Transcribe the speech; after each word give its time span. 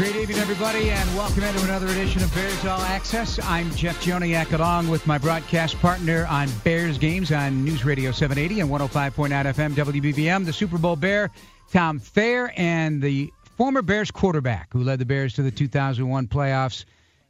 Great 0.00 0.16
evening, 0.16 0.38
everybody, 0.38 0.88
and 0.88 1.14
welcome 1.14 1.42
into 1.42 1.62
another 1.62 1.86
edition 1.88 2.22
of 2.22 2.34
Bears 2.34 2.64
All 2.64 2.80
Access. 2.80 3.38
I'm 3.44 3.70
Jeff 3.72 4.02
Joniak, 4.02 4.50
along 4.54 4.88
with 4.88 5.06
my 5.06 5.18
broadcast 5.18 5.78
partner 5.78 6.26
on 6.30 6.48
Bears 6.64 6.96
games 6.96 7.30
on 7.30 7.66
News 7.66 7.84
Radio 7.84 8.10
780 8.10 8.60
and 8.60 8.70
105.9 8.70 9.28
FM 9.28 9.74
WBBM, 9.74 10.46
the 10.46 10.54
Super 10.54 10.78
Bowl 10.78 10.96
Bear, 10.96 11.30
Tom 11.70 11.98
Thayer, 11.98 12.50
and 12.56 13.02
the 13.02 13.30
former 13.58 13.82
Bears 13.82 14.10
quarterback 14.10 14.72
who 14.72 14.82
led 14.84 15.00
the 15.00 15.04
Bears 15.04 15.34
to 15.34 15.42
the 15.42 15.50
2001 15.50 16.28
playoffs, 16.28 16.86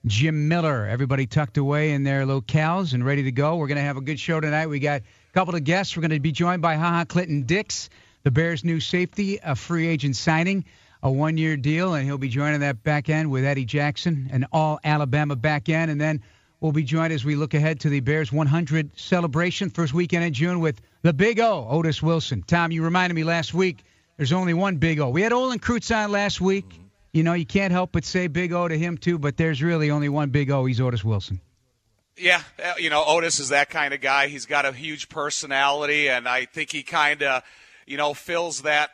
Jim 0.07 0.47
Miller. 0.47 0.87
Everybody 0.87 1.27
tucked 1.27 1.57
away 1.57 1.91
in 1.91 2.05
their 2.05 2.25
locales 2.25 2.95
and 2.95 3.05
ready 3.05 3.25
to 3.25 3.33
go. 3.33 3.57
We're 3.57 3.66
going 3.66 3.79
to 3.79 3.83
have 3.83 3.97
a 3.97 4.01
good 4.01 4.21
show 4.21 4.39
tonight. 4.39 4.69
We 4.69 4.79
got 4.79 5.01
a 5.01 5.33
couple 5.35 5.57
of 5.57 5.65
guests. 5.65 5.97
We're 5.97 6.02
going 6.02 6.13
to 6.13 6.21
be 6.21 6.30
joined 6.30 6.63
by 6.63 6.77
HaHa 6.77 7.09
Clinton 7.09 7.43
Dix, 7.43 7.91
the 8.23 8.30
Bears' 8.30 8.63
new 8.65 8.79
safety, 8.79 9.41
a 9.43 9.57
free 9.57 9.89
agent 9.89 10.15
signing 10.15 10.65
a 11.03 11.11
one 11.11 11.37
year 11.37 11.57
deal, 11.57 11.95
and 11.95 12.05
he'll 12.05 12.19
be 12.19 12.29
joining 12.29 12.61
that 12.61 12.83
back 12.83 13.09
end 13.09 13.31
with 13.31 13.45
Eddie 13.45 13.65
Jackson, 13.65 14.29
an 14.33 14.47
all 14.53 14.79
Alabama 14.85 15.37
back 15.37 15.69
end. 15.69 15.91
And 15.91 16.01
then 16.01 16.23
we'll 16.61 16.73
be 16.73 16.83
joined 16.83 17.13
as 17.13 17.25
we 17.25 17.37
look 17.37 17.55
ahead 17.55 17.81
to 17.81 17.89
the 17.89 18.01
Bears 18.01 18.30
100 18.30 18.99
celebration, 18.99 19.71
first 19.71 19.95
weekend 19.95 20.24
in 20.24 20.33
June, 20.33 20.61
with 20.61 20.80
the 21.02 21.13
Big 21.13 21.41
O, 21.41 21.66
Otis 21.71 22.02
Wilson. 22.02 22.43
Tom, 22.47 22.71
you 22.71 22.83
reminded 22.83 23.15
me 23.15 23.24
last 23.24 23.55
week 23.55 23.83
there's 24.16 24.33
only 24.33 24.55
one 24.55 24.77
Big 24.77 25.01
O. 25.01 25.09
We 25.09 25.23
had 25.23 25.33
Olin 25.33 25.59
Kreutz 25.59 25.95
on 25.95 26.13
last 26.13 26.41
week. 26.41 26.69
Mm-hmm. 26.69 26.83
You 27.13 27.23
know, 27.24 27.33
you 27.33 27.46
can't 27.46 27.73
help 27.73 27.91
but 27.93 28.05
say 28.05 28.29
Big 28.29 28.52
O 28.52 28.69
to 28.69 28.79
him, 28.79 28.96
too, 28.96 29.19
but 29.19 29.37
there's 29.37 29.63
really 29.63 29.91
only 29.91 30.09
one 30.09 30.30
Big 30.30 30.51
O. 30.51 30.65
He's 30.67 30.80
Otis 30.80 31.02
Wilson. 31.02 31.41
Yeah, 32.17 32.43
you 32.77 32.91
know, 32.91 33.02
Otis 33.05 33.41
is 33.41 33.49
that 33.49 33.71
kind 33.71 33.95
of 33.95 34.02
guy. 34.02 34.29
He's 34.29 34.45
got 34.45 34.67
a 34.67 34.73
huge 34.73 35.09
personality, 35.09 36.09
and 36.09 36.29
I 36.29 36.45
think 36.45 36.71
he 36.71 36.83
kind 36.83 37.23
of, 37.23 37.43
you 37.87 37.96
know, 37.96 38.13
fills 38.13 38.63
that 38.63 38.91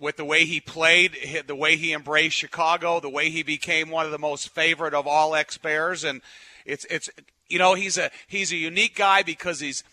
with 0.00 0.16
the 0.16 0.24
way 0.24 0.44
he 0.44 0.60
played, 0.60 1.16
the 1.46 1.54
way 1.54 1.76
he 1.76 1.92
embraced 1.92 2.36
Chicago, 2.36 3.00
the 3.00 3.10
way 3.10 3.30
he 3.30 3.42
became 3.42 3.90
one 3.90 4.06
of 4.06 4.12
the 4.12 4.18
most 4.18 4.48
favorite 4.48 4.94
of 4.94 5.06
all 5.06 5.34
ex 5.34 5.58
Bears, 5.58 6.04
and 6.04 6.20
it's 6.64 6.84
it's 6.90 7.10
you 7.48 7.58
know 7.58 7.74
he's 7.74 7.98
a 7.98 8.10
he's 8.26 8.52
a 8.52 8.56
unique 8.56 8.96
guy 8.96 9.22
because 9.22 9.60
he's 9.60 9.84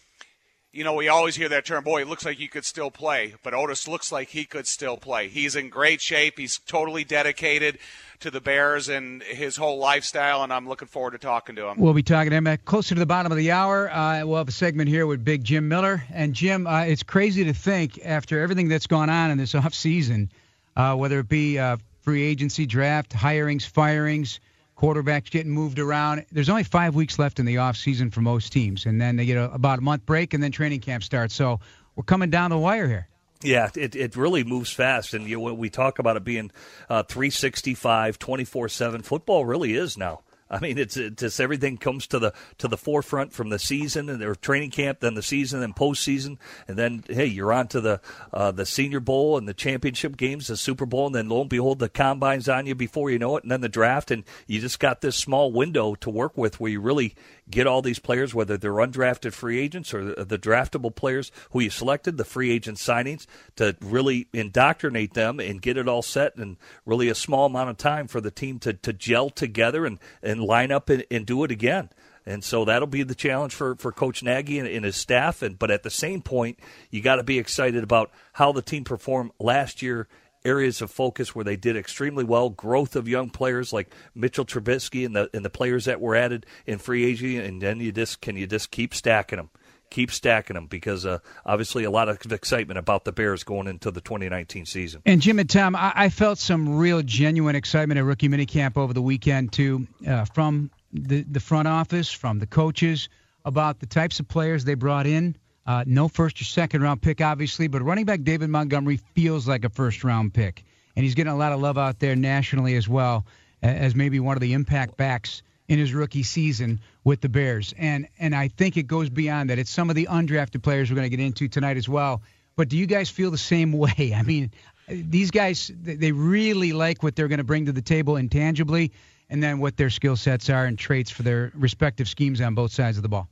you 0.72 0.83
know 0.83 0.94
we 0.94 1.07
always 1.07 1.35
hear 1.35 1.49
that 1.49 1.66
term 1.66 1.83
boy 1.83 2.02
it 2.02 2.07
looks 2.07 2.25
like 2.25 2.38
he 2.38 2.47
could 2.47 2.66
still 2.66 2.91
play. 2.91 3.35
But 3.44 3.53
Otis 3.53 3.88
looks 3.88 4.11
like 4.11 4.29
he 4.29 4.45
could 4.45 4.67
still 4.67 4.97
play. 4.97 5.27
He's 5.27 5.55
in 5.55 5.69
great 5.69 6.02
shape. 6.02 6.38
He's 6.38 6.59
totally 6.59 7.03
dedicated 7.03 7.77
to 8.22 8.31
the 8.31 8.41
Bears 8.41 8.89
and 8.89 9.22
his 9.23 9.55
whole 9.55 9.77
lifestyle, 9.77 10.44
and 10.44 10.53
I'm 10.53 10.67
looking 10.67 10.88
forward 10.88 11.11
to 11.11 11.17
talking 11.17 11.55
to 11.55 11.67
him. 11.67 11.80
We'll 11.80 11.94
be 11.94 12.03
talking 12.03 12.30
to 12.30 12.38
him 12.38 12.58
closer 12.66 12.95
to 12.95 13.00
the 13.00 13.05
bottom 13.05 13.31
of 13.31 13.38
the 13.38 13.52
hour. 13.52 13.91
Uh, 13.91 14.25
we'll 14.25 14.38
have 14.38 14.47
a 14.47 14.53
segment 14.53 14.89
here 14.89 15.05
with 15.05 15.23
Big 15.23 15.44
Jim 15.44 15.67
Miller. 15.67 16.03
And 16.13 16.33
Jim, 16.33 16.67
uh, 16.67 16.83
it's 16.83 17.03
crazy 17.03 17.44
to 17.44 17.53
think 17.53 18.00
after 18.05 18.39
everything 18.39 18.67
that's 18.67 18.88
gone 18.88 19.09
on 19.09 19.31
in 19.31 19.38
this 19.38 19.55
off 19.55 19.73
season, 19.73 20.31
uh, 20.75 20.95
whether 20.95 21.19
it 21.19 21.30
be 21.30 21.59
uh, 21.59 21.78
free 22.02 22.23
agency 22.23 22.66
draft, 22.66 23.11
hirings, 23.11 23.66
firings, 23.66 24.39
quarterbacks 24.78 25.30
getting 25.30 25.52
moved 25.52 25.80
around. 25.80 26.25
There's 26.31 26.50
only 26.50 26.63
five 26.63 26.95
weeks 26.95 27.19
left 27.19 27.39
in 27.39 27.45
the 27.45 27.58
off 27.58 27.78
season 27.78 28.09
for 28.09 28.22
most 28.22 28.52
teams, 28.52 28.85
and 28.85 29.00
then 29.00 29.16
they 29.16 29.25
get 29.25 29.38
a, 29.38 29.52
about 29.52 29.80
a 29.80 29.81
month 29.81 30.06
break, 30.06 30.33
and 30.33 30.44
then 30.44 30.52
training 30.52 30.80
camp 30.80 31.03
starts. 31.03 31.35
So 31.35 31.59
we're 31.95 32.03
coming 32.03 32.30
down 32.30 32.50
the 32.50 32.57
wire 32.57 32.88
here. 32.88 33.07
Yeah, 33.44 33.69
it, 33.75 33.96
it 33.96 34.16
really 34.16 34.44
moves 34.44 34.72
fast. 34.72 35.13
And 35.13 35.28
you 35.28 35.40
know, 35.40 35.53
we 35.53 35.69
talk 35.69 36.00
about 36.00 36.18
it 36.18 36.24
being 36.24 36.52
uh, 36.90 37.03
365, 37.03 38.19
24 38.19 38.69
7. 38.69 39.02
Football 39.02 39.46
really 39.46 39.74
is 39.74 39.97
now. 39.97 40.22
I 40.52 40.59
mean, 40.59 40.78
it's, 40.78 40.97
it's 40.97 41.22
just 41.22 41.40
everything 41.40 41.78
comes 41.78 42.07
to 42.07 42.19
the 42.19 42.34
to 42.57 42.68
the 42.68 42.78
forefront 42.78 43.31
from 43.31 43.50
the 43.50 43.57
season 43.57 44.09
and 44.09 44.22
their 44.22 44.35
training 44.35 44.72
camp, 44.72 45.00
then 45.00 45.13
the 45.13 45.24
season, 45.24 45.62
then 45.62 45.72
postseason, 45.72 46.38
and 46.68 46.78
then 46.78 47.06
hey, 47.07 47.25
you're 47.25 47.53
on 47.53 47.69
to 47.69 47.80
the 47.80 48.01
uh, 48.34 48.51
the 48.51 48.66
Senior 48.66 49.00
Bowl 49.00 49.38
and 49.38 49.47
the 49.47 49.53
championship 49.53 50.18
games, 50.18 50.47
the 50.47 50.57
Super 50.57 50.85
Bowl, 50.85 51.06
and 51.06 51.16
then 51.16 51.30
lo 51.30 51.40
and 51.40 51.50
behold, 51.50 51.80
the 51.80 51.88
combines 51.88 52.50
on 52.50 52.66
you 52.66 52.75
before 52.75 53.09
you 53.09 53.18
know 53.18 53.38
it, 53.38 53.44
and 53.44 53.51
then 53.51 53.62
the 53.62 53.69
draft, 53.69 54.12
and 54.12 54.25
you 54.46 54.59
just 54.59 54.81
got 54.81 55.00
this 55.00 55.16
small 55.16 55.53
window 55.53 55.96
to 55.96 56.09
work 56.09 56.38
with 56.38 56.59
where 56.59 56.72
you 56.72 56.81
really 56.81 57.16
get 57.51 57.67
all 57.67 57.81
these 57.81 58.00
players, 58.00 58.34
whether 58.34 58.57
they're 58.57 58.72
undrafted 58.73 59.34
free 59.34 59.59
agents 59.59 59.94
or 59.94 60.16
the, 60.16 60.39
draftable 60.39 60.95
players 60.95 61.31
who 61.51 61.59
you 61.59 61.69
selected, 61.69 62.17
the 62.17 62.25
free 62.25 62.51
agent 62.51 62.78
signings, 62.78 63.28
to 63.57 63.75
really 63.81 64.28
indoctrinate 64.34 65.13
them 65.13 65.39
and 65.39 65.62
get 65.62 65.78
it 65.78 65.88
all 65.88 66.01
set 66.01 66.35
in 66.38 66.57
really 66.85 67.09
a 67.09 67.16
small 67.16 67.45
amount 67.45 67.69
of 67.69 67.78
time 67.78 68.07
for 68.07 68.19
the 68.19 68.31
team 68.31 68.57
to, 68.59 68.73
to 68.73 68.91
gel 68.94 69.29
together 69.29 69.85
and, 69.85 70.00
and 70.23 70.41
line 70.41 70.72
up 70.72 70.89
and, 70.89 71.06
and 71.12 71.25
do 71.25 71.44
it 71.44 71.51
again. 71.51 71.89
And 72.25 72.44
so 72.44 72.66
that'll 72.66 72.88
be 72.88 73.03
the 73.03 73.16
challenge 73.16 73.53
for, 73.53 73.75
for 73.75 73.91
Coach 73.91 74.23
Nagy 74.23 74.59
and, 74.59 74.68
and 74.68 74.85
his 74.85 74.95
staff. 74.95 75.41
And 75.41 75.57
but 75.57 75.72
at 75.72 75.83
the 75.83 75.89
same 75.89 76.22
point, 76.22 76.59
you 76.89 77.01
got 77.01 77.16
to 77.16 77.23
be 77.23 77.39
excited 77.39 77.83
about 77.83 78.12
how 78.33 78.51
the 78.51 78.62
team 78.62 78.83
performed 78.83 79.31
last 79.39 79.81
year 79.81 80.07
areas 80.44 80.81
of 80.81 80.91
focus 80.91 81.35
where 81.35 81.46
they 81.46 81.56
did 81.56 81.78
extremely 81.78 82.24
well. 82.24 82.50
Growth 82.50 82.96
of 82.96 83.07
young 83.07 83.29
players 83.29 83.72
like 83.72 83.94
Mitchell 84.16 84.46
Trubisky 84.46 85.06
and 85.06 85.16
the 85.16 85.29
and 85.34 85.46
the 85.46 85.50
players 85.50 85.85
that 85.85 86.02
were 86.02 86.16
added 86.16 86.46
in 86.66 86.78
free 86.78 87.06
agency, 87.06 87.38
and 87.38 87.62
then 87.62 87.79
you 87.79 87.91
just 87.91 88.22
can 88.22 88.35
you 88.35 88.47
just 88.47 88.72
keep 88.72 88.94
stacking 88.94 89.38
them, 89.38 89.50
keep 89.90 90.12
stacking 90.12 90.56
them 90.56 90.68
because 90.68 91.06
uh, 91.06 91.19
obviously 91.46 91.84
a 91.84 91.91
lot 91.91 92.09
of 92.09 92.31
excitement 92.31 92.78
about 92.78 93.06
the 93.06 93.12
Bears 93.12 93.44
going 93.44 93.68
into 93.68 93.91
the 93.91 94.01
2019 94.01 94.66
season. 94.66 95.01
And 95.06 95.22
Jim 95.22 95.40
and 95.40 95.50
Tom, 95.50 95.75
I, 95.75 95.94
I 95.96 96.09
felt 96.09 96.40
some 96.40 96.78
real 96.78 97.01
genuine 97.01 97.56
excitement 97.56 97.97
at 97.97 98.03
rookie 98.03 98.30
minicamp 98.30 98.78
over 98.78 98.94
the 98.94 99.01
weekend 99.01 99.53
too, 99.53 99.88
uh, 100.07 100.25
from 100.25 100.72
the 100.91 101.22
the 101.24 101.40
front 101.40 101.68
office, 101.68 102.12
from 102.12 102.40
the 102.40 102.47
coaches 102.47 103.09
about 103.44 103.80
the 103.80 103.88
types 103.88 104.19
of 104.19 104.28
players 104.28 104.66
they 104.66 104.75
brought 104.75 105.07
in 105.07 105.35
uh, 105.71 105.83
no 105.87 106.09
first 106.09 106.41
or 106.41 106.43
second 106.43 106.81
round 106.81 107.01
pick, 107.01 107.21
obviously, 107.21 107.69
but 107.69 107.81
running 107.81 108.03
back 108.03 108.23
David 108.23 108.49
Montgomery 108.49 108.97
feels 109.15 109.47
like 109.47 109.63
a 109.63 109.69
first 109.69 110.03
round 110.03 110.33
pick. 110.33 110.65
And 110.97 111.05
he's 111.05 111.15
getting 111.15 111.31
a 111.31 111.37
lot 111.37 111.53
of 111.53 111.61
love 111.61 111.77
out 111.77 111.97
there 111.97 112.13
nationally 112.13 112.75
as 112.75 112.89
well 112.89 113.25
as 113.61 113.95
maybe 113.95 114.19
one 114.19 114.35
of 114.35 114.41
the 114.41 114.51
impact 114.51 114.97
backs 114.97 115.43
in 115.69 115.79
his 115.79 115.93
rookie 115.93 116.23
season 116.23 116.81
with 117.05 117.21
the 117.21 117.29
Bears. 117.29 117.73
And 117.77 118.09
and 118.19 118.35
I 118.35 118.49
think 118.49 118.75
it 118.75 118.83
goes 118.83 119.09
beyond 119.09 119.49
that. 119.49 119.59
It's 119.59 119.71
some 119.71 119.89
of 119.89 119.95
the 119.95 120.09
undrafted 120.11 120.61
players 120.61 120.89
we're 120.89 120.97
going 120.97 121.09
to 121.09 121.15
get 121.15 121.23
into 121.23 121.47
tonight 121.47 121.77
as 121.77 121.88
well. 121.88 122.21
But 122.57 122.67
do 122.67 122.77
you 122.77 122.85
guys 122.85 123.09
feel 123.09 123.31
the 123.31 123.38
same 123.38 123.71
way? 123.85 124.13
I 124.13 124.23
mean, 124.23 124.51
these 124.89 125.31
guys 125.31 125.71
they 125.73 126.11
really 126.11 126.73
like 126.73 127.01
what 127.01 127.15
they're 127.15 127.29
going 127.29 127.38
to 127.38 127.45
bring 127.45 127.67
to 127.67 127.71
the 127.71 127.81
table 127.81 128.17
intangibly 128.17 128.91
and 129.29 129.41
then 129.41 129.59
what 129.59 129.77
their 129.77 129.89
skill 129.89 130.17
sets 130.17 130.49
are 130.49 130.65
and 130.65 130.77
traits 130.77 131.11
for 131.11 131.23
their 131.23 131.53
respective 131.55 132.09
schemes 132.09 132.41
on 132.41 132.55
both 132.55 132.73
sides 132.73 132.97
of 132.97 133.03
the 133.03 133.09
ball. 133.09 133.29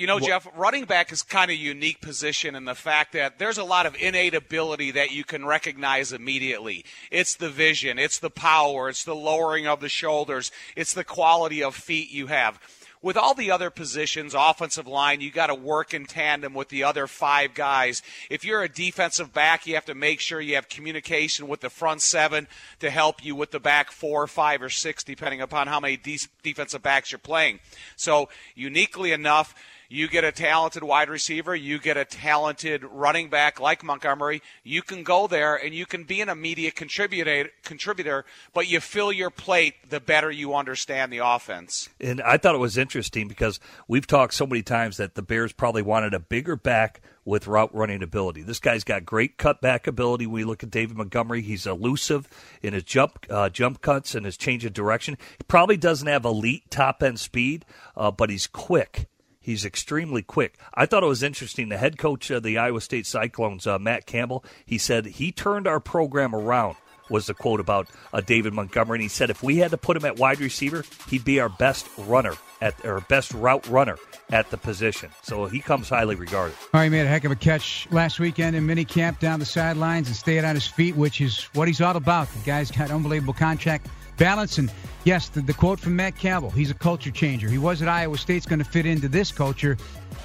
You 0.00 0.06
know, 0.06 0.18
Jeff, 0.18 0.48
running 0.56 0.86
back 0.86 1.12
is 1.12 1.22
kind 1.22 1.50
of 1.50 1.54
a 1.54 1.58
unique 1.58 2.00
position 2.00 2.54
in 2.54 2.64
the 2.64 2.74
fact 2.74 3.12
that 3.12 3.38
there's 3.38 3.58
a 3.58 3.64
lot 3.64 3.84
of 3.84 3.94
innate 4.00 4.32
ability 4.32 4.92
that 4.92 5.10
you 5.10 5.24
can 5.24 5.44
recognize 5.44 6.10
immediately. 6.10 6.86
It's 7.10 7.34
the 7.34 7.50
vision, 7.50 7.98
it's 7.98 8.18
the 8.18 8.30
power, 8.30 8.88
it's 8.88 9.04
the 9.04 9.14
lowering 9.14 9.66
of 9.66 9.80
the 9.80 9.90
shoulders, 9.90 10.52
it's 10.74 10.94
the 10.94 11.04
quality 11.04 11.62
of 11.62 11.74
feet 11.74 12.10
you 12.10 12.28
have. 12.28 12.58
With 13.02 13.18
all 13.18 13.34
the 13.34 13.50
other 13.50 13.68
positions, 13.68 14.34
offensive 14.34 14.86
line, 14.86 15.20
you 15.20 15.30
got 15.30 15.48
to 15.48 15.54
work 15.54 15.92
in 15.92 16.06
tandem 16.06 16.54
with 16.54 16.70
the 16.70 16.84
other 16.84 17.06
five 17.06 17.52
guys. 17.52 18.02
If 18.30 18.42
you're 18.42 18.62
a 18.62 18.70
defensive 18.70 19.34
back, 19.34 19.66
you 19.66 19.74
have 19.74 19.84
to 19.84 19.94
make 19.94 20.20
sure 20.20 20.40
you 20.40 20.54
have 20.54 20.70
communication 20.70 21.46
with 21.46 21.60
the 21.60 21.68
front 21.68 22.00
seven 22.00 22.48
to 22.78 22.88
help 22.88 23.22
you 23.22 23.36
with 23.36 23.50
the 23.50 23.60
back 23.60 23.90
four, 23.90 24.26
five, 24.26 24.62
or 24.62 24.70
six, 24.70 25.04
depending 25.04 25.42
upon 25.42 25.66
how 25.66 25.78
many 25.78 25.98
de- 25.98 26.18
defensive 26.42 26.82
backs 26.82 27.12
you're 27.12 27.18
playing. 27.18 27.60
So, 27.96 28.30
uniquely 28.54 29.12
enough, 29.12 29.54
you 29.92 30.06
get 30.06 30.22
a 30.22 30.30
talented 30.30 30.84
wide 30.84 31.10
receiver, 31.10 31.54
you 31.54 31.80
get 31.80 31.96
a 31.96 32.04
talented 32.04 32.84
running 32.84 33.28
back 33.28 33.58
like 33.58 33.82
Montgomery, 33.82 34.40
you 34.62 34.82
can 34.82 35.02
go 35.02 35.26
there 35.26 35.56
and 35.56 35.74
you 35.74 35.84
can 35.84 36.04
be 36.04 36.20
an 36.20 36.28
immediate 36.28 36.76
contributor, 36.76 37.50
contributor, 37.64 38.24
but 38.54 38.68
you 38.68 38.78
fill 38.78 39.10
your 39.10 39.30
plate 39.30 39.74
the 39.90 39.98
better 39.98 40.30
you 40.30 40.54
understand 40.54 41.12
the 41.12 41.18
offense. 41.18 41.88
And 42.00 42.22
I 42.22 42.36
thought 42.36 42.54
it 42.54 42.58
was 42.58 42.78
interesting 42.78 43.26
because 43.26 43.58
we've 43.88 44.06
talked 44.06 44.32
so 44.34 44.46
many 44.46 44.62
times 44.62 44.96
that 44.98 45.16
the 45.16 45.22
Bears 45.22 45.52
probably 45.52 45.82
wanted 45.82 46.14
a 46.14 46.20
bigger 46.20 46.54
back 46.54 47.00
with 47.24 47.48
route 47.48 47.74
running 47.74 48.00
ability. 48.00 48.42
This 48.42 48.60
guy's 48.60 48.84
got 48.84 49.04
great 49.04 49.38
cutback 49.38 49.88
ability. 49.88 50.26
We 50.26 50.44
look 50.44 50.62
at 50.62 50.70
David 50.70 50.96
Montgomery; 50.96 51.42
he's 51.42 51.66
elusive 51.66 52.28
in 52.62 52.72
his 52.72 52.84
jump 52.84 53.26
uh, 53.28 53.50
jump 53.50 53.82
cuts 53.82 54.14
and 54.14 54.24
his 54.24 54.36
change 54.36 54.64
of 54.64 54.72
direction. 54.72 55.18
He 55.38 55.44
probably 55.46 55.76
doesn't 55.76 56.08
have 56.08 56.24
elite 56.24 56.70
top 56.70 57.02
end 57.02 57.20
speed, 57.20 57.66
uh, 57.96 58.10
but 58.10 58.30
he's 58.30 58.46
quick 58.46 59.06
He's 59.50 59.64
extremely 59.64 60.22
quick. 60.22 60.56
I 60.74 60.86
thought 60.86 61.02
it 61.02 61.06
was 61.06 61.24
interesting. 61.24 61.70
The 61.70 61.76
head 61.76 61.98
coach 61.98 62.30
of 62.30 62.44
the 62.44 62.56
Iowa 62.56 62.80
State 62.80 63.04
Cyclones, 63.04 63.66
uh, 63.66 63.80
Matt 63.80 64.06
Campbell, 64.06 64.44
he 64.64 64.78
said 64.78 65.06
he 65.06 65.32
turned 65.32 65.66
our 65.66 65.80
program 65.80 66.36
around 66.36 66.76
was 67.08 67.26
the 67.26 67.34
quote 67.34 67.58
about 67.58 67.88
uh, 68.12 68.20
David 68.20 68.52
Montgomery. 68.52 68.98
And 68.98 69.02
he 69.02 69.08
said 69.08 69.28
if 69.28 69.42
we 69.42 69.56
had 69.56 69.72
to 69.72 69.76
put 69.76 69.96
him 69.96 70.04
at 70.04 70.20
wide 70.20 70.38
receiver, 70.38 70.84
he'd 71.08 71.24
be 71.24 71.40
our 71.40 71.48
best 71.48 71.88
runner 71.98 72.34
at 72.60 72.76
or 72.84 73.00
best 73.00 73.34
route 73.34 73.66
runner 73.66 73.98
at 74.30 74.48
the 74.50 74.56
position. 74.56 75.10
So 75.22 75.46
he 75.46 75.58
comes 75.58 75.88
highly 75.88 76.14
regarded. 76.14 76.54
All 76.72 76.78
right, 76.78 76.84
he 76.84 76.90
made 76.90 77.06
a 77.06 77.08
heck 77.08 77.24
of 77.24 77.32
a 77.32 77.36
catch 77.36 77.88
last 77.90 78.20
weekend 78.20 78.54
in 78.54 78.64
minicamp 78.68 79.18
down 79.18 79.40
the 79.40 79.46
sidelines 79.46 80.06
and 80.06 80.16
stayed 80.16 80.44
on 80.44 80.54
his 80.54 80.68
feet, 80.68 80.94
which 80.94 81.20
is 81.20 81.48
what 81.54 81.66
he's 81.66 81.80
all 81.80 81.96
about. 81.96 82.28
The 82.28 82.44
guy's 82.44 82.70
got 82.70 82.92
unbelievable 82.92 83.34
contract 83.34 83.88
balance. 84.20 84.58
And 84.58 84.70
yes, 85.02 85.28
the, 85.30 85.40
the 85.40 85.54
quote 85.54 85.80
from 85.80 85.96
Matt 85.96 86.16
Campbell, 86.16 86.50
he's 86.50 86.70
a 86.70 86.74
culture 86.74 87.10
changer. 87.10 87.48
He 87.48 87.58
was 87.58 87.82
at 87.82 87.88
Iowa 87.88 88.16
State's 88.18 88.46
going 88.46 88.60
to 88.60 88.64
fit 88.64 88.86
into 88.86 89.08
this 89.08 89.32
culture 89.32 89.76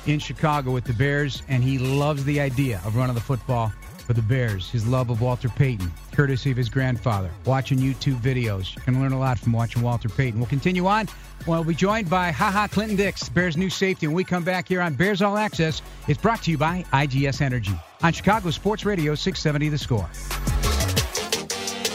in 0.06 0.20
Chicago 0.20 0.70
with 0.70 0.84
the 0.84 0.94
Bears, 0.94 1.42
and 1.48 1.64
he 1.64 1.80
loves 1.80 2.24
the 2.26 2.40
idea 2.40 2.80
of 2.86 2.96
running 2.96 3.16
the 3.16 3.22
football 3.22 3.72
for 4.06 4.14
the 4.14 4.22
Bears. 4.22 4.70
His 4.70 4.86
love 4.86 5.10
of 5.10 5.22
Walter 5.22 5.50
Payton, 5.50 5.92
courtesy 6.12 6.52
of 6.52 6.58
his 6.58 6.70
grandfather. 6.70 7.32
Watching 7.46 7.80
YouTube 7.80 8.22
videos. 8.22 8.76
You 8.76 8.82
can 8.84 9.02
learn 9.02 9.14
a 9.14 9.20
lot 9.20 9.40
from 9.40 9.54
watching 9.54 9.82
Walter 9.82 10.10
Payton. 10.10 10.40
We'll 10.40 10.50
continue 10.50 10.86
on. 10.86 11.08
We'll 11.48 11.64
be 11.64 11.74
joined 11.74 12.10
by 12.10 12.32
Haha 12.32 12.68
Clinton 12.68 12.98
Dix, 12.98 13.30
Bears 13.30 13.58
new 13.58 13.70
safety. 13.70 14.08
When 14.08 14.16
we 14.16 14.24
come 14.24 14.44
back 14.44 14.68
here 14.68 14.82
on 14.82 14.94
Bears 14.94 15.22
All 15.22 15.38
Access, 15.38 15.82
it's 16.08 16.22
brought 16.22 16.44
to 16.44 16.52
you 16.52 16.58
by 16.58 16.86
IGS 16.94 17.42
Energy 17.42 17.74
on 18.04 18.14
Chicago 18.14 18.52
Sports 18.52 18.86
Radio 18.86 19.16
670 19.16 19.70
The 19.70 19.78
Score. 19.78 20.75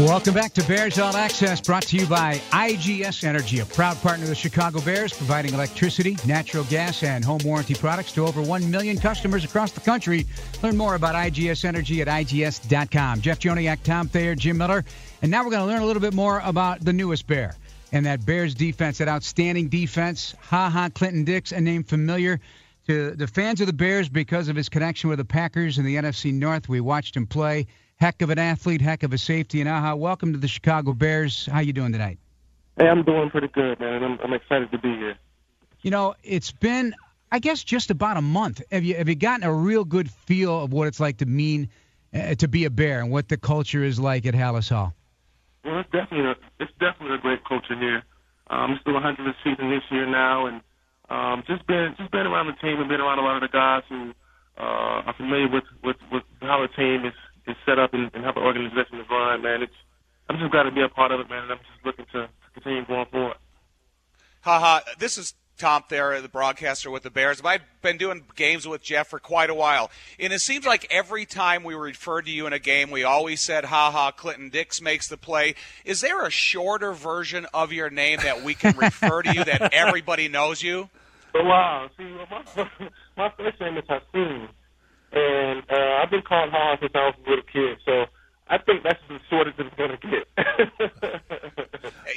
Welcome 0.01 0.33
back 0.33 0.55
to 0.55 0.65
Bears 0.65 0.99
All 0.99 1.15
Access, 1.15 1.61
brought 1.61 1.83
to 1.83 1.97
you 1.99 2.07
by 2.07 2.37
IGS 2.53 3.23
Energy, 3.23 3.59
a 3.59 3.67
proud 3.67 3.99
partner 3.99 4.25
of 4.25 4.31
the 4.31 4.35
Chicago 4.35 4.81
Bears, 4.81 5.13
providing 5.13 5.53
electricity, 5.53 6.17
natural 6.27 6.65
gas, 6.65 7.03
and 7.03 7.23
home 7.23 7.41
warranty 7.45 7.75
products 7.75 8.11
to 8.13 8.27
over 8.27 8.41
1 8.41 8.71
million 8.71 8.97
customers 8.97 9.45
across 9.45 9.73
the 9.73 9.81
country. 9.81 10.25
Learn 10.63 10.79
more 10.79 10.95
about 10.95 11.17
IGS 11.17 11.67
Energy 11.67 12.01
at 12.01 12.09
IGS.com. 12.09 13.21
Jeff 13.21 13.41
Joniak, 13.41 13.83
Tom 13.83 14.09
Thayer, 14.09 14.35
Jim 14.35 14.57
Miller. 14.57 14.87
And 15.21 15.31
now 15.31 15.45
we're 15.45 15.51
going 15.51 15.69
to 15.69 15.71
learn 15.71 15.83
a 15.83 15.87
little 15.87 16.01
bit 16.01 16.15
more 16.15 16.41
about 16.47 16.83
the 16.83 16.95
newest 16.95 17.27
Bear 17.27 17.55
and 17.93 18.07
that 18.07 18.25
Bears 18.25 18.55
defense, 18.55 18.99
that 18.99 19.09
outstanding 19.09 19.69
defense. 19.69 20.35
Ha 20.41 20.71
ha, 20.71 20.89
Clinton 20.89 21.25
Dix, 21.25 21.53
a 21.53 21.61
name 21.61 21.85
familiar 21.85 22.41
to 22.87 23.11
the 23.11 23.27
fans 23.27 23.61
of 23.61 23.67
the 23.67 23.75
Bears 23.75 24.09
because 24.09 24.49
of 24.49 24.57
his 24.57 24.71
connection 24.71 25.11
with 25.11 25.19
the 25.19 25.27
Packers 25.27 25.77
in 25.77 25.85
the 25.85 25.97
NFC 25.97 26.33
North. 26.33 26.71
We 26.71 26.81
watched 26.81 27.15
him 27.15 27.27
play 27.27 27.67
heck 28.01 28.23
of 28.23 28.31
an 28.31 28.39
athlete, 28.39 28.81
heck 28.81 29.03
of 29.03 29.13
a 29.13 29.19
safety. 29.19 29.61
And 29.61 29.69
Aha, 29.69 29.95
welcome 29.95 30.33
to 30.33 30.39
the 30.39 30.49
Chicago 30.49 30.93
Bears. 30.95 31.47
How 31.47 31.61
you 31.61 31.73
doing 31.73 31.93
tonight? 31.93 32.19
Hey, 32.79 32.89
I'm 32.89 33.03
doing 33.03 33.31
pretty 33.31 33.49
good, 33.49 33.79
man. 33.79 34.03
I'm, 34.03 34.19
I'm 34.21 34.33
excited 34.33 34.71
to 34.73 34.79
be 34.79 34.89
here. 34.89 35.17
You 35.83 35.91
know, 35.91 36.15
it's 36.23 36.51
been, 36.51 36.95
I 37.31 37.39
guess, 37.39 37.63
just 37.63 37.91
about 37.91 38.17
a 38.17 38.23
month. 38.23 38.63
Have 38.73 38.85
you 38.85 38.97
have 38.97 39.09
you 39.09 39.15
gotten 39.15 39.45
a 39.45 39.53
real 39.53 39.85
good 39.85 40.11
feel 40.11 40.65
of 40.65 40.73
what 40.73 40.89
it's 40.89 41.01
like 41.01 41.19
to 41.19 41.27
mean 41.27 41.69
uh, 42.15 42.35
to 42.37 42.49
be 42.49 42.65
a 42.65 42.71
Bear 42.71 43.01
and 43.01 43.11
what 43.11 43.29
the 43.29 43.37
culture 43.37 43.85
is 43.85 44.01
like 44.01 44.27
at 44.27 44.35
Halas 44.35 44.71
Hall? 44.71 44.95
Well, 45.65 45.81
it's 45.81 45.91
definitely 45.91 46.31
a, 46.31 46.37
it's 46.59 46.73
definitely 46.81 47.17
a 47.17 47.19
great 47.19 47.45
culture 47.45 47.79
here. 47.79 48.03
Um, 48.49 48.73
I'm 48.73 48.79
still 48.81 48.95
100th 48.95 49.35
season 49.45 49.71
this 49.71 49.83
year 49.91 50.07
now, 50.07 50.47
and 50.47 50.61
um, 51.09 51.45
just 51.47 51.67
been 51.67 51.95
just 51.99 52.11
been 52.11 52.27
around 52.27 52.47
the 52.47 52.55
team 52.55 52.81
and 52.81 52.89
been 52.89 53.01
around 53.01 53.19
a 53.19 53.23
lot 53.23 53.37
of 53.37 53.43
the 53.43 53.53
guys 53.53 53.83
who 53.89 54.13
uh, 54.59 55.07
are 55.07 55.15
familiar 55.17 55.49
with, 55.49 55.65
with 55.85 55.97
with 56.11 56.25
how 56.41 56.67
the 56.67 56.69
team 56.75 57.07
is 57.07 57.15
set 57.67 57.79
up 57.79 57.95
and, 57.95 58.11
and 58.15 58.25
how 58.25 58.33
the 58.33 58.41
organization 58.41 59.01
is 59.01 59.07
run, 59.11 59.43
man. 59.43 59.63
It's 59.63 59.73
I'm 60.29 60.39
just 60.39 60.53
glad 60.53 60.65
to 60.65 60.71
be 60.71 60.83
a 60.83 60.89
part 60.89 61.11
of 61.11 61.21
it, 61.21 61.29
man, 61.29 61.43
and 61.43 61.53
I'm 61.53 61.59
just 61.59 61.85
looking 61.85 62.07
to, 62.13 62.23
to 62.23 62.51
continue 62.55 62.87
going 62.87 63.07
forward. 63.07 63.37
Haha, 64.43 64.81
this 64.99 65.19
is 65.19 65.35
Tom 65.59 65.83
Thayer, 65.89 66.21
the 66.23 66.29
broadcaster 66.29 66.91
with 66.91 67.03
the 67.03 67.11
Bears. 67.11 67.43
I've 67.45 67.61
been 67.83 67.99
doing 67.99 68.25
games 68.35 68.67
with 68.67 68.83
Jeff 68.83 69.09
for 69.09 69.19
quite 69.19 69.51
a 69.51 69.55
while, 69.55 69.91
and 70.19 70.33
it 70.33 70.41
seems 70.41 70.65
like 70.65 70.87
every 70.91 71.27
time 71.27 71.65
we 71.65 71.75
referred 71.75 72.27
to 72.27 72.31
you 72.31 72.47
in 72.47 72.55
a 72.55 72.59
game, 72.59 72.91
we 72.91 73.05
always 73.05 73.43
said, 73.43 73.67
"Ha 73.67 73.91
ha, 73.91 74.11
Clinton 74.13 74.49
Dix 74.49 74.81
makes 74.81 75.09
the 75.09 75.19
play." 75.19 75.55
Is 75.85 76.01
there 76.01 76.25
a 76.25 76.31
shorter 76.31 76.93
version 76.93 77.47
of 77.53 77.73
your 77.73 77.91
name 77.91 78.21
that 78.23 78.43
we 78.43 78.55
can 78.55 78.75
refer 78.77 79.23
to 79.23 79.35
you 79.35 79.45
that 79.45 79.61
everybody 79.75 80.29
knows 80.29 80.63
you? 80.63 80.89
Wow, 81.35 81.91
see, 81.97 82.05
my 82.05 82.71
my 83.17 83.33
first 83.37 83.61
name 83.61 83.77
is 83.77 83.85
Ha'Sean, 83.89 84.49
and 85.13 85.63
uh, 85.71 86.03
I've 86.03 86.11
been 86.11 86.23
called 86.23 86.51
hard 86.51 86.79
since 86.81 86.93
I 86.95 87.07
was 87.07 87.15
a 87.27 87.31
little 87.31 87.45
kid. 87.53 87.79
So 87.85 88.07
I 88.49 88.59
think 88.59 88.83
that's 88.83 88.99
as 89.11 89.21
short 89.29 89.49
as 89.49 89.55
it's 89.59 89.75
going 89.77 89.91
to 89.91 90.09
get. 90.09 90.27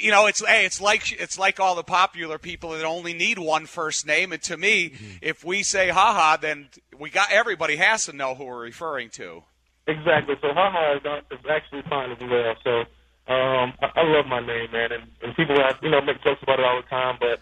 you 0.00 0.10
know, 0.10 0.26
it's 0.26 0.44
hey, 0.44 0.64
it's 0.64 0.80
like 0.80 1.12
it's 1.12 1.38
like 1.38 1.60
all 1.60 1.74
the 1.74 1.84
popular 1.84 2.38
people 2.38 2.70
that 2.70 2.84
only 2.84 3.14
need 3.14 3.38
one 3.38 3.66
first 3.66 4.06
name. 4.06 4.32
And 4.32 4.42
to 4.42 4.56
me, 4.56 4.90
mm-hmm. 4.90 5.16
if 5.22 5.44
we 5.44 5.62
say 5.62 5.90
haha, 5.90 6.36
then 6.36 6.68
we 6.98 7.10
got 7.10 7.30
everybody 7.30 7.76
has 7.76 8.06
to 8.06 8.12
know 8.12 8.34
who 8.34 8.44
we're 8.44 8.62
referring 8.62 9.10
to. 9.10 9.44
Exactly. 9.86 10.34
So 10.40 10.48
haha 10.52 10.96
is, 10.96 11.02
is 11.30 11.44
actually 11.48 11.82
fine 11.88 12.10
as 12.10 12.18
well. 12.20 12.54
So 12.64 12.70
um, 13.32 13.72
I, 13.80 13.90
I 13.96 14.02
love 14.02 14.26
my 14.26 14.40
name, 14.40 14.72
man, 14.72 14.92
and, 14.92 15.04
and 15.22 15.36
people 15.36 15.56
have, 15.56 15.78
you 15.82 15.90
know 15.90 16.00
make 16.00 16.22
jokes 16.22 16.42
about 16.42 16.58
it 16.58 16.64
all 16.64 16.82
the 16.82 16.88
time, 16.88 17.16
but 17.20 17.40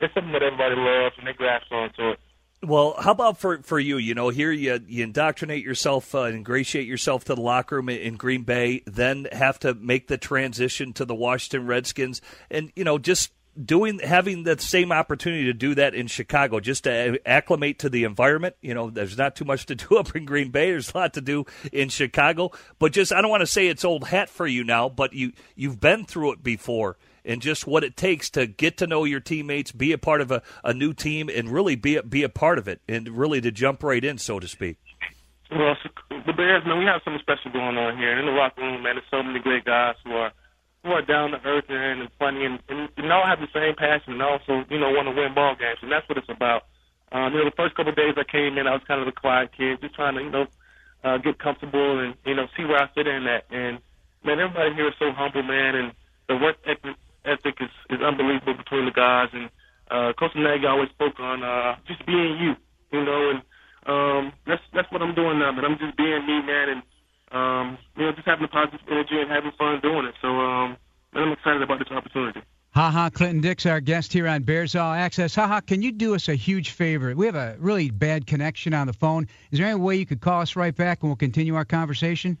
it's 0.00 0.12
something 0.12 0.32
that 0.32 0.42
everybody 0.42 0.74
loves 0.76 1.14
and 1.18 1.26
they 1.26 1.32
grasp 1.32 1.70
onto 1.70 2.10
it. 2.10 2.18
Well, 2.66 2.94
how 2.98 3.12
about 3.12 3.38
for, 3.38 3.62
for 3.62 3.78
you? 3.78 3.98
You 3.98 4.14
know, 4.14 4.30
here 4.30 4.50
you 4.50 4.80
you 4.86 5.04
indoctrinate 5.04 5.62
yourself, 5.64 6.14
uh, 6.14 6.24
ingratiate 6.24 6.86
yourself 6.86 7.24
to 7.24 7.34
the 7.34 7.40
locker 7.40 7.76
room 7.76 7.88
in 7.88 8.16
Green 8.16 8.42
Bay, 8.42 8.82
then 8.86 9.26
have 9.32 9.58
to 9.60 9.74
make 9.74 10.08
the 10.08 10.18
transition 10.18 10.92
to 10.94 11.04
the 11.04 11.14
Washington 11.14 11.66
Redskins, 11.66 12.22
and 12.50 12.72
you 12.74 12.84
know, 12.84 12.98
just 12.98 13.32
doing 13.62 13.98
having 14.00 14.42
the 14.42 14.58
same 14.58 14.92
opportunity 14.92 15.44
to 15.44 15.52
do 15.52 15.74
that 15.74 15.94
in 15.94 16.06
Chicago, 16.06 16.60
just 16.60 16.84
to 16.84 17.20
acclimate 17.26 17.80
to 17.80 17.88
the 17.88 18.04
environment. 18.04 18.56
You 18.60 18.74
know, 18.74 18.90
there's 18.90 19.18
not 19.18 19.36
too 19.36 19.44
much 19.44 19.66
to 19.66 19.74
do 19.74 19.96
up 19.98 20.16
in 20.16 20.24
Green 20.24 20.50
Bay. 20.50 20.70
There's 20.70 20.92
a 20.92 20.98
lot 20.98 21.14
to 21.14 21.20
do 21.20 21.44
in 21.72 21.88
Chicago, 21.88 22.52
but 22.78 22.92
just 22.92 23.12
I 23.12 23.20
don't 23.20 23.30
want 23.30 23.42
to 23.42 23.46
say 23.46 23.68
it's 23.68 23.84
old 23.84 24.08
hat 24.08 24.30
for 24.30 24.46
you 24.46 24.64
now, 24.64 24.88
but 24.88 25.12
you 25.12 25.32
you've 25.54 25.80
been 25.80 26.04
through 26.04 26.32
it 26.32 26.42
before 26.42 26.96
and 27.24 27.40
just 27.40 27.66
what 27.66 27.84
it 27.84 27.96
takes 27.96 28.30
to 28.30 28.46
get 28.46 28.76
to 28.78 28.86
know 28.86 29.04
your 29.04 29.20
teammates, 29.20 29.72
be 29.72 29.92
a 29.92 29.98
part 29.98 30.20
of 30.20 30.30
a, 30.30 30.42
a 30.62 30.72
new 30.72 30.92
team, 30.92 31.28
and 31.28 31.48
really 31.50 31.76
be 31.76 31.96
a, 31.96 32.02
be 32.02 32.22
a 32.22 32.28
part 32.28 32.58
of 32.58 32.68
it, 32.68 32.80
and 32.88 33.08
really 33.08 33.40
to 33.40 33.50
jump 33.50 33.82
right 33.82 34.04
in, 34.04 34.18
so 34.18 34.38
to 34.38 34.48
speak. 34.48 34.76
Well, 35.50 35.76
the 36.10 36.32
Bears, 36.32 36.64
man, 36.66 36.78
we 36.78 36.84
have 36.84 37.02
something 37.04 37.20
special 37.20 37.52
going 37.52 37.76
on 37.76 37.96
here. 37.96 38.18
In 38.18 38.26
the 38.26 38.32
locker 38.32 38.60
room, 38.60 38.82
man, 38.82 38.96
there's 38.96 39.06
so 39.10 39.22
many 39.22 39.40
great 39.40 39.64
guys 39.64 39.96
who 40.04 40.12
are 40.12 40.32
who 40.82 40.90
are 40.90 41.02
down 41.02 41.30
to 41.30 41.40
earth 41.46 41.64
and, 41.70 42.02
and 42.02 42.10
funny, 42.18 42.44
and, 42.44 42.58
and, 42.68 42.90
and 42.98 43.10
all 43.10 43.24
have 43.24 43.40
the 43.40 43.48
same 43.54 43.74
passion, 43.74 44.12
and 44.12 44.22
also, 44.22 44.64
you 44.68 44.78
know, 44.78 44.90
want 44.90 45.08
to 45.08 45.14
win 45.14 45.32
ball 45.34 45.56
games, 45.56 45.78
and 45.80 45.90
that's 45.90 46.06
what 46.10 46.18
it's 46.18 46.28
about. 46.28 46.66
Um, 47.10 47.32
you 47.32 47.38
know, 47.38 47.46
the 47.46 47.56
first 47.56 47.74
couple 47.74 47.90
of 47.90 47.96
days 47.96 48.14
I 48.18 48.24
came 48.24 48.58
in, 48.58 48.66
I 48.66 48.72
was 48.72 48.82
kind 48.86 49.00
of 49.00 49.08
a 49.08 49.12
quiet 49.12 49.50
kid, 49.56 49.80
just 49.80 49.94
trying 49.94 50.16
to, 50.16 50.22
you 50.22 50.30
know, 50.30 50.46
uh, 51.04 51.18
get 51.18 51.38
comfortable 51.38 52.00
and 52.00 52.14
you 52.24 52.34
know 52.34 52.46
see 52.56 52.64
where 52.64 52.82
I 52.82 52.88
fit 52.94 53.06
in 53.06 53.26
at. 53.26 53.44
And 53.50 53.78
man, 54.24 54.40
everybody 54.40 54.74
here 54.74 54.88
is 54.88 54.94
so 54.98 55.12
humble, 55.12 55.42
man, 55.42 55.74
and 55.74 55.92
the 56.28 56.36
work 56.36 56.56
ethic 56.64 56.96
ethic 57.24 57.56
is, 57.60 57.70
is 57.90 58.00
unbelievable 58.00 58.54
between 58.54 58.86
the 58.86 58.92
guys. 58.92 59.28
And 59.32 59.50
uh, 59.90 60.12
Coach 60.18 60.32
Nagy 60.34 60.66
always 60.66 60.90
spoke 60.90 61.18
on 61.18 61.42
uh, 61.42 61.76
just 61.86 62.04
being 62.06 62.38
you, 62.40 62.54
you 62.92 63.04
know, 63.04 63.30
and 63.30 63.42
um, 63.86 64.32
that's 64.46 64.62
that's 64.72 64.90
what 64.90 65.02
I'm 65.02 65.14
doing 65.14 65.38
now. 65.38 65.52
Man, 65.52 65.64
I'm 65.64 65.78
just 65.78 65.96
being 65.96 66.26
me, 66.26 66.42
man, 66.42 66.68
and 66.68 66.82
um, 67.32 67.78
you 67.96 68.04
know, 68.04 68.12
just 68.12 68.26
having 68.26 68.44
a 68.44 68.48
positive 68.48 68.80
energy 68.90 69.20
and 69.20 69.30
having 69.30 69.52
fun 69.58 69.80
doing 69.80 70.06
it. 70.06 70.14
So, 70.22 70.28
um, 70.28 70.76
man, 71.12 71.24
I'm 71.24 71.32
excited 71.32 71.62
about 71.62 71.80
this 71.80 71.88
opportunity. 71.90 72.40
Ha 72.74 72.90
ha, 72.90 73.08
Clinton 73.08 73.40
Dix, 73.40 73.66
our 73.66 73.80
guest 73.80 74.12
here 74.12 74.26
on 74.26 74.42
Bears 74.42 74.74
All 74.74 74.92
Access. 74.92 75.34
Ha 75.36 75.46
ha, 75.46 75.60
can 75.60 75.80
you 75.80 75.92
do 75.92 76.14
us 76.14 76.28
a 76.28 76.34
huge 76.34 76.70
favor? 76.70 77.14
We 77.14 77.26
have 77.26 77.36
a 77.36 77.56
really 77.60 77.90
bad 77.90 78.26
connection 78.26 78.74
on 78.74 78.88
the 78.88 78.92
phone. 78.92 79.28
Is 79.52 79.60
there 79.60 79.68
any 79.68 79.78
way 79.78 79.96
you 79.96 80.06
could 80.06 80.20
call 80.20 80.40
us 80.40 80.56
right 80.56 80.74
back 80.74 81.02
and 81.02 81.08
we'll 81.08 81.16
continue 81.16 81.54
our 81.54 81.64
conversation? 81.64 82.36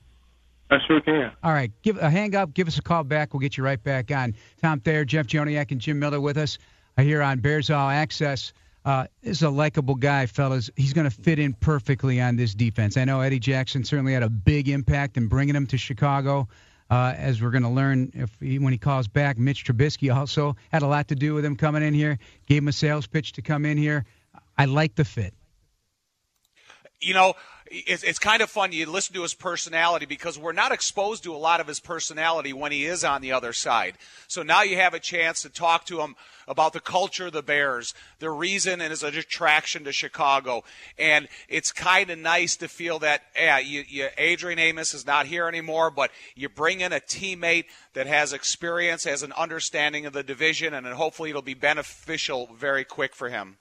I 0.70 0.78
sure 0.86 1.00
can. 1.00 1.30
All 1.42 1.52
right, 1.52 1.70
give 1.82 1.98
a 1.98 2.10
hang 2.10 2.34
up, 2.34 2.54
give 2.54 2.68
us 2.68 2.78
a 2.78 2.82
call 2.82 3.04
back. 3.04 3.32
We'll 3.32 3.40
get 3.40 3.56
you 3.56 3.64
right 3.64 3.82
back 3.82 4.10
on. 4.10 4.34
Tom 4.62 4.80
Thayer, 4.80 5.04
Jeff 5.04 5.26
Joniak, 5.26 5.70
and 5.70 5.80
Jim 5.80 5.98
Miller 5.98 6.20
with 6.20 6.38
us 6.38 6.58
here 6.96 7.22
on 7.22 7.40
Bears 7.40 7.70
All 7.70 7.90
Access. 7.90 8.52
Uh, 8.84 9.06
this 9.22 9.38
is 9.38 9.42
a 9.42 9.50
likable 9.50 9.94
guy, 9.94 10.26
fellas. 10.26 10.70
He's 10.76 10.92
going 10.92 11.08
to 11.08 11.16
fit 11.16 11.38
in 11.38 11.54
perfectly 11.54 12.20
on 12.20 12.36
this 12.36 12.54
defense. 12.54 12.96
I 12.96 13.04
know 13.04 13.20
Eddie 13.20 13.38
Jackson 13.38 13.84
certainly 13.84 14.12
had 14.12 14.22
a 14.22 14.28
big 14.28 14.68
impact 14.68 15.16
in 15.16 15.28
bringing 15.28 15.54
him 15.54 15.66
to 15.68 15.78
Chicago. 15.78 16.48
Uh, 16.90 17.14
as 17.16 17.40
we're 17.40 17.50
going 17.50 17.62
to 17.62 17.70
learn 17.70 18.12
if 18.12 18.30
he, 18.40 18.58
when 18.58 18.72
he 18.72 18.78
calls 18.78 19.08
back, 19.08 19.38
Mitch 19.38 19.64
Trubisky 19.64 20.14
also 20.14 20.54
had 20.70 20.82
a 20.82 20.86
lot 20.86 21.08
to 21.08 21.14
do 21.14 21.32
with 21.32 21.42
him 21.42 21.56
coming 21.56 21.82
in 21.82 21.94
here. 21.94 22.18
Gave 22.46 22.62
him 22.62 22.68
a 22.68 22.72
sales 22.72 23.06
pitch 23.06 23.32
to 23.32 23.42
come 23.42 23.64
in 23.64 23.78
here. 23.78 24.04
I 24.58 24.66
like 24.66 24.94
the 24.94 25.04
fit. 25.04 25.32
You 27.00 27.14
know, 27.14 27.34
it's, 27.70 28.02
it's 28.02 28.18
kind 28.18 28.42
of 28.42 28.50
fun. 28.50 28.72
You 28.72 28.86
listen 28.86 29.14
to 29.14 29.22
his 29.22 29.34
personality 29.34 30.06
because 30.06 30.38
we're 30.38 30.52
not 30.52 30.72
exposed 30.72 31.24
to 31.24 31.34
a 31.34 31.38
lot 31.38 31.60
of 31.60 31.66
his 31.66 31.80
personality 31.80 32.52
when 32.52 32.72
he 32.72 32.84
is 32.84 33.04
on 33.04 33.22
the 33.22 33.32
other 33.32 33.52
side. 33.52 33.96
So 34.28 34.42
now 34.42 34.62
you 34.62 34.76
have 34.76 34.94
a 34.94 35.00
chance 35.00 35.42
to 35.42 35.48
talk 35.48 35.84
to 35.86 36.00
him 36.00 36.14
about 36.46 36.74
the 36.74 36.80
culture 36.80 37.26
of 37.26 37.32
the 37.32 37.42
Bears, 37.42 37.94
the 38.18 38.30
reason 38.30 38.80
and 38.80 38.90
his 38.90 39.02
attraction 39.02 39.84
to 39.84 39.92
Chicago. 39.92 40.62
And 40.98 41.28
it's 41.48 41.72
kind 41.72 42.10
of 42.10 42.18
nice 42.18 42.56
to 42.56 42.68
feel 42.68 42.98
that, 42.98 43.22
yeah, 43.34 43.58
you, 43.58 43.84
you, 43.88 44.08
Adrian 44.18 44.58
Amos 44.58 44.92
is 44.92 45.06
not 45.06 45.26
here 45.26 45.48
anymore, 45.48 45.90
but 45.90 46.10
you 46.34 46.50
bring 46.50 46.82
in 46.82 46.92
a 46.92 47.00
teammate 47.00 47.64
that 47.94 48.06
has 48.06 48.32
experience, 48.34 49.04
has 49.04 49.22
an 49.22 49.32
understanding 49.32 50.04
of 50.04 50.12
the 50.12 50.22
division, 50.22 50.74
and 50.74 50.86
hopefully 50.86 51.30
it'll 51.30 51.42
be 51.42 51.54
beneficial 51.54 52.50
very 52.54 52.84
quick 52.84 53.14
for 53.14 53.30
him. 53.30 53.56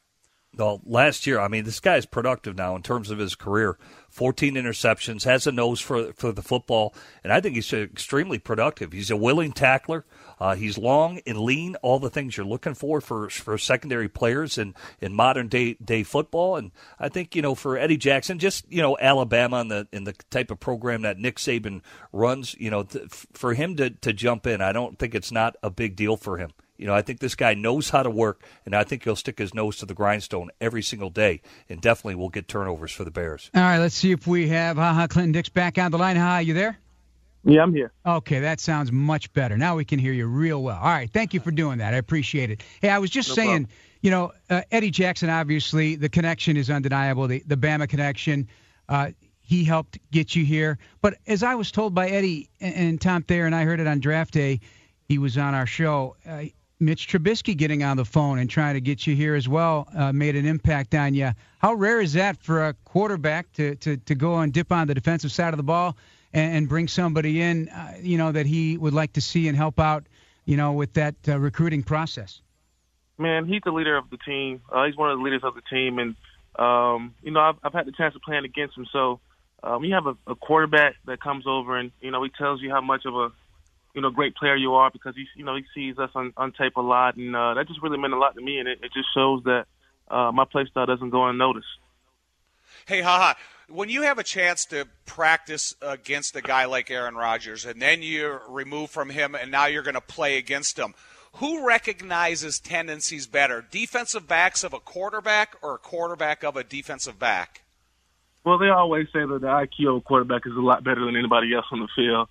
Well, 0.55 0.81
last 0.85 1.25
year, 1.25 1.39
I 1.39 1.47
mean, 1.47 1.63
this 1.63 1.79
guy's 1.79 2.05
productive 2.05 2.55
now 2.55 2.75
in 2.75 2.83
terms 2.83 3.09
of 3.09 3.17
his 3.17 3.33
career. 3.33 3.77
14 4.13 4.53
interceptions, 4.53 5.23
has 5.23 5.47
a 5.47 5.51
nose 5.51 5.81
for 5.81 6.13
for 6.13 6.31
the 6.31 6.43
football, 6.43 6.93
and 7.23 7.33
I 7.33 7.41
think 7.41 7.55
he's 7.55 7.73
extremely 7.73 8.37
productive. 8.37 8.91
He's 8.91 9.09
a 9.09 9.17
willing 9.17 9.53
tackler. 9.53 10.05
Uh, 10.39 10.53
he's 10.53 10.77
long 10.77 11.19
and 11.25 11.39
lean, 11.39 11.75
all 11.77 11.97
the 11.97 12.11
things 12.11 12.37
you're 12.37 12.45
looking 12.45 12.75
for 12.75 13.01
for 13.01 13.31
for 13.31 13.57
secondary 13.57 14.07
players 14.07 14.59
in, 14.59 14.75
in 15.01 15.15
modern 15.15 15.47
day 15.47 15.73
day 15.83 16.03
football. 16.03 16.57
And 16.57 16.71
I 16.99 17.09
think 17.09 17.35
you 17.35 17.41
know 17.41 17.55
for 17.55 17.75
Eddie 17.75 17.97
Jackson, 17.97 18.37
just 18.37 18.71
you 18.71 18.83
know 18.83 18.95
Alabama 19.01 19.57
and 19.57 19.71
the 19.71 19.87
in 19.91 20.03
the 20.03 20.13
type 20.29 20.51
of 20.51 20.59
program 20.59 21.01
that 21.01 21.17
Nick 21.17 21.37
Saban 21.37 21.81
runs, 22.11 22.53
you 22.59 22.69
know, 22.69 22.83
th- 22.83 23.09
for 23.33 23.55
him 23.55 23.75
to 23.77 23.89
to 23.89 24.13
jump 24.13 24.45
in, 24.45 24.61
I 24.61 24.73
don't 24.73 24.99
think 24.99 25.15
it's 25.15 25.31
not 25.31 25.55
a 25.63 25.71
big 25.71 25.95
deal 25.95 26.17
for 26.17 26.37
him. 26.37 26.51
You 26.83 26.87
know, 26.87 26.95
I 26.95 27.01
think 27.01 27.21
this 27.21 27.35
guy 27.35 27.53
knows 27.53 27.91
how 27.91 28.03
to 28.03 28.09
work, 28.09 28.43
and 28.65 28.75
I 28.75 28.83
think 28.83 29.05
he'll 29.05 29.15
stick 29.15 29.39
his 29.39 29.53
nose 29.53 29.77
to 29.77 29.85
the 29.85 29.93
grindstone 29.93 30.49
every 30.59 30.81
single 30.81 31.09
day, 31.09 31.39
and 31.69 31.79
definitely 31.79 32.15
will 32.15 32.27
get 32.27 32.49
turnovers 32.49 32.91
for 32.91 33.05
the 33.05 33.09
Bears. 33.09 33.49
All 33.55 33.61
right, 33.61 33.77
let's 33.77 33.95
see 33.95 34.11
if 34.11 34.27
we 34.27 34.49
have 34.49 34.75
Ha 34.75 34.93
Ha 34.93 35.07
Clinton 35.07 35.31
Dix 35.31 35.47
back 35.47 35.77
on 35.77 35.91
the 35.91 35.97
line. 35.97 36.17
Ha, 36.17 36.39
you 36.39 36.53
there? 36.53 36.77
Yeah, 37.45 37.63
I'm 37.63 37.73
here. 37.73 37.93
Okay, 38.05 38.41
that 38.41 38.59
sounds 38.59 38.91
much 38.91 39.31
better. 39.31 39.55
Now 39.55 39.77
we 39.77 39.85
can 39.85 39.97
hear 39.97 40.11
you 40.11 40.27
real 40.27 40.61
well. 40.61 40.77
All 40.77 40.89
right, 40.89 41.09
thank 41.09 41.33
you 41.33 41.39
for 41.39 41.51
doing 41.51 41.77
that. 41.77 41.93
I 41.93 41.97
appreciate 41.97 42.51
it. 42.51 42.61
Hey, 42.81 42.89
I 42.89 42.99
was 42.99 43.09
just 43.09 43.29
no 43.29 43.35
saying, 43.35 43.63
problem. 43.67 43.69
you 44.01 44.11
know, 44.11 44.33
uh, 44.49 44.63
Eddie 44.69 44.91
Jackson, 44.91 45.29
obviously, 45.29 45.95
the 45.95 46.09
connection 46.09 46.57
is 46.57 46.69
undeniable, 46.69 47.29
the, 47.29 47.41
the 47.47 47.55
Bama 47.55 47.87
connection. 47.87 48.49
Uh, 48.89 49.11
he 49.39 49.63
helped 49.63 49.99
get 50.11 50.35
you 50.35 50.43
here. 50.43 50.79
But 51.01 51.13
as 51.27 51.43
I 51.43 51.55
was 51.55 51.71
told 51.71 51.95
by 51.95 52.09
Eddie 52.09 52.49
and, 52.59 52.75
and 52.75 53.01
Tom 53.01 53.23
Thayer, 53.23 53.45
and 53.45 53.55
I 53.55 53.63
heard 53.63 53.79
it 53.79 53.87
on 53.87 54.01
draft 54.01 54.33
day, 54.33 54.59
he 55.07 55.17
was 55.17 55.37
on 55.37 55.53
our 55.53 55.65
show. 55.65 56.17
Uh, 56.27 56.43
Mitch 56.85 57.07
Trubisky 57.07 57.55
getting 57.55 57.83
on 57.83 57.97
the 57.97 58.05
phone 58.05 58.39
and 58.39 58.49
trying 58.49 58.75
to 58.75 58.81
get 58.81 59.07
you 59.07 59.15
here 59.15 59.35
as 59.35 59.47
well 59.47 59.87
uh, 59.95 60.11
made 60.11 60.35
an 60.35 60.45
impact 60.45 60.93
on 60.95 61.13
you. 61.13 61.31
How 61.59 61.73
rare 61.73 62.01
is 62.01 62.13
that 62.13 62.37
for 62.37 62.67
a 62.67 62.73
quarterback 62.85 63.51
to, 63.53 63.75
to, 63.75 63.97
to 63.97 64.15
go 64.15 64.37
and 64.39 64.51
dip 64.53 64.71
on 64.71 64.87
the 64.87 64.93
defensive 64.93 65.31
side 65.31 65.53
of 65.53 65.57
the 65.57 65.63
ball 65.63 65.95
and, 66.33 66.57
and 66.57 66.69
bring 66.69 66.87
somebody 66.87 67.41
in, 67.41 67.69
uh, 67.69 67.95
you 68.01 68.17
know, 68.17 68.31
that 68.31 68.45
he 68.45 68.77
would 68.77 68.93
like 68.93 69.13
to 69.13 69.21
see 69.21 69.47
and 69.47 69.57
help 69.57 69.79
out, 69.79 70.03
you 70.45 70.57
know, 70.57 70.73
with 70.73 70.93
that 70.93 71.15
uh, 71.27 71.39
recruiting 71.39 71.83
process? 71.83 72.41
Man, 73.17 73.45
he's 73.45 73.61
the 73.63 73.71
leader 73.71 73.95
of 73.95 74.09
the 74.09 74.17
team. 74.17 74.61
Uh, 74.71 74.85
he's 74.85 74.97
one 74.97 75.11
of 75.11 75.17
the 75.17 75.23
leaders 75.23 75.43
of 75.43 75.55
the 75.55 75.61
team, 75.61 75.99
and 75.99 76.15
um, 76.57 77.13
you 77.23 77.31
know, 77.31 77.39
I've, 77.39 77.55
I've 77.63 77.73
had 77.73 77.85
the 77.85 77.91
chance 77.91 78.15
of 78.15 78.21
playing 78.21 78.45
against 78.45 78.77
him. 78.77 78.85
So 78.91 79.19
um, 79.63 79.83
you 79.83 79.93
have 79.93 80.07
a, 80.07 80.15
a 80.27 80.35
quarterback 80.35 80.95
that 81.05 81.21
comes 81.21 81.45
over 81.47 81.77
and 81.77 81.91
you 82.01 82.11
know 82.11 82.21
he 82.23 82.29
tells 82.29 82.61
you 82.61 82.69
how 82.69 82.81
much 82.81 83.05
of 83.05 83.15
a 83.15 83.31
you 83.93 84.01
know, 84.01 84.09
great 84.09 84.35
player 84.35 84.55
you 84.55 84.73
are 84.73 84.89
because 84.89 85.15
he, 85.15 85.25
you 85.35 85.45
know, 85.45 85.55
he 85.55 85.63
sees 85.73 85.97
us 85.99 86.09
on, 86.15 86.33
on 86.37 86.51
tape 86.51 86.75
a 86.77 86.81
lot, 86.81 87.15
and 87.15 87.35
uh, 87.35 87.53
that 87.53 87.67
just 87.67 87.81
really 87.81 87.97
meant 87.97 88.13
a 88.13 88.17
lot 88.17 88.35
to 88.35 88.41
me, 88.41 88.59
and 88.59 88.67
it, 88.67 88.79
it 88.83 88.91
just 88.93 89.07
shows 89.13 89.43
that 89.43 89.65
uh, 90.09 90.31
my 90.31 90.45
play 90.45 90.65
style 90.65 90.85
doesn't 90.85 91.09
go 91.09 91.27
unnoticed. 91.27 91.67
Hey, 92.85 93.01
haha. 93.01 93.33
When 93.69 93.89
you 93.89 94.01
have 94.01 94.19
a 94.19 94.23
chance 94.23 94.65
to 94.65 94.87
practice 95.05 95.73
against 95.81 96.35
a 96.35 96.41
guy 96.41 96.65
like 96.65 96.91
Aaron 96.91 97.15
Rodgers, 97.15 97.65
and 97.65 97.81
then 97.81 98.01
you're 98.03 98.41
removed 98.49 98.91
from 98.91 99.09
him, 99.09 99.35
and 99.35 99.51
now 99.51 99.67
you're 99.67 99.83
going 99.83 99.93
to 99.95 100.01
play 100.01 100.37
against 100.37 100.77
him, 100.77 100.93
who 101.37 101.65
recognizes 101.65 102.59
tendencies 102.59 103.25
better, 103.25 103.65
defensive 103.71 104.27
backs 104.27 104.63
of 104.63 104.73
a 104.73 104.79
quarterback 104.79 105.55
or 105.61 105.75
a 105.75 105.77
quarterback 105.79 106.43
of 106.43 106.57
a 106.57 106.63
defensive 106.63 107.17
back? 107.17 107.61
Well, 108.43 108.57
they 108.57 108.67
always 108.67 109.07
say 109.07 109.25
that 109.25 109.39
the 109.41 109.47
IQ 109.47 109.89
of 109.89 109.95
a 109.97 110.01
quarterback 110.01 110.45
is 110.45 110.53
a 110.55 110.59
lot 110.59 110.83
better 110.83 111.05
than 111.05 111.15
anybody 111.15 111.53
else 111.53 111.65
on 111.71 111.79
the 111.79 111.87
field. 111.95 112.27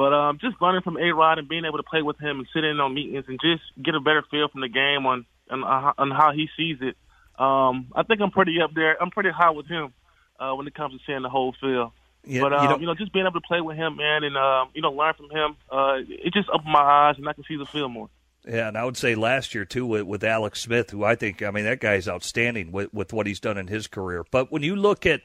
But 0.00 0.14
um, 0.14 0.38
just 0.40 0.56
learning 0.62 0.80
from 0.80 0.96
A 0.96 1.12
Rod 1.12 1.38
and 1.38 1.46
being 1.46 1.66
able 1.66 1.76
to 1.76 1.82
play 1.82 2.00
with 2.00 2.18
him 2.18 2.38
and 2.38 2.48
sit 2.54 2.64
in 2.64 2.80
on 2.80 2.94
meetings 2.94 3.26
and 3.28 3.38
just 3.38 3.60
get 3.84 3.94
a 3.94 4.00
better 4.00 4.24
feel 4.30 4.48
from 4.48 4.62
the 4.62 4.68
game 4.70 5.04
on 5.04 5.26
on, 5.50 5.62
on 5.62 6.10
how 6.10 6.32
he 6.32 6.48
sees 6.56 6.78
it. 6.80 6.96
Um, 7.38 7.92
I 7.94 8.02
think 8.04 8.22
I'm 8.22 8.30
pretty 8.30 8.62
up 8.62 8.72
there. 8.72 8.96
I'm 8.98 9.10
pretty 9.10 9.28
high 9.28 9.50
with 9.50 9.66
him 9.66 9.92
uh, 10.38 10.52
when 10.52 10.66
it 10.66 10.74
comes 10.74 10.94
to 10.94 11.00
seeing 11.06 11.20
the 11.20 11.28
whole 11.28 11.54
field. 11.60 11.92
Yeah, 12.24 12.40
but 12.40 12.54
um, 12.54 12.62
you, 12.62 12.68
know, 12.70 12.78
you 12.78 12.86
know, 12.86 12.94
just 12.94 13.12
being 13.12 13.26
able 13.26 13.42
to 13.42 13.46
play 13.46 13.60
with 13.60 13.76
him, 13.76 13.96
man, 13.96 14.24
and 14.24 14.38
um, 14.38 14.70
you 14.72 14.80
know, 14.80 14.90
learn 14.90 15.12
from 15.12 15.28
him, 15.28 15.56
uh, 15.70 15.96
it 16.08 16.32
just 16.32 16.48
opened 16.48 16.72
my 16.72 16.80
eyes 16.80 17.16
and 17.18 17.28
I 17.28 17.34
can 17.34 17.44
see 17.44 17.58
the 17.58 17.66
field 17.66 17.92
more. 17.92 18.08
Yeah, 18.48 18.68
and 18.68 18.78
I 18.78 18.86
would 18.86 18.96
say 18.96 19.14
last 19.14 19.54
year 19.54 19.66
too 19.66 19.84
with, 19.84 20.04
with 20.04 20.24
Alex 20.24 20.62
Smith, 20.62 20.88
who 20.88 21.04
I 21.04 21.14
think, 21.14 21.42
I 21.42 21.50
mean, 21.50 21.64
that 21.64 21.78
guy's 21.78 22.08
outstanding 22.08 22.72
with, 22.72 22.94
with 22.94 23.12
what 23.12 23.26
he's 23.26 23.38
done 23.38 23.58
in 23.58 23.66
his 23.66 23.86
career. 23.86 24.24
But 24.30 24.50
when 24.50 24.62
you 24.62 24.76
look 24.76 25.04
at 25.04 25.20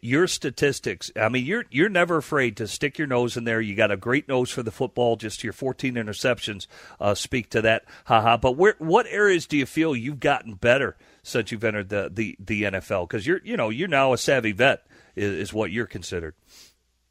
your 0.00 0.26
statistics. 0.26 1.10
I 1.14 1.28
mean, 1.28 1.44
you're 1.44 1.64
you're 1.70 1.88
never 1.88 2.16
afraid 2.16 2.56
to 2.58 2.66
stick 2.66 2.98
your 2.98 3.06
nose 3.06 3.36
in 3.36 3.44
there. 3.44 3.60
You 3.60 3.74
got 3.74 3.90
a 3.90 3.96
great 3.96 4.28
nose 4.28 4.50
for 4.50 4.62
the 4.62 4.70
football. 4.70 5.16
Just 5.16 5.44
your 5.44 5.52
14 5.52 5.94
interceptions 5.94 6.66
uh, 7.00 7.14
speak 7.14 7.50
to 7.50 7.62
that. 7.62 7.84
Haha. 8.04 8.36
But 8.36 8.56
where 8.56 8.74
what 8.78 9.06
areas 9.08 9.46
do 9.46 9.56
you 9.56 9.66
feel 9.66 9.94
you've 9.94 10.20
gotten 10.20 10.54
better 10.54 10.96
since 11.22 11.52
you've 11.52 11.64
entered 11.64 11.88
the 11.90 12.10
the, 12.12 12.36
the 12.38 12.62
NFL? 12.64 13.08
Because 13.08 13.26
you're 13.26 13.40
you 13.44 13.56
know 13.56 13.68
you're 13.68 13.88
now 13.88 14.12
a 14.12 14.18
savvy 14.18 14.52
vet 14.52 14.86
is, 15.16 15.32
is, 15.32 15.52
what 15.52 15.70
you're 15.70 15.86
considered. 15.86 16.34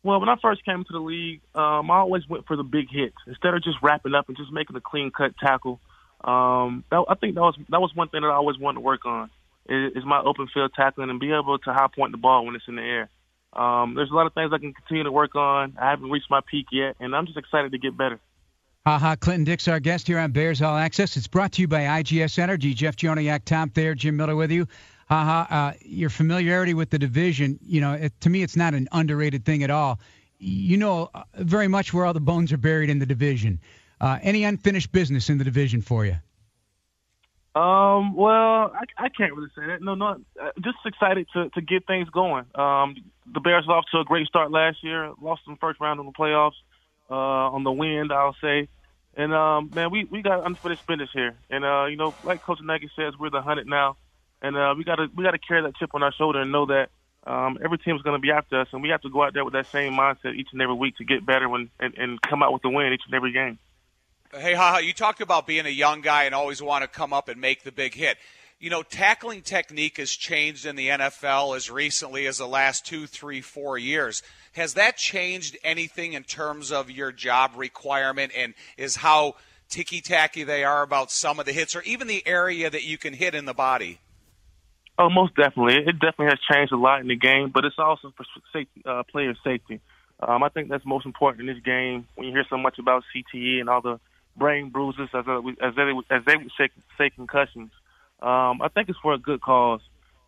Well, 0.01 0.19
when 0.19 0.29
I 0.29 0.35
first 0.41 0.63
came 0.63 0.83
to 0.83 0.93
the 0.93 0.99
league, 0.99 1.41
um, 1.53 1.91
I 1.91 1.97
always 1.97 2.27
went 2.27 2.47
for 2.47 2.55
the 2.55 2.63
big 2.63 2.89
hits 2.89 3.17
instead 3.27 3.53
of 3.53 3.63
just 3.63 3.77
wrapping 3.81 4.15
up 4.15 4.29
and 4.29 4.37
just 4.37 4.51
making 4.51 4.75
a 4.75 4.81
clean 4.81 5.11
cut 5.11 5.37
tackle. 5.37 5.79
Um, 6.23 6.83
that, 6.89 7.03
I 7.07 7.15
think 7.15 7.35
that 7.35 7.41
was 7.41 7.57
that 7.69 7.81
was 7.81 7.93
one 7.93 8.09
thing 8.09 8.21
that 8.21 8.27
I 8.27 8.35
always 8.35 8.57
wanted 8.57 8.75
to 8.75 8.81
work 8.81 9.05
on 9.05 9.29
is, 9.69 10.03
my 10.05 10.21
open 10.21 10.47
field 10.53 10.71
tackling 10.75 11.09
and 11.09 11.19
be 11.19 11.31
able 11.31 11.57
to 11.59 11.73
high 11.73 11.87
point 11.93 12.11
the 12.11 12.17
ball 12.17 12.45
when 12.45 12.55
it's 12.55 12.65
in 12.67 12.75
the 12.75 12.81
air. 12.81 13.09
Um, 13.53 13.95
there's 13.95 14.11
a 14.11 14.13
lot 14.13 14.27
of 14.27 14.33
things 14.33 14.51
I 14.53 14.57
can 14.57 14.73
continue 14.73 15.03
to 15.03 15.11
work 15.11 15.35
on. 15.35 15.77
I 15.79 15.89
haven't 15.89 16.09
reached 16.09 16.29
my 16.29 16.41
peak 16.49 16.67
yet, 16.71 16.95
and 16.99 17.15
I'm 17.15 17.25
just 17.25 17.37
excited 17.37 17.71
to 17.71 17.77
get 17.77 17.97
better. 17.97 18.19
Haha, 18.85 19.15
Clinton 19.15 19.43
Dix, 19.43 19.67
our 19.67 19.79
guest 19.79 20.07
here 20.07 20.19
on 20.19 20.31
Bears 20.31 20.61
All 20.61 20.77
Access. 20.77 21.17
It's 21.17 21.27
brought 21.27 21.51
to 21.53 21.61
you 21.61 21.67
by 21.67 21.81
IGS 21.81 22.39
Energy. 22.39 22.73
Jeff 22.73 22.95
Joniak, 22.95 23.43
Tom 23.45 23.69
Thayer, 23.69 23.93
Jim 23.93 24.17
Miller 24.17 24.35
with 24.35 24.51
you. 24.51 24.67
Haha, 25.09 25.53
uh, 25.53 25.73
your 25.81 26.09
familiarity 26.09 26.73
with 26.73 26.91
the 26.91 26.99
division, 26.99 27.59
you 27.61 27.81
know, 27.81 27.93
it, 27.93 28.19
to 28.21 28.29
me, 28.29 28.43
it's 28.43 28.55
not 28.55 28.73
an 28.75 28.87
underrated 28.91 29.43
thing 29.43 29.63
at 29.63 29.71
all. 29.71 29.99
You 30.37 30.77
know 30.77 31.09
uh, 31.13 31.23
very 31.35 31.67
much 31.67 31.93
where 31.93 32.05
all 32.05 32.13
the 32.13 32.19
bones 32.19 32.53
are 32.53 32.57
buried 32.57 32.89
in 32.89 32.99
the 32.99 33.05
division. 33.05 33.59
Uh, 33.99 34.19
any 34.21 34.43
unfinished 34.43 34.91
business 34.91 35.29
in 35.29 35.37
the 35.37 35.43
division 35.43 35.81
for 35.81 36.05
you? 36.05 36.15
Um, 37.55 38.15
well, 38.15 38.71
I, 38.73 38.83
I 38.97 39.09
can't 39.09 39.33
really 39.33 39.49
say 39.55 39.65
that. 39.67 39.81
No, 39.81 39.95
no, 39.95 40.21
uh, 40.41 40.49
just 40.61 40.77
excited 40.85 41.27
to 41.33 41.49
to 41.49 41.61
get 41.61 41.87
things 41.87 42.07
going. 42.09 42.45
Um, 42.55 42.95
the 43.31 43.39
Bears 43.39 43.67
off 43.67 43.85
to 43.91 43.99
a 43.99 44.03
great 44.03 44.27
start 44.27 44.51
last 44.51 44.83
year. 44.83 45.11
Lost 45.21 45.41
in 45.47 45.55
first 45.57 45.79
round 45.79 45.99
of 45.99 46.05
the 46.05 46.11
playoffs 46.11 46.53
uh, 47.09 47.13
on 47.13 47.63
the 47.63 47.71
wind, 47.71 48.11
I'll 48.13 48.35
say. 48.41 48.67
And 49.17 49.33
um, 49.33 49.71
man, 49.73 49.89
we 49.91 50.05
we 50.05 50.21
got 50.21 50.45
unfinished 50.45 50.85
business 50.85 51.09
here. 51.11 51.35
And 51.49 51.65
uh, 51.65 51.85
you 51.85 51.97
know, 51.97 52.13
like 52.23 52.43
Coach 52.43 52.59
Nagy 52.61 52.89
says, 52.95 53.13
we're 53.19 53.31
the 53.31 53.41
hundred 53.41 53.67
now, 53.67 53.97
and 54.41 54.55
uh, 54.55 54.75
we 54.77 54.83
gotta 54.83 55.07
we 55.15 55.23
gotta 55.23 55.39
carry 55.39 55.63
that 55.63 55.75
chip 55.77 55.95
on 55.95 56.03
our 56.03 56.13
shoulder 56.13 56.41
and 56.41 56.51
know 56.51 56.67
that 56.67 56.89
um, 57.25 57.57
every 57.63 57.77
team's 57.77 58.01
to 58.01 58.17
be 58.19 58.31
after 58.31 58.61
us, 58.61 58.67
and 58.71 58.81
we 58.81 58.89
have 58.89 59.01
to 59.01 59.09
go 59.09 59.23
out 59.23 59.33
there 59.33 59.43
with 59.43 59.53
that 59.53 59.67
same 59.67 59.93
mindset 59.93 60.35
each 60.35 60.49
and 60.51 60.61
every 60.61 60.75
week 60.75 60.97
to 60.97 61.03
get 61.03 61.25
better 61.25 61.49
when, 61.49 61.69
and, 61.79 61.95
and 61.97 62.21
come 62.21 62.41
out 62.41 62.53
with 62.53 62.61
the 62.61 62.69
win 62.69 62.93
each 62.93 63.03
and 63.05 63.13
every 63.13 63.31
game. 63.31 63.59
Hey, 64.31 64.53
haha, 64.53 64.77
you 64.77 64.93
talked 64.93 65.21
about 65.21 65.47
being 65.47 65.65
a 65.65 65.69
young 65.69 66.01
guy 66.01 66.25
and 66.25 66.35
always 66.35 66.61
want 66.61 66.83
to 66.83 66.87
come 66.87 67.13
up 67.13 67.29
and 67.29 67.41
make 67.41 67.63
the 67.63 67.71
big 67.71 67.95
hit. 67.95 68.17
You 68.59 68.69
know, 68.69 68.83
tackling 68.83 69.41
technique 69.41 69.97
has 69.97 70.11
changed 70.11 70.67
in 70.67 70.75
the 70.75 70.89
NFL 70.89 71.55
as 71.55 71.71
recently 71.71 72.27
as 72.27 72.37
the 72.37 72.47
last 72.47 72.85
two, 72.85 73.07
three, 73.07 73.41
four 73.41 73.79
years. 73.79 74.21
Has 74.51 74.75
that 74.75 74.97
changed 74.97 75.57
anything 75.63 76.13
in 76.13 76.23
terms 76.23 76.71
of 76.71 76.91
your 76.91 77.11
job 77.11 77.53
requirement 77.55 78.31
and 78.37 78.53
is 78.77 78.97
how 78.97 79.33
ticky 79.67 79.99
tacky 79.99 80.43
they 80.43 80.63
are 80.63 80.83
about 80.83 81.09
some 81.09 81.39
of 81.39 81.47
the 81.47 81.53
hits 81.53 81.75
or 81.75 81.81
even 81.81 82.07
the 82.07 82.21
area 82.27 82.69
that 82.69 82.83
you 82.83 82.99
can 82.99 83.15
hit 83.15 83.33
in 83.33 83.45
the 83.45 83.53
body? 83.55 83.97
Oh, 84.99 85.09
most 85.09 85.35
definitely. 85.35 85.77
It 85.77 85.93
definitely 85.93 86.27
has 86.27 86.39
changed 86.51 86.71
a 86.71 86.77
lot 86.77 87.01
in 87.01 87.07
the 87.07 87.15
game, 87.15 87.49
but 87.51 87.65
it's 87.65 87.79
also 87.79 88.13
for 88.15 88.25
safety, 88.53 88.83
uh, 88.85 89.01
player 89.09 89.33
safety. 89.43 89.79
Um, 90.19 90.43
I 90.43 90.49
think 90.49 90.69
that's 90.69 90.85
most 90.85 91.07
important 91.07 91.49
in 91.49 91.55
this 91.55 91.63
game 91.63 92.07
when 92.13 92.27
you 92.27 92.33
hear 92.33 92.45
so 92.47 92.57
much 92.57 92.77
about 92.77 93.03
CTE 93.15 93.59
and 93.59 93.69
all 93.69 93.81
the 93.81 93.99
brain 94.37 94.69
bruises, 94.69 95.09
as 95.13 95.25
as 95.27 95.75
they 95.75 96.15
as 96.15 96.25
they 96.25 96.37
would 96.37 96.51
say, 96.57 96.69
say 96.97 97.09
concussions. 97.09 97.71
Um, 98.21 98.61
I 98.61 98.69
think 98.73 98.89
it's 98.89 98.99
for 98.99 99.13
a 99.13 99.17
good 99.17 99.41
cause. 99.41 99.81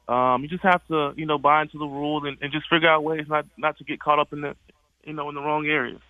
Um, 0.07 0.43
you 0.43 0.49
just 0.49 0.63
have 0.63 0.85
to, 0.87 1.13
you 1.15 1.25
know, 1.25 1.37
buy 1.37 1.61
into 1.61 1.77
the 1.77 1.85
rules 1.85 2.23
and, 2.25 2.37
and 2.41 2.51
just 2.51 2.69
figure 2.69 2.89
out 2.89 3.03
ways 3.03 3.25
not 3.27 3.45
not 3.57 3.77
to 3.77 3.83
get 3.83 3.99
caught 3.99 4.19
up 4.19 4.33
in 4.33 4.41
the, 4.41 4.55
you 5.03 5.13
know, 5.13 5.29
in 5.29 5.35
the 5.35 5.41
wrong 5.41 5.65
areas. 5.67 6.01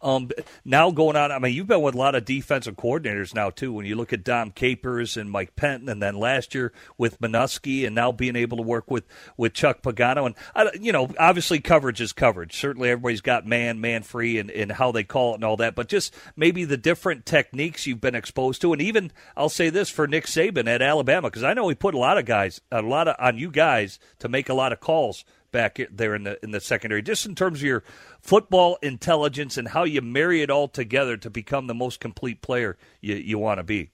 Um, 0.00 0.30
now 0.64 0.90
going 0.90 1.16
on, 1.16 1.32
I 1.32 1.38
mean, 1.38 1.54
you've 1.54 1.66
been 1.66 1.82
with 1.82 1.94
a 1.94 1.98
lot 1.98 2.14
of 2.14 2.24
defensive 2.24 2.76
coordinators 2.76 3.34
now 3.34 3.50
too. 3.50 3.72
When 3.72 3.86
you 3.86 3.96
look 3.96 4.12
at 4.12 4.24
Dom 4.24 4.50
Capers 4.50 5.16
and 5.16 5.30
Mike 5.30 5.56
Pettine, 5.56 5.88
and 5.88 6.02
then 6.02 6.16
last 6.16 6.54
year 6.54 6.72
with 6.96 7.20
Manusky, 7.20 7.84
and 7.84 7.94
now 7.94 8.12
being 8.12 8.36
able 8.36 8.58
to 8.58 8.62
work 8.62 8.90
with 8.90 9.04
with 9.36 9.54
Chuck 9.54 9.82
Pagano, 9.82 10.26
and 10.54 10.84
you 10.84 10.92
know, 10.92 11.08
obviously 11.18 11.60
coverage 11.60 12.00
is 12.00 12.12
coverage. 12.12 12.56
Certainly, 12.56 12.90
everybody's 12.90 13.20
got 13.20 13.46
man, 13.46 13.80
man 13.80 14.02
free, 14.02 14.38
and, 14.38 14.50
and 14.50 14.70
how 14.72 14.92
they 14.92 15.04
call 15.04 15.32
it 15.32 15.36
and 15.36 15.44
all 15.44 15.56
that. 15.56 15.74
But 15.74 15.88
just 15.88 16.14
maybe 16.36 16.64
the 16.64 16.76
different 16.76 17.26
techniques 17.26 17.86
you've 17.86 18.00
been 18.00 18.14
exposed 18.14 18.60
to, 18.62 18.72
and 18.72 18.80
even 18.82 19.10
I'll 19.36 19.48
say 19.48 19.70
this 19.70 19.90
for 19.90 20.06
Nick 20.06 20.26
Saban 20.26 20.68
at 20.68 20.82
Alabama 20.82 21.28
because 21.28 21.44
I 21.44 21.54
know 21.54 21.68
he 21.68 21.74
put 21.74 21.94
a 21.94 21.98
lot 21.98 22.18
of 22.18 22.24
guys, 22.24 22.60
a 22.70 22.82
lot 22.82 23.08
of 23.08 23.16
on 23.18 23.38
you 23.38 23.50
guys 23.50 23.98
to 24.20 24.28
make 24.28 24.48
a 24.48 24.54
lot 24.54 24.72
of 24.72 24.80
calls 24.80 25.24
back 25.50 25.78
there 25.90 26.14
in 26.14 26.24
the 26.24 26.42
in 26.42 26.50
the 26.50 26.60
secondary. 26.60 27.02
Just 27.02 27.26
in 27.26 27.34
terms 27.34 27.60
of 27.60 27.64
your 27.64 27.82
football 28.20 28.78
intelligence 28.82 29.56
and 29.56 29.68
how 29.68 29.84
you 29.84 30.00
marry 30.00 30.42
it 30.42 30.50
all 30.50 30.68
together 30.68 31.16
to 31.16 31.30
become 31.30 31.66
the 31.66 31.74
most 31.74 32.00
complete 32.00 32.42
player 32.42 32.76
you, 33.00 33.14
you 33.14 33.38
want 33.38 33.58
to 33.58 33.64
be. 33.64 33.90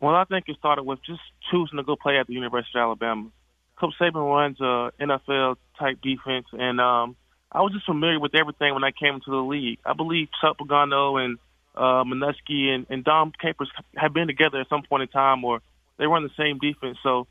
Well, 0.00 0.14
I 0.14 0.24
think 0.24 0.44
it 0.48 0.56
started 0.58 0.84
with 0.84 1.00
just 1.04 1.20
choosing 1.50 1.76
to 1.76 1.82
go 1.82 1.96
play 1.96 2.18
at 2.18 2.26
the 2.26 2.34
University 2.34 2.78
of 2.78 2.82
Alabama. 2.82 3.30
Coach 3.78 3.94
Saban 4.00 4.14
runs 4.14 4.60
a 4.60 4.92
NFL 5.00 5.56
type 5.78 5.98
defense, 6.02 6.46
and 6.52 6.80
um, 6.80 7.16
I 7.50 7.62
was 7.62 7.72
just 7.72 7.86
familiar 7.86 8.20
with 8.20 8.34
everything 8.34 8.74
when 8.74 8.84
I 8.84 8.90
came 8.90 9.14
into 9.14 9.30
the 9.30 9.36
league. 9.36 9.78
I 9.84 9.94
believe 9.94 10.28
Chuck 10.40 10.58
Pagano 10.58 11.24
and 11.24 11.38
uh, 11.74 12.04
Manusky 12.04 12.74
and, 12.74 12.86
and 12.90 13.04
Dom 13.04 13.32
Capers 13.40 13.70
had 13.96 14.12
been 14.12 14.26
together 14.26 14.60
at 14.60 14.68
some 14.68 14.82
point 14.82 15.02
in 15.02 15.08
time, 15.08 15.44
or 15.44 15.60
they 15.96 16.06
run 16.06 16.24
the 16.24 16.30
same 16.36 16.58
defense. 16.58 16.98
So 17.02 17.26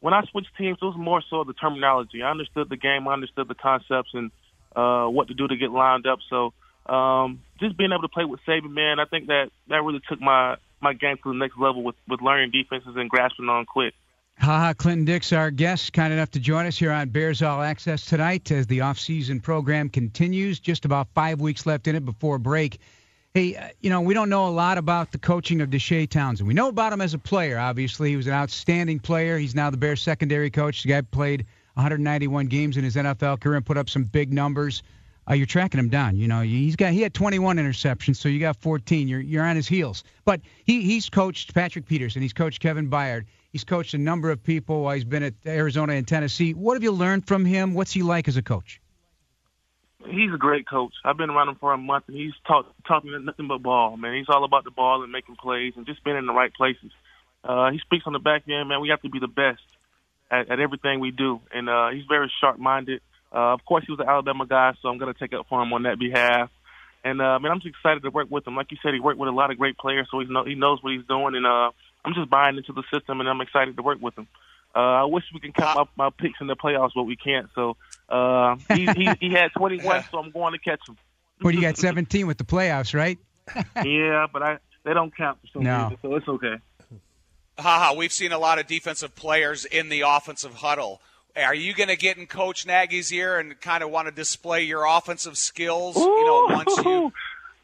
when 0.00 0.14
I 0.14 0.22
switched 0.30 0.56
teams, 0.56 0.78
it 0.80 0.84
was 0.84 0.96
more 0.96 1.22
so 1.30 1.44
the 1.44 1.52
terminology. 1.52 2.22
I 2.22 2.30
understood 2.30 2.68
the 2.68 2.76
game, 2.76 3.06
I 3.06 3.12
understood 3.12 3.48
the 3.48 3.54
concepts, 3.54 4.10
and 4.14 4.30
uh, 4.74 5.06
what 5.06 5.28
to 5.28 5.34
do 5.34 5.46
to 5.46 5.56
get 5.56 5.70
lined 5.70 6.06
up. 6.06 6.18
So 6.28 6.52
um, 6.92 7.42
just 7.60 7.76
being 7.76 7.92
able 7.92 8.02
to 8.02 8.08
play 8.08 8.24
with 8.24 8.40
Saban, 8.46 8.72
man, 8.72 8.98
I 8.98 9.04
think 9.04 9.28
that 9.28 9.50
that 9.68 9.82
really 9.82 10.00
took 10.08 10.20
my 10.20 10.56
my 10.80 10.94
game 10.94 11.16
to 11.22 11.32
the 11.32 11.38
next 11.38 11.58
level 11.58 11.82
with 11.82 11.96
with 12.08 12.20
learning 12.20 12.50
defenses 12.50 12.94
and 12.96 13.08
grasping 13.08 13.48
on 13.48 13.66
quick. 13.66 13.94
Haha, 14.38 14.72
Clinton 14.72 15.04
Dix, 15.04 15.34
our 15.34 15.50
guest, 15.50 15.92
kind 15.92 16.14
enough 16.14 16.30
to 16.30 16.40
join 16.40 16.64
us 16.64 16.78
here 16.78 16.92
on 16.92 17.10
Bears 17.10 17.42
All 17.42 17.60
Access 17.60 18.06
tonight 18.06 18.50
as 18.50 18.66
the 18.66 18.80
off-season 18.80 19.40
program 19.40 19.90
continues. 19.90 20.58
Just 20.58 20.86
about 20.86 21.08
five 21.14 21.42
weeks 21.42 21.66
left 21.66 21.86
in 21.86 21.94
it 21.94 22.06
before 22.06 22.38
break. 22.38 22.78
Hey, 23.32 23.54
uh, 23.54 23.68
you 23.80 23.90
know, 23.90 24.00
we 24.00 24.12
don't 24.12 24.28
know 24.28 24.48
a 24.48 24.50
lot 24.50 24.76
about 24.76 25.12
the 25.12 25.18
coaching 25.18 25.60
of 25.60 25.70
Deshea 25.70 26.10
Townsend. 26.10 26.48
We 26.48 26.54
know 26.54 26.66
about 26.66 26.92
him 26.92 27.00
as 27.00 27.14
a 27.14 27.18
player, 27.18 27.60
obviously. 27.60 28.10
He 28.10 28.16
was 28.16 28.26
an 28.26 28.32
outstanding 28.32 28.98
player. 28.98 29.38
He's 29.38 29.54
now 29.54 29.70
the 29.70 29.76
Bears 29.76 30.02
secondary 30.02 30.50
coach. 30.50 30.82
The 30.82 30.88
guy 30.88 31.02
played 31.02 31.46
191 31.74 32.48
games 32.48 32.76
in 32.76 32.82
his 32.82 32.96
NFL 32.96 33.38
career 33.38 33.58
and 33.58 33.64
put 33.64 33.78
up 33.78 33.88
some 33.88 34.02
big 34.02 34.32
numbers. 34.32 34.82
Uh, 35.30 35.34
you're 35.34 35.46
tracking 35.46 35.78
him 35.78 35.90
down. 35.90 36.16
You 36.16 36.26
know, 36.26 36.40
he's 36.40 36.74
got 36.74 36.92
he 36.92 37.02
had 37.02 37.14
21 37.14 37.58
interceptions, 37.58 38.16
so 38.16 38.28
you 38.28 38.40
got 38.40 38.56
14. 38.56 39.06
You're 39.06 39.20
you're 39.20 39.44
on 39.44 39.54
his 39.54 39.68
heels. 39.68 40.02
But 40.24 40.40
he 40.64 40.82
he's 40.82 41.08
coached 41.08 41.54
Patrick 41.54 41.86
Peterson. 41.86 42.22
He's 42.22 42.32
coached 42.32 42.58
Kevin 42.60 42.90
Byard. 42.90 43.26
He's 43.52 43.62
coached 43.62 43.94
a 43.94 43.98
number 43.98 44.32
of 44.32 44.42
people 44.42 44.82
while 44.82 44.96
he's 44.96 45.04
been 45.04 45.22
at 45.22 45.34
Arizona 45.46 45.92
and 45.92 46.08
Tennessee. 46.08 46.52
What 46.52 46.74
have 46.74 46.82
you 46.82 46.90
learned 46.90 47.28
from 47.28 47.44
him? 47.44 47.74
What's 47.74 47.92
he 47.92 48.02
like 48.02 48.26
as 48.26 48.36
a 48.36 48.42
coach? 48.42 48.80
He's 50.06 50.32
a 50.32 50.38
great 50.38 50.66
coach. 50.66 50.94
I've 51.04 51.18
been 51.18 51.30
around 51.30 51.48
him 51.48 51.56
for 51.56 51.72
a 51.72 51.78
month, 51.78 52.04
and 52.08 52.16
he's 52.16 52.32
taught 52.46 52.72
taught 52.86 53.04
me 53.04 53.12
nothing 53.20 53.48
but 53.48 53.62
ball. 53.62 53.96
Man, 53.96 54.14
he's 54.14 54.28
all 54.28 54.44
about 54.44 54.64
the 54.64 54.70
ball 54.70 55.02
and 55.02 55.12
making 55.12 55.36
plays 55.36 55.74
and 55.76 55.86
just 55.86 56.02
being 56.04 56.16
in 56.16 56.26
the 56.26 56.32
right 56.32 56.52
places. 56.52 56.90
Uh, 57.44 57.70
he 57.70 57.78
speaks 57.78 58.04
on 58.06 58.12
the 58.12 58.18
back 58.18 58.42
end, 58.48 58.68
man. 58.68 58.80
We 58.80 58.88
have 58.88 59.02
to 59.02 59.10
be 59.10 59.18
the 59.18 59.28
best 59.28 59.60
at, 60.30 60.50
at 60.50 60.60
everything 60.60 61.00
we 61.00 61.10
do, 61.10 61.40
and 61.52 61.68
uh, 61.68 61.88
he's 61.90 62.04
very 62.08 62.32
sharp-minded. 62.40 63.00
Uh, 63.32 63.52
of 63.52 63.64
course, 63.64 63.84
he 63.86 63.92
was 63.92 64.00
an 64.00 64.08
Alabama 64.08 64.46
guy, 64.46 64.72
so 64.80 64.88
I'm 64.88 64.98
going 64.98 65.12
to 65.12 65.18
take 65.18 65.32
up 65.32 65.46
for 65.48 65.62
him 65.62 65.72
on 65.72 65.84
that 65.84 65.98
behalf. 65.98 66.50
And 67.04 67.20
uh, 67.20 67.38
man, 67.38 67.52
I'm 67.52 67.60
just 67.60 67.74
excited 67.74 68.02
to 68.02 68.10
work 68.10 68.30
with 68.30 68.46
him. 68.46 68.56
Like 68.56 68.70
you 68.70 68.78
said, 68.82 68.92
he 68.94 69.00
worked 69.00 69.18
with 69.18 69.28
a 69.28 69.32
lot 69.32 69.50
of 69.50 69.58
great 69.58 69.78
players, 69.78 70.08
so 70.10 70.20
he 70.20 70.26
know 70.26 70.44
he 70.44 70.54
knows 70.54 70.82
what 70.82 70.92
he's 70.92 71.06
doing, 71.06 71.34
and 71.34 71.46
uh, 71.46 71.70
I'm 72.04 72.14
just 72.14 72.28
buying 72.28 72.56
into 72.56 72.72
the 72.72 72.82
system, 72.92 73.20
and 73.20 73.28
I'm 73.28 73.40
excited 73.40 73.76
to 73.76 73.82
work 73.82 74.00
with 74.00 74.16
him. 74.18 74.28
Uh, 74.74 74.78
I 74.78 75.04
wish 75.04 75.24
we 75.32 75.40
can 75.40 75.52
count 75.52 75.88
my, 75.96 76.04
my 76.04 76.10
picks 76.10 76.40
in 76.40 76.46
the 76.46 76.56
playoffs, 76.56 76.92
but 76.94 77.04
we 77.04 77.16
can't. 77.16 77.48
So 77.54 77.76
uh, 78.10 78.56
he, 78.74 78.86
he 78.86 79.10
he 79.28 79.30
had 79.32 79.52
21, 79.56 80.04
so 80.10 80.18
I'm 80.18 80.30
going 80.30 80.52
to 80.52 80.58
catch 80.58 80.80
him. 80.88 80.96
Well, 81.42 81.54
you 81.54 81.60
got 81.60 81.76
17 81.76 82.26
with 82.26 82.38
the 82.38 82.44
playoffs, 82.44 82.94
right? 82.94 83.18
yeah, 83.84 84.26
but 84.32 84.42
I 84.42 84.58
they 84.84 84.94
don't 84.94 85.14
count 85.16 85.38
for 85.40 85.46
some 85.54 85.62
No. 85.64 85.82
reason, 85.84 85.98
so 86.02 86.14
it's 86.16 86.28
okay. 86.28 86.56
Haha, 87.58 87.94
we've 87.94 88.12
seen 88.12 88.32
a 88.32 88.38
lot 88.38 88.58
of 88.58 88.66
defensive 88.66 89.14
players 89.14 89.64
in 89.66 89.88
the 89.90 90.02
offensive 90.02 90.54
huddle. 90.54 91.00
Are 91.36 91.54
you 91.54 91.74
going 91.74 91.88
to 91.88 91.96
get 91.96 92.16
in 92.16 92.26
Coach 92.26 92.66
Nagy's 92.66 93.12
ear 93.12 93.38
and 93.38 93.58
kind 93.60 93.82
of 93.82 93.90
want 93.90 94.08
to 94.08 94.12
display 94.12 94.62
your 94.64 94.84
offensive 94.86 95.36
skills? 95.36 95.96
You 95.96 96.24
know, 96.24 96.46
once 96.54 96.76
you. 96.78 97.12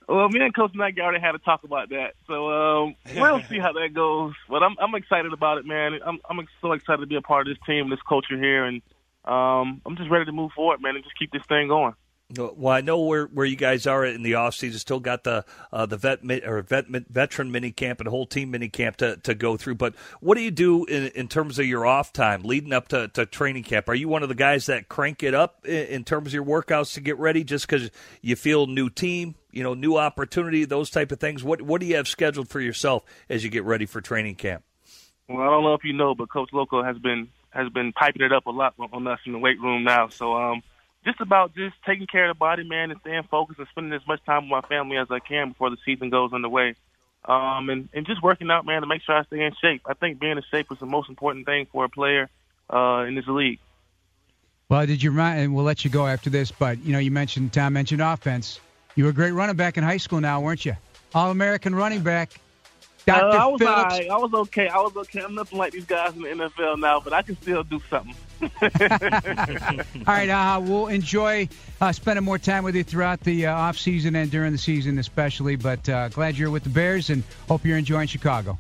Well, 0.09 0.29
me 0.29 0.39
and 0.39 0.55
Coach 0.55 0.71
Nagy 0.73 1.01
already 1.01 1.19
had 1.19 1.33
to 1.33 1.39
talk 1.39 1.65
about 1.65 1.89
that, 1.89 2.13
so 2.29 2.85
um, 2.85 2.95
we'll 3.17 3.43
see 3.49 3.59
how 3.59 3.73
that 3.73 3.93
goes. 3.93 4.35
But 4.49 4.63
I'm 4.63 4.77
I'm 4.79 4.95
excited 4.95 5.33
about 5.33 5.59
it, 5.59 5.67
man. 5.67 5.99
I'm 6.07 6.21
I'm 6.31 6.47
so 6.63 6.71
excited 6.75 7.01
to 7.01 7.09
be 7.09 7.17
a 7.17 7.21
part 7.21 7.49
of 7.49 7.53
this 7.53 7.61
team, 7.67 7.91
this 7.91 7.99
culture 8.09 8.39
here, 8.39 8.65
and 8.67 8.83
um, 9.27 9.83
I'm 9.85 9.97
just 9.97 10.11
ready 10.11 10.25
to 10.25 10.33
move 10.33 10.53
forward, 10.55 10.81
man, 10.81 10.95
and 10.95 11.05
just 11.05 11.19
keep 11.19 11.33
this 11.33 11.43
thing 11.49 11.69
going. 11.69 11.95
Well, 12.37 12.75
I 12.75 12.81
know 12.81 13.03
where, 13.03 13.27
where 13.27 13.47
you 13.47 13.55
guys 13.55 13.87
are 13.87 14.05
in 14.05 14.25
the 14.25 14.33
offseason. 14.33 14.81
Still 14.81 14.99
got 14.99 15.23
the 15.23 15.45
uh, 15.73 15.87
the 15.87 15.97
vet 15.97 16.25
or 16.45 16.61
vet 16.63 16.89
veteran 16.89 17.53
mini 17.53 17.71
camp 17.71 18.01
and 18.01 18.09
whole 18.09 18.27
team 18.27 18.51
mini 18.51 18.69
camp 18.69 18.97
to, 18.97 19.17
to 19.19 19.33
go 19.37 19.57
through. 19.57 19.77
But 19.77 19.95
what 20.19 20.37
do 20.37 20.43
you 20.43 20.51
do 20.51 20.85
in, 20.87 21.07
in 21.15 21.29
terms 21.29 21.61
of 21.61 21.67
your 21.67 21.87
off 21.87 22.13
time 22.13 22.43
leading 22.43 22.73
up 22.73 22.89
to, 22.89 23.07
to 23.09 23.27
training 23.27 23.63
camp? 23.63 23.89
Are 23.89 23.95
you 23.95 24.09
one 24.09 24.25
of 24.25 24.29
the 24.29 24.35
guys 24.35 24.67
that 24.67 24.89
crank 24.89 25.23
it 25.23 25.35
up 25.35 25.65
in, 25.65 25.87
in 25.87 26.05
terms 26.05 26.29
of 26.29 26.35
your 26.35 26.45
workouts 26.45 26.95
to 26.95 27.01
get 27.01 27.17
ready, 27.17 27.45
just 27.45 27.69
because 27.69 27.93
you 28.23 28.35
feel 28.35 28.67
new 28.67 28.91
team, 28.91 29.37
you 29.53 29.63
know, 29.63 29.75
new 29.75 29.97
opportunity, 29.97 30.65
those 30.65 30.91
type 30.91 31.13
of 31.13 31.21
things? 31.21 31.45
What 31.45 31.63
what 31.63 31.81
do 31.81 31.87
you 31.87 31.95
have 31.95 32.09
scheduled 32.09 32.49
for 32.49 32.61
yourself 32.61 33.05
as 33.29 33.45
you 33.45 33.51
get 33.51 33.63
ready 33.63 33.87
for 33.87 34.01
training 34.01 34.35
camp? 34.35 34.65
Well, 35.29 35.43
I 35.43 35.51
don't 35.51 35.63
know 35.63 35.75
if 35.75 35.85
you 35.85 35.93
know, 35.93 36.17
but 36.17 36.29
Coach 36.29 36.51
Loco 36.53 36.83
has 36.83 36.99
been 36.99 37.29
has 37.57 37.69
been 37.71 37.93
piping 37.93 38.23
it 38.23 38.33
up 38.33 38.47
a 38.47 38.51
lot 38.51 38.75
on 38.79 39.07
us 39.07 39.21
in 39.27 39.33
the 39.33 39.39
weight 39.39 39.61
room 39.61 39.85
now. 39.85 40.09
So 40.09 40.37
um, 40.37 40.63
just 41.05 41.21
about 41.21 41.55
just 41.55 41.77
taking 41.87 42.07
care 42.07 42.29
of 42.29 42.37
the 42.37 42.39
body, 42.39 42.65
man, 42.65 42.91
and 42.91 43.01
staying 43.01 43.23
focused 43.31 43.59
and 43.59 43.69
spending 43.69 43.93
as 43.93 44.07
much 44.07 44.23
time 44.25 44.45
with 44.45 44.51
my 44.51 44.69
family 44.69 44.97
as 44.97 45.07
I 45.11 45.21
can 45.21 45.51
before 45.51 45.71
the 45.71 45.77
season 45.85 46.11
goes 46.11 46.33
underway. 46.33 46.75
Um, 47.25 47.71
and, 47.71 47.89
and 47.93 48.07
just 48.07 48.23
working 48.23 48.51
out, 48.51 48.67
man, 48.67 48.83
to 48.83 48.87
make 48.87 49.03
sure 49.03 49.17
I 49.17 49.25
stay 49.25 49.45
in 49.45 49.53
shape. 49.61 49.83
I 49.87 49.95
think 49.95 50.21
being 50.21 50.37
in 50.37 50.43
shape 50.51 50.71
is 50.71 50.79
the 50.79 50.87
most 50.87 51.09
important 51.09 51.47
thing 51.47 51.67
for 51.73 51.85
a 51.85 51.89
player 51.89 52.29
uh, 52.71 53.05
in 53.09 53.15
this 53.15 53.27
league. 53.27 53.59
Well, 54.69 54.87
did 54.87 55.03
you 55.03 55.13
run? 55.13 55.39
And 55.39 55.55
we'll 55.55 55.65
let 55.65 55.85
you 55.85 55.91
go 55.91 56.07
after 56.07 56.31
this. 56.31 56.51
But 56.51 56.85
you 56.85 56.93
know, 56.93 56.99
you 56.99 57.11
mentioned 57.11 57.53
Tom 57.53 57.73
mentioned 57.73 58.03
offense. 58.03 58.61
You 58.95 59.05
were 59.05 59.11
a 59.11 59.15
great 59.15 59.33
running 59.33 59.57
back 59.57 59.77
in 59.77 59.85
high 59.85 59.97
school, 59.99 60.21
now 60.21 60.41
weren't 60.41 60.65
you? 60.65 60.77
All 61.15 61.31
American 61.31 61.75
running 61.75 62.01
back. 62.01 62.41
Dr. 63.07 63.25
Uh, 63.25 63.43
I 63.43 63.47
was 63.47 63.59
Phillips. 63.61 63.95
right. 63.95 64.11
I 64.11 64.17
was 64.17 64.35
okay. 64.35 64.69
I 64.69 64.79
was 64.79 64.97
okay. 64.97 65.21
I'm 65.21 65.35
nothing 65.35 65.59
like 65.59 65.73
these 65.73 65.85
guys 65.85 66.15
in 66.17 66.23
the 66.23 66.29
NFL 66.29 66.81
now, 66.81 66.99
but 67.01 67.13
I 67.13 67.23
can 67.23 67.41
still 67.41 67.63
do 67.63 67.81
something. 67.89 68.15
All 68.43 68.49
right, 70.15 70.29
uh, 70.29 70.61
we'll 70.61 70.89
enjoy 70.89 71.49
uh, 71.81 71.93
spending 71.93 72.25
more 72.25 72.39
time 72.39 72.65
with 72.65 72.75
you 72.75 72.83
throughout 72.85 73.21
the 73.21 73.47
uh, 73.47 73.55
off 73.55 73.79
season 73.79 74.17
and 74.17 74.31
during 74.31 74.53
the 74.53 74.59
season, 74.59 74.99
especially. 74.99 75.57
But 75.57 75.89
uh, 75.89 76.09
glad 76.09 76.37
you're 76.37 76.51
with 76.51 76.65
the 76.65 76.69
Bears 76.71 77.09
and 77.11 77.23
hope 77.49 77.65
you're 77.65 77.79
enjoying 77.79 78.09
Chicago. 78.09 78.59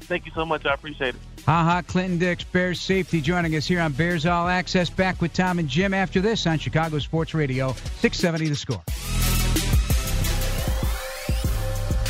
Thank 0.00 0.26
you 0.26 0.32
so 0.34 0.44
much. 0.44 0.66
I 0.66 0.74
appreciate 0.74 1.14
it. 1.14 1.20
Ha 1.46 1.64
ha, 1.64 1.82
Clinton 1.86 2.18
Dix, 2.18 2.42
Bears 2.44 2.80
safety, 2.80 3.20
joining 3.20 3.54
us 3.54 3.66
here 3.66 3.80
on 3.80 3.92
Bears 3.92 4.26
All 4.26 4.48
Access. 4.48 4.90
Back 4.90 5.20
with 5.22 5.32
Tom 5.32 5.58
and 5.58 5.68
Jim 5.68 5.94
after 5.94 6.20
this 6.20 6.46
on 6.46 6.58
Chicago 6.58 6.98
Sports 6.98 7.34
Radio, 7.34 7.72
670 8.00 8.48
The 8.48 8.56
Score. 8.56 8.82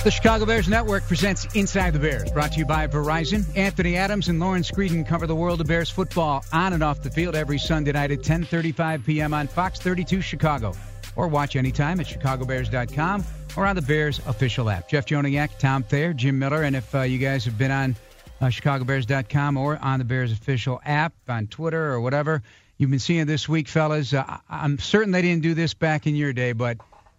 The 0.05 0.13
Chicago 0.13 0.47
Bears 0.47 0.69
Network 0.69 1.05
presents 1.09 1.45
Inside 1.57 1.93
the 1.93 1.99
Bears, 1.99 2.31
brought 2.31 2.53
to 2.53 2.59
you 2.61 2.65
by 2.65 2.87
Verizon. 2.87 3.45
Anthony 3.57 3.97
Adams 3.97 4.29
and 4.29 4.39
Lauren 4.39 4.63
Screeden 4.63 5.05
cover 5.05 5.27
the 5.27 5.35
world 5.35 5.61
of 5.61 5.67
Bears 5.67 5.91
football 5.91 6.45
on 6.53 6.73
and 6.73 6.85
off 6.85 7.03
the 7.03 7.11
field 7.11 7.35
every 7.35 7.59
Sunday 7.59 7.91
night 7.91 8.13
at 8.13 8.21
10:35 8.21 9.05
p.m. 9.05 9.35
on 9.35 9.49
Fox 9.49 9.81
32 9.81 10.21
Chicago, 10.21 10.73
or 11.17 11.27
watch 11.27 11.57
anytime 11.57 11.99
at 11.99 12.07
chicagobears.com 12.07 13.25
or 13.57 13.67
on 13.67 13.75
the 13.75 13.83
Bears 13.83 14.21
official 14.27 14.71
app. 14.71 14.89
Jeff 14.89 15.05
Joniak, 15.05 15.59
Tom 15.59 15.83
Thayer, 15.83 16.13
Jim 16.13 16.39
Miller, 16.39 16.63
and 16.63 16.77
if 16.77 16.95
uh, 16.95 17.01
you 17.01 17.19
guys 17.19 17.45
have 17.45 17.59
been 17.59 17.73
on 17.73 17.97
uh, 18.41 18.47
chicagobears.com 18.47 19.57
or 19.57 19.79
on 19.83 19.99
the 19.99 20.05
Bears 20.05 20.31
official 20.31 20.81
app 20.85 21.13
on 21.29 21.49
Twitter 21.49 21.93
or 21.93 22.01
whatever, 22.01 22.41
you've 22.77 22.91
been 22.91 23.01
seeing 23.01 23.27
this 23.27 23.49
week, 23.49 23.67
fellas. 23.67 24.15
Uh, 24.15 24.39
I'm 24.49 24.79
certain 24.79 25.11
they 25.11 25.23
didn't 25.23 25.43
do 25.43 25.55
this 25.55 25.75
back 25.75 26.07
in 26.07 26.15
your 26.15 26.33
day, 26.33 26.53
but 26.53 26.79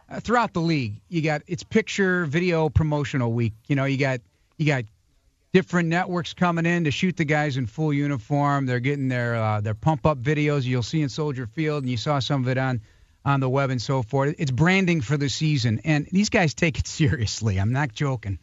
uh, 0.10 0.20
throughout 0.20 0.54
the 0.54 0.62
league, 0.62 1.02
you 1.10 1.22
got 1.22 1.42
it's 1.48 1.64
picture 1.64 2.26
video 2.26 2.70
promotional 2.70 3.32
week. 3.32 3.54
You 3.68 3.76
know, 3.76 3.86
you 3.86 3.98
got 3.98 4.22
you 4.58 4.66
got 4.66 4.86
different 5.54 5.90
networks 5.90 6.34
coming 6.34 6.66
in 6.66 6.84
to 6.86 6.92
shoot 6.92 7.18
the 7.18 7.26
guys 7.26 7.58
in 7.58 7.68
full 7.68 7.94
uniform. 7.94 8.66
They're 8.66 8.80
getting 8.80 9.08
their 9.08 9.36
uh, 9.36 9.62
their 9.62 9.74
pump 9.74 10.06
up 10.06 10.20
videos. 10.20 10.64
You'll 10.64 10.84
see 10.84 11.02
in 11.02 11.10
Soldier 11.10 11.48
Field, 11.48 11.84
and 11.84 11.92
you 11.92 11.98
saw 11.98 12.20
some 12.20 12.44
of 12.44 12.50
it 12.50 12.58
on 12.58 12.82
on 13.26 13.40
the 13.40 13.50
web 13.50 13.70
and 13.70 13.82
so 13.82 14.02
forth. 14.02 14.36
It's 14.40 14.52
branding 14.52 15.02
for 15.02 15.18
the 15.18 15.30
season, 15.30 15.82
and 15.84 16.08
these 16.12 16.30
guys 16.30 16.54
take 16.54 16.80
it 16.80 16.88
seriously. 16.88 17.58
I'm 17.58 17.72
not 17.72 17.94
joking. 17.94 18.40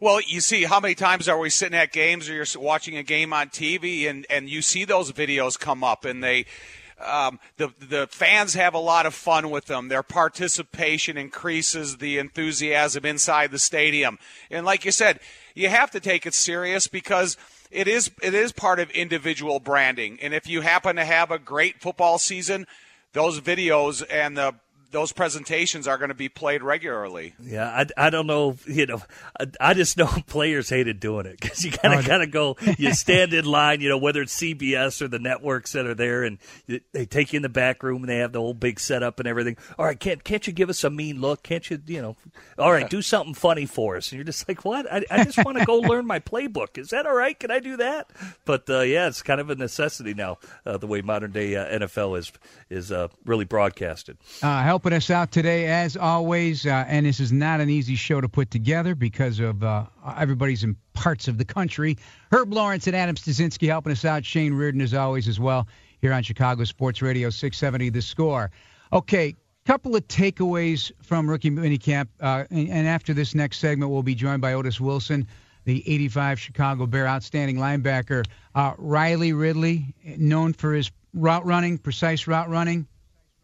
Well, 0.00 0.20
you 0.20 0.40
see, 0.40 0.62
how 0.62 0.78
many 0.78 0.94
times 0.94 1.28
are 1.28 1.36
we 1.36 1.50
sitting 1.50 1.76
at 1.76 1.92
games 1.92 2.28
or 2.28 2.34
you're 2.34 2.46
watching 2.56 2.96
a 2.96 3.02
game 3.02 3.32
on 3.32 3.48
TV 3.48 4.08
and, 4.08 4.26
and 4.30 4.48
you 4.48 4.62
see 4.62 4.84
those 4.84 5.10
videos 5.10 5.58
come 5.58 5.82
up 5.82 6.04
and 6.04 6.22
they, 6.22 6.46
um, 7.04 7.38
the, 7.56 7.72
the 7.80 8.08
fans 8.10 8.54
have 8.54 8.74
a 8.74 8.78
lot 8.78 9.06
of 9.06 9.14
fun 9.14 9.50
with 9.50 9.66
them. 9.66 9.88
Their 9.88 10.02
participation 10.02 11.16
increases 11.16 11.98
the 11.98 12.18
enthusiasm 12.18 13.04
inside 13.04 13.50
the 13.50 13.58
stadium. 13.58 14.18
And 14.50 14.66
like 14.66 14.84
you 14.84 14.90
said, 14.90 15.20
you 15.54 15.68
have 15.68 15.90
to 15.92 16.00
take 16.00 16.26
it 16.26 16.34
serious 16.34 16.88
because 16.88 17.36
it 17.70 17.86
is, 17.86 18.10
it 18.22 18.34
is 18.34 18.52
part 18.52 18.80
of 18.80 18.90
individual 18.90 19.60
branding. 19.60 20.18
And 20.22 20.34
if 20.34 20.48
you 20.48 20.62
happen 20.62 20.96
to 20.96 21.04
have 21.04 21.30
a 21.30 21.38
great 21.38 21.80
football 21.80 22.18
season, 22.18 22.66
those 23.12 23.40
videos 23.40 24.04
and 24.10 24.36
the 24.36 24.54
those 24.90 25.12
presentations 25.12 25.86
are 25.86 25.98
going 25.98 26.08
to 26.08 26.14
be 26.14 26.28
played 26.28 26.62
regularly. 26.62 27.34
Yeah, 27.42 27.66
I, 27.66 28.06
I 28.06 28.10
don't 28.10 28.26
know. 28.26 28.56
You 28.66 28.86
know, 28.86 29.02
I, 29.38 29.46
I 29.60 29.74
just 29.74 29.96
know 29.96 30.06
players 30.26 30.70
hated 30.70 31.00
doing 31.00 31.26
it 31.26 31.38
because 31.40 31.64
you 31.64 31.70
kind 31.70 31.98
of 31.98 32.06
kind 32.06 32.22
of 32.22 32.30
go. 32.30 32.56
You 32.78 32.94
stand 32.94 33.32
in 33.32 33.44
line. 33.44 33.80
You 33.80 33.88
know, 33.88 33.98
whether 33.98 34.22
it's 34.22 34.38
CBS 34.38 35.02
or 35.02 35.08
the 35.08 35.18
networks 35.18 35.72
that 35.72 35.86
are 35.86 35.94
there, 35.94 36.22
and 36.22 36.38
they 36.92 37.06
take 37.06 37.32
you 37.32 37.38
in 37.38 37.42
the 37.42 37.48
back 37.48 37.82
room 37.82 38.02
and 38.02 38.08
they 38.08 38.18
have 38.18 38.32
the 38.32 38.40
whole 38.40 38.54
big 38.54 38.78
setup 38.78 39.18
and 39.18 39.28
everything. 39.28 39.56
All 39.78 39.84
right, 39.84 39.98
can't 39.98 40.22
can't 40.22 40.46
you 40.46 40.52
give 40.52 40.70
us 40.70 40.84
a 40.84 40.90
mean 40.90 41.20
look? 41.20 41.42
Can't 41.42 41.68
you? 41.68 41.80
You 41.86 42.02
know, 42.02 42.16
all 42.58 42.70
right, 42.70 42.88
do 42.88 43.02
something 43.02 43.34
funny 43.34 43.66
for 43.66 43.96
us. 43.96 44.12
And 44.12 44.18
you're 44.18 44.24
just 44.24 44.46
like, 44.48 44.64
what? 44.64 44.90
I, 44.92 45.04
I 45.10 45.24
just 45.24 45.44
want 45.44 45.58
to 45.58 45.64
go 45.64 45.78
learn 45.78 46.06
my 46.06 46.20
playbook. 46.20 46.78
Is 46.78 46.90
that 46.90 47.06
all 47.06 47.14
right? 47.14 47.38
Can 47.38 47.50
I 47.50 47.58
do 47.58 47.76
that? 47.78 48.10
But 48.44 48.68
uh, 48.70 48.80
yeah, 48.80 49.08
it's 49.08 49.22
kind 49.22 49.40
of 49.40 49.50
a 49.50 49.54
necessity 49.54 50.14
now. 50.14 50.38
Uh, 50.64 50.76
the 50.76 50.86
way 50.86 51.00
modern 51.00 51.32
day 51.32 51.56
uh, 51.56 51.78
NFL 51.78 52.18
is 52.18 52.32
is 52.70 52.92
uh, 52.92 53.08
really 53.24 53.44
broadcasted. 53.44 54.18
Uh, 54.42 54.62
helping 54.78 54.92
us 54.92 55.10
out 55.10 55.32
today, 55.32 55.66
as 55.66 55.96
always, 55.96 56.64
uh, 56.64 56.84
and 56.86 57.04
this 57.04 57.18
is 57.18 57.32
not 57.32 57.60
an 57.60 57.68
easy 57.68 57.96
show 57.96 58.20
to 58.20 58.28
put 58.28 58.48
together 58.48 58.94
because 58.94 59.40
of 59.40 59.64
uh, 59.64 59.84
everybody's 60.16 60.62
in 60.62 60.76
parts 60.92 61.26
of 61.26 61.36
the 61.36 61.44
country. 61.44 61.98
Herb 62.30 62.52
Lawrence 62.52 62.86
and 62.86 62.94
Adam 62.94 63.16
Stasinski 63.16 63.66
helping 63.66 63.90
us 63.90 64.04
out. 64.04 64.24
Shane 64.24 64.54
Reardon, 64.54 64.80
as 64.80 64.94
always, 64.94 65.26
as 65.26 65.40
well, 65.40 65.66
here 66.00 66.12
on 66.12 66.22
Chicago 66.22 66.62
Sports 66.62 67.02
Radio 67.02 67.28
670 67.28 67.90
The 67.90 68.00
Score. 68.00 68.52
Okay, 68.92 69.34
couple 69.66 69.96
of 69.96 70.06
takeaways 70.06 70.92
from 71.02 71.28
rookie 71.28 71.50
minicamp, 71.50 72.06
uh, 72.20 72.44
and, 72.48 72.68
and 72.68 72.86
after 72.86 73.12
this 73.12 73.34
next 73.34 73.58
segment, 73.58 73.90
we'll 73.90 74.04
be 74.04 74.14
joined 74.14 74.40
by 74.40 74.52
Otis 74.52 74.80
Wilson 74.80 75.26
the 75.64 75.82
85 75.92 76.38
Chicago 76.38 76.86
Bear 76.86 77.08
outstanding 77.08 77.56
linebacker. 77.56 78.24
Uh, 78.54 78.74
Riley 78.78 79.32
Ridley, 79.32 79.92
known 80.04 80.52
for 80.52 80.72
his 80.72 80.92
route 81.14 81.44
running, 81.44 81.78
precise 81.78 82.28
route 82.28 82.48
running. 82.48 82.86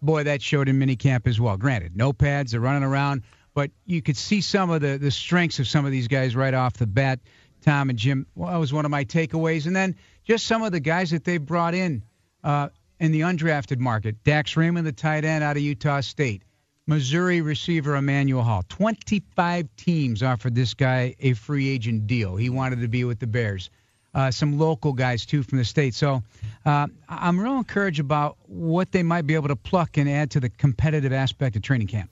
Boy, 0.04 0.24
that 0.24 0.42
showed 0.42 0.68
in 0.68 0.78
minicamp 0.78 1.26
as 1.26 1.40
well. 1.40 1.56
Granted, 1.56 1.96
no 1.96 2.12
pads, 2.12 2.52
they're 2.52 2.60
running 2.60 2.82
around, 2.82 3.22
but 3.54 3.70
you 3.86 4.02
could 4.02 4.16
see 4.16 4.40
some 4.40 4.70
of 4.70 4.80
the, 4.80 4.98
the 4.98 5.10
strengths 5.10 5.58
of 5.58 5.66
some 5.66 5.86
of 5.86 5.92
these 5.92 6.08
guys 6.08 6.36
right 6.36 6.54
off 6.54 6.74
the 6.74 6.86
bat. 6.86 7.20
Tom 7.62 7.88
and 7.88 7.98
Jim, 7.98 8.26
well, 8.34 8.50
that 8.50 8.58
was 8.58 8.72
one 8.72 8.84
of 8.84 8.90
my 8.90 9.04
takeaways. 9.04 9.66
And 9.66 9.74
then 9.74 9.96
just 10.24 10.46
some 10.46 10.62
of 10.62 10.72
the 10.72 10.80
guys 10.80 11.10
that 11.12 11.24
they 11.24 11.38
brought 11.38 11.74
in 11.74 12.02
uh, 12.42 12.68
in 13.00 13.12
the 13.12 13.22
undrafted 13.22 13.78
market. 13.78 14.22
Dax 14.24 14.56
Raymond, 14.56 14.86
the 14.86 14.92
tight 14.92 15.24
end 15.24 15.42
out 15.42 15.56
of 15.56 15.62
Utah 15.62 16.00
State. 16.00 16.42
Missouri 16.86 17.40
receiver 17.40 17.96
Emmanuel 17.96 18.42
Hall. 18.42 18.62
25 18.68 19.68
teams 19.76 20.22
offered 20.22 20.54
this 20.54 20.74
guy 20.74 21.14
a 21.18 21.32
free 21.32 21.70
agent 21.70 22.06
deal. 22.06 22.36
He 22.36 22.50
wanted 22.50 22.82
to 22.82 22.88
be 22.88 23.04
with 23.04 23.18
the 23.18 23.26
Bears. 23.26 23.70
Uh, 24.14 24.30
some 24.30 24.58
local 24.58 24.92
guys, 24.92 25.26
too, 25.26 25.42
from 25.42 25.58
the 25.58 25.64
state. 25.64 25.94
So 25.94 26.22
uh, 26.64 26.86
I'm 27.08 27.40
real 27.40 27.58
encouraged 27.58 28.00
about 28.00 28.36
what 28.46 28.92
they 28.92 29.02
might 29.02 29.26
be 29.26 29.34
able 29.34 29.48
to 29.48 29.56
pluck 29.56 29.96
and 29.96 30.08
add 30.08 30.30
to 30.32 30.40
the 30.40 30.48
competitive 30.48 31.12
aspect 31.12 31.56
of 31.56 31.62
training 31.62 31.88
camp 31.88 32.10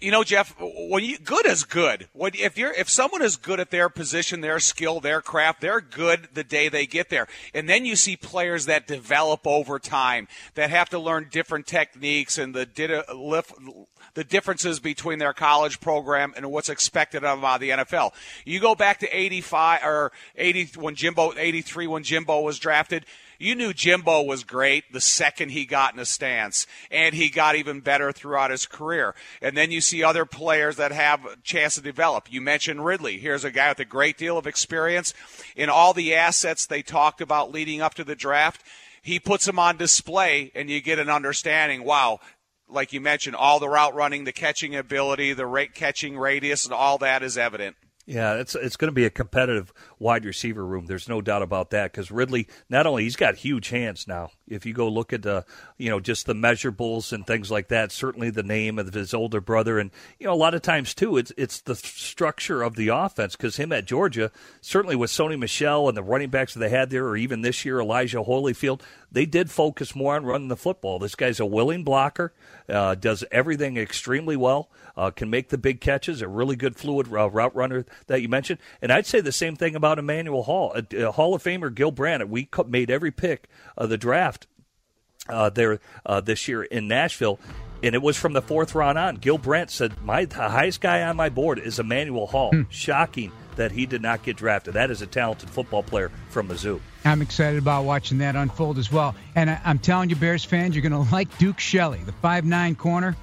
you 0.00 0.10
know, 0.10 0.22
Jeff, 0.22 0.54
when 0.60 1.04
you 1.04 1.18
good 1.18 1.46
is 1.46 1.64
good. 1.64 2.08
When 2.12 2.32
if 2.34 2.58
you're 2.58 2.72
if 2.72 2.88
someone 2.88 3.22
is 3.22 3.36
good 3.36 3.60
at 3.60 3.70
their 3.70 3.88
position, 3.88 4.40
their 4.42 4.60
skill, 4.60 5.00
their 5.00 5.22
craft, 5.22 5.62
they're 5.62 5.80
good 5.80 6.28
the 6.34 6.44
day 6.44 6.68
they 6.68 6.86
get 6.86 7.08
there. 7.08 7.26
And 7.54 7.68
then 7.68 7.86
you 7.86 7.96
see 7.96 8.16
players 8.16 8.66
that 8.66 8.86
develop 8.86 9.46
over 9.46 9.78
time 9.78 10.28
that 10.54 10.70
have 10.70 10.90
to 10.90 10.98
learn 10.98 11.28
different 11.30 11.66
techniques 11.66 12.36
and 12.36 12.54
the 12.54 12.66
the 14.16 14.24
differences 14.24 14.80
between 14.80 15.20
their 15.20 15.32
college 15.32 15.78
program 15.80 16.34
and 16.36 16.50
what's 16.50 16.68
expected 16.68 17.24
of 17.24 17.38
them 17.38 17.44
out 17.44 17.54
of 17.54 17.60
the 17.60 17.70
NFL. 17.70 18.12
You 18.44 18.58
go 18.58 18.74
back 18.74 18.98
to 19.00 19.16
85 19.16 19.84
or 19.84 20.12
80 20.34 20.80
when 20.80 20.96
Jimbo 20.96 21.32
83 21.36 21.86
when 21.86 22.02
Jimbo 22.02 22.40
was 22.40 22.58
drafted 22.58 23.06
you 23.38 23.54
knew 23.54 23.72
Jimbo 23.72 24.22
was 24.22 24.44
great 24.44 24.92
the 24.92 25.00
second 25.00 25.50
he 25.50 25.66
got 25.66 25.94
in 25.94 26.00
a 26.00 26.04
stance, 26.04 26.66
and 26.90 27.14
he 27.14 27.28
got 27.28 27.56
even 27.56 27.80
better 27.80 28.12
throughout 28.12 28.50
his 28.50 28.66
career. 28.66 29.14
And 29.42 29.56
then 29.56 29.70
you 29.70 29.80
see 29.80 30.02
other 30.02 30.24
players 30.24 30.76
that 30.76 30.92
have 30.92 31.24
a 31.24 31.36
chance 31.42 31.74
to 31.74 31.82
develop. 31.82 32.32
You 32.32 32.40
mentioned 32.40 32.84
Ridley. 32.84 33.18
Here's 33.18 33.44
a 33.44 33.50
guy 33.50 33.68
with 33.68 33.80
a 33.80 33.84
great 33.84 34.16
deal 34.16 34.38
of 34.38 34.46
experience 34.46 35.12
in 35.54 35.68
all 35.68 35.92
the 35.92 36.14
assets 36.14 36.66
they 36.66 36.82
talked 36.82 37.20
about 37.20 37.52
leading 37.52 37.80
up 37.80 37.94
to 37.94 38.04
the 38.04 38.16
draft. 38.16 38.62
He 39.02 39.20
puts 39.20 39.44
them 39.44 39.58
on 39.58 39.76
display, 39.76 40.50
and 40.54 40.68
you 40.68 40.80
get 40.80 40.98
an 40.98 41.08
understanding. 41.08 41.84
Wow, 41.84 42.18
like 42.68 42.92
you 42.92 43.00
mentioned, 43.00 43.36
all 43.36 43.60
the 43.60 43.68
route 43.68 43.94
running, 43.94 44.24
the 44.24 44.32
catching 44.32 44.74
ability, 44.74 45.32
the 45.32 45.46
rate 45.46 45.74
catching 45.74 46.18
radius, 46.18 46.64
and 46.64 46.74
all 46.74 46.98
that 46.98 47.22
is 47.22 47.38
evident. 47.38 47.76
Yeah, 48.06 48.34
it's 48.34 48.54
it's 48.54 48.76
going 48.76 48.88
to 48.88 48.94
be 48.94 49.04
a 49.04 49.10
competitive 49.10 49.72
wide 49.98 50.24
receiver 50.24 50.64
room. 50.64 50.86
There's 50.86 51.08
no 51.08 51.20
doubt 51.20 51.42
about 51.42 51.70
that 51.70 51.92
because 51.92 52.10
Ridley 52.10 52.48
not 52.68 52.86
only 52.86 53.04
he's 53.04 53.16
got 53.16 53.36
huge 53.36 53.70
hands 53.70 54.06
now. 54.06 54.30
If 54.46 54.66
you 54.66 54.72
go 54.72 54.88
look 54.88 55.12
at 55.12 55.22
the 55.22 55.44
you 55.78 55.90
know 55.90 56.00
just 56.00 56.26
the 56.26 56.34
measurables 56.34 57.12
and 57.12 57.26
things 57.26 57.50
like 57.50 57.68
that, 57.68 57.92
certainly 57.92 58.30
the 58.30 58.42
name 58.42 58.78
of 58.78 58.92
his 58.92 59.14
older 59.14 59.40
brother, 59.40 59.78
and 59.78 59.90
you 60.18 60.26
know 60.26 60.32
a 60.32 60.34
lot 60.34 60.54
of 60.54 60.62
times 60.62 60.94
too, 60.94 61.16
it's 61.16 61.32
it's 61.36 61.60
the 61.60 61.74
structure 61.74 62.62
of 62.62 62.76
the 62.76 62.88
offense 62.88 63.36
because 63.36 63.56
him 63.56 63.72
at 63.72 63.86
Georgia, 63.86 64.30
certainly 64.60 64.96
with 64.96 65.10
Sony 65.10 65.38
Michel 65.38 65.88
and 65.88 65.96
the 65.96 66.02
running 66.02 66.30
backs 66.30 66.54
that 66.54 66.60
they 66.60 66.70
had 66.70 66.90
there, 66.90 67.06
or 67.06 67.16
even 67.16 67.40
this 67.40 67.64
year 67.64 67.80
Elijah 67.80 68.22
Holyfield, 68.22 68.82
they 69.10 69.26
did 69.26 69.50
focus 69.50 69.94
more 69.94 70.14
on 70.14 70.24
running 70.24 70.48
the 70.48 70.56
football. 70.56 70.98
This 70.98 71.14
guy's 71.14 71.40
a 71.40 71.46
willing 71.46 71.84
blocker, 71.84 72.32
uh, 72.68 72.94
does 72.94 73.24
everything 73.30 73.76
extremely 73.76 74.36
well 74.36 74.70
uh, 74.96 75.10
can 75.10 75.30
make 75.30 75.48
the 75.48 75.58
big 75.58 75.80
catches, 75.80 76.22
a 76.22 76.28
really 76.28 76.56
good 76.56 76.76
fluid 76.76 77.12
uh, 77.12 77.28
route 77.30 77.54
runner 77.54 77.84
that 78.06 78.22
you 78.22 78.28
mentioned. 78.28 78.58
And 78.80 78.92
I'd 78.92 79.06
say 79.06 79.20
the 79.20 79.32
same 79.32 79.56
thing 79.56 79.74
about 79.74 79.85
Emmanuel 79.92 80.42
Hall, 80.42 80.74
a, 80.74 81.04
a 81.04 81.12
Hall 81.12 81.34
of 81.34 81.42
Famer 81.42 81.74
Gil 81.74 81.90
Brandt. 81.90 82.28
We 82.28 82.48
made 82.66 82.90
every 82.90 83.10
pick 83.10 83.48
of 83.76 83.88
the 83.88 83.98
draft 83.98 84.46
uh, 85.28 85.50
there 85.50 85.80
uh, 86.04 86.20
this 86.20 86.48
year 86.48 86.62
in 86.62 86.88
Nashville. 86.88 87.38
And 87.82 87.94
it 87.94 88.02
was 88.02 88.16
from 88.16 88.32
the 88.32 88.42
fourth 88.42 88.74
round 88.74 88.96
on. 88.98 89.16
Gil 89.16 89.38
Brandt 89.38 89.70
said, 89.70 90.02
"My 90.02 90.24
the 90.24 90.48
highest 90.48 90.80
guy 90.80 91.02
on 91.02 91.14
my 91.14 91.28
board 91.28 91.58
is 91.58 91.78
Emmanuel 91.78 92.26
Hall." 92.26 92.50
Hmm. 92.50 92.62
Shocking 92.70 93.32
that 93.56 93.70
he 93.70 93.86
did 93.86 94.02
not 94.02 94.22
get 94.22 94.36
drafted. 94.36 94.74
That 94.74 94.90
is 94.90 95.02
a 95.02 95.06
talented 95.06 95.50
football 95.50 95.82
player 95.82 96.10
from 96.30 96.48
Mizzou. 96.48 96.80
I'm 97.04 97.22
excited 97.22 97.58
about 97.58 97.84
watching 97.84 98.18
that 98.18 98.36
unfold 98.36 98.78
as 98.78 98.92
well. 98.92 99.14
And 99.34 99.50
I, 99.50 99.60
am 99.64 99.78
telling 99.78 100.10
you, 100.10 100.16
Bears 100.16 100.44
fans, 100.44 100.74
you're 100.74 100.88
going 100.88 100.92
to 101.06 101.12
like 101.12 101.36
Duke 101.38 101.58
Shelley, 101.58 102.00
the 102.00 102.12
five 102.12 102.44
nine 102.44 102.74
corner 102.74 103.16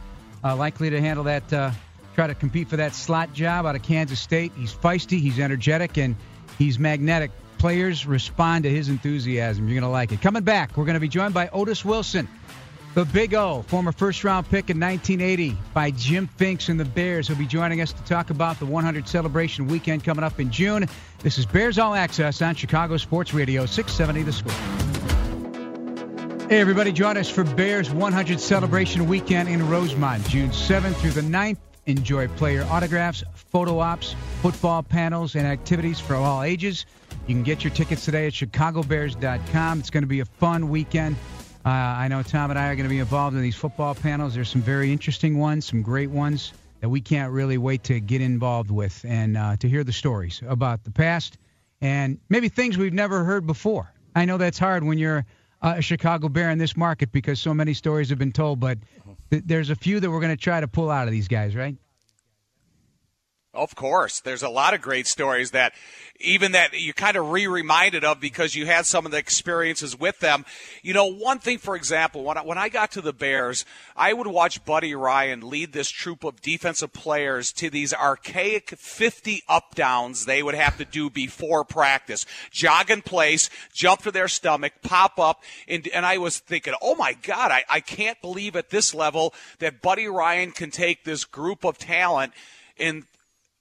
uh, 0.43 0.55
likely 0.55 0.89
to 0.89 0.99
handle 0.99 1.23
that, 1.25 1.51
uh, 1.53 1.71
try 2.15 2.27
to 2.27 2.35
compete 2.35 2.67
for 2.67 2.77
that 2.77 2.93
slot 2.93 3.33
job 3.33 3.65
out 3.65 3.75
of 3.75 3.83
Kansas 3.83 4.19
State. 4.19 4.51
He's 4.55 4.73
feisty, 4.73 5.19
he's 5.19 5.39
energetic, 5.39 5.97
and 5.97 6.15
he's 6.57 6.79
magnetic. 6.79 7.31
Players 7.57 8.05
respond 8.05 8.63
to 8.63 8.69
his 8.69 8.89
enthusiasm. 8.89 9.67
You're 9.67 9.79
going 9.79 9.83
to 9.83 9.89
like 9.89 10.11
it. 10.11 10.21
Coming 10.21 10.43
back, 10.43 10.75
we're 10.75 10.85
going 10.85 10.95
to 10.95 10.99
be 10.99 11.07
joined 11.07 11.33
by 11.33 11.47
Otis 11.47 11.85
Wilson, 11.85 12.27
the 12.93 13.05
Big 13.05 13.33
O, 13.33 13.61
former 13.63 13.91
first 13.91 14.23
round 14.23 14.49
pick 14.49 14.69
in 14.69 14.79
1980 14.79 15.57
by 15.73 15.91
Jim 15.91 16.27
Finks 16.27 16.69
and 16.69 16.79
the 16.79 16.85
Bears. 16.85 17.27
He'll 17.27 17.37
be 17.37 17.45
joining 17.45 17.81
us 17.81 17.93
to 17.93 18.03
talk 18.03 18.29
about 18.29 18.59
the 18.59 18.65
100 18.65 19.07
celebration 19.07 19.67
weekend 19.67 20.03
coming 20.03 20.23
up 20.23 20.39
in 20.39 20.51
June. 20.51 20.87
This 21.19 21.37
is 21.37 21.45
Bears 21.45 21.79
All 21.79 21.95
Access 21.95 22.41
on 22.41 22.55
Chicago 22.55 22.97
Sports 22.97 23.33
Radio, 23.33 23.65
670 23.65 24.23
The 24.23 24.33
Score. 24.33 24.83
Hey, 26.49 26.59
everybody, 26.59 26.91
join 26.91 27.17
us 27.17 27.29
for 27.29 27.43
Bears 27.43 27.89
100 27.89 28.39
celebration 28.39 29.07
weekend 29.07 29.47
in 29.47 29.67
Rosemont, 29.69 30.27
June 30.27 30.49
7th 30.49 30.95
through 30.97 31.11
the 31.11 31.21
9th. 31.21 31.57
Enjoy 31.85 32.27
player 32.29 32.65
autographs, 32.69 33.23
photo 33.33 33.79
ops, 33.79 34.15
football 34.41 34.83
panels, 34.83 35.35
and 35.35 35.45
activities 35.45 35.99
for 35.99 36.15
all 36.15 36.43
ages. 36.43 36.85
You 37.27 37.35
can 37.35 37.43
get 37.43 37.63
your 37.63 37.73
tickets 37.73 38.05
today 38.05 38.27
at 38.27 38.33
chicagobears.com. 38.33 39.79
It's 39.79 39.89
going 39.89 40.03
to 40.03 40.07
be 40.07 40.21
a 40.21 40.25
fun 40.25 40.69
weekend. 40.69 41.15
Uh, 41.65 41.69
I 41.69 42.07
know 42.07 42.23
Tom 42.23 42.49
and 42.49 42.59
I 42.59 42.69
are 42.69 42.75
going 42.75 42.87
to 42.87 42.89
be 42.89 42.99
involved 42.99 43.35
in 43.35 43.41
these 43.41 43.55
football 43.55 43.95
panels. 43.95 44.35
There's 44.35 44.49
some 44.49 44.61
very 44.61 44.91
interesting 44.91 45.37
ones, 45.37 45.65
some 45.65 45.81
great 45.81 46.09
ones 46.09 46.53
that 46.81 46.89
we 46.89 46.99
can't 46.99 47.31
really 47.31 47.57
wait 47.57 47.83
to 47.83 47.99
get 48.01 48.21
involved 48.21 48.69
with 48.69 49.05
and 49.07 49.37
uh, 49.37 49.55
to 49.57 49.69
hear 49.69 49.85
the 49.85 49.93
stories 49.93 50.41
about 50.47 50.83
the 50.83 50.91
past 50.91 51.37
and 51.79 52.17
maybe 52.29 52.49
things 52.49 52.77
we've 52.77 52.93
never 52.93 53.23
heard 53.23 53.45
before. 53.45 53.93
I 54.15 54.25
know 54.25 54.37
that's 54.37 54.59
hard 54.59 54.83
when 54.83 54.97
you're 54.97 55.25
Uh, 55.63 55.75
a 55.77 55.81
Chicago 55.81 56.27
Bear 56.27 56.51
in 56.51 56.57
this 56.57 56.75
market 56.75 57.09
because 57.13 57.39
so 57.39 57.53
many 57.53 57.73
stories 57.73 58.09
have 58.09 58.19
been 58.19 58.33
told, 58.33 58.59
but 58.59 58.77
th- 59.31 59.43
there's 59.45 59.69
a 59.69 59.75
few 59.75 60.01
that 60.01 60.11
we're 60.11 60.19
going 60.19 60.35
to 60.35 60.41
try 60.41 60.59
to 60.59 60.67
pull 60.67 60.91
out 60.91 61.07
of 61.07 61.13
these 61.13 61.29
guys, 61.29 61.55
right? 61.55 61.77
Of 63.53 63.75
course, 63.75 64.19
there's 64.19 64.41
a 64.41 64.49
lot 64.49 64.73
of 64.73 64.81
great 64.81 65.05
stories 65.05 65.51
that 65.51 65.73
even 66.19 66.53
that 66.53 66.73
you 66.73 66.91
kind 66.91 67.15
of 67.15 67.29
re-reminded 67.29 68.03
of 68.03 68.19
because 68.19 68.55
you 68.55 68.65
had 68.65 68.87
some 68.87 69.05
of 69.05 69.11
the 69.11 69.19
experiences 69.19 69.99
with 69.99 70.19
them. 70.19 70.43
You 70.81 70.95
know, 70.95 71.05
one 71.05 71.37
thing, 71.37 71.59
for 71.59 71.75
example, 71.75 72.23
when 72.23 72.35
I, 72.35 72.41
when 72.41 72.57
I 72.57 72.69
got 72.69 72.91
to 72.93 73.01
the 73.01 73.13
Bears, 73.13 73.63
I 73.95 74.13
would 74.13 74.25
watch 74.25 74.65
Buddy 74.65 74.95
Ryan 74.95 75.47
lead 75.47 75.71
this 75.71 75.91
troop 75.91 76.23
of 76.23 76.41
defensive 76.41 76.93
players 76.93 77.51
to 77.53 77.69
these 77.69 77.93
archaic 77.93 78.71
50 78.71 79.43
up 79.47 79.75
downs 79.75 80.25
they 80.25 80.41
would 80.41 80.55
have 80.55 80.77
to 80.77 80.85
do 80.85 81.11
before 81.11 81.63
practice. 81.63 82.25
Jog 82.49 82.89
in 82.89 83.03
place, 83.03 83.51
jump 83.71 84.01
to 84.01 84.11
their 84.11 84.27
stomach, 84.27 84.73
pop 84.81 85.19
up, 85.19 85.43
and, 85.67 85.87
and 85.89 86.07
I 86.07 86.17
was 86.17 86.39
thinking, 86.39 86.73
oh 86.81 86.95
my 86.95 87.13
God, 87.13 87.51
I, 87.51 87.63
I 87.69 87.81
can't 87.81 88.19
believe 88.19 88.55
at 88.55 88.71
this 88.71 88.95
level 88.95 89.31
that 89.59 89.83
Buddy 89.83 90.07
Ryan 90.07 90.53
can 90.53 90.71
take 90.71 91.03
this 91.03 91.23
group 91.23 91.63
of 91.63 91.77
talent 91.77 92.33
and 92.79 93.05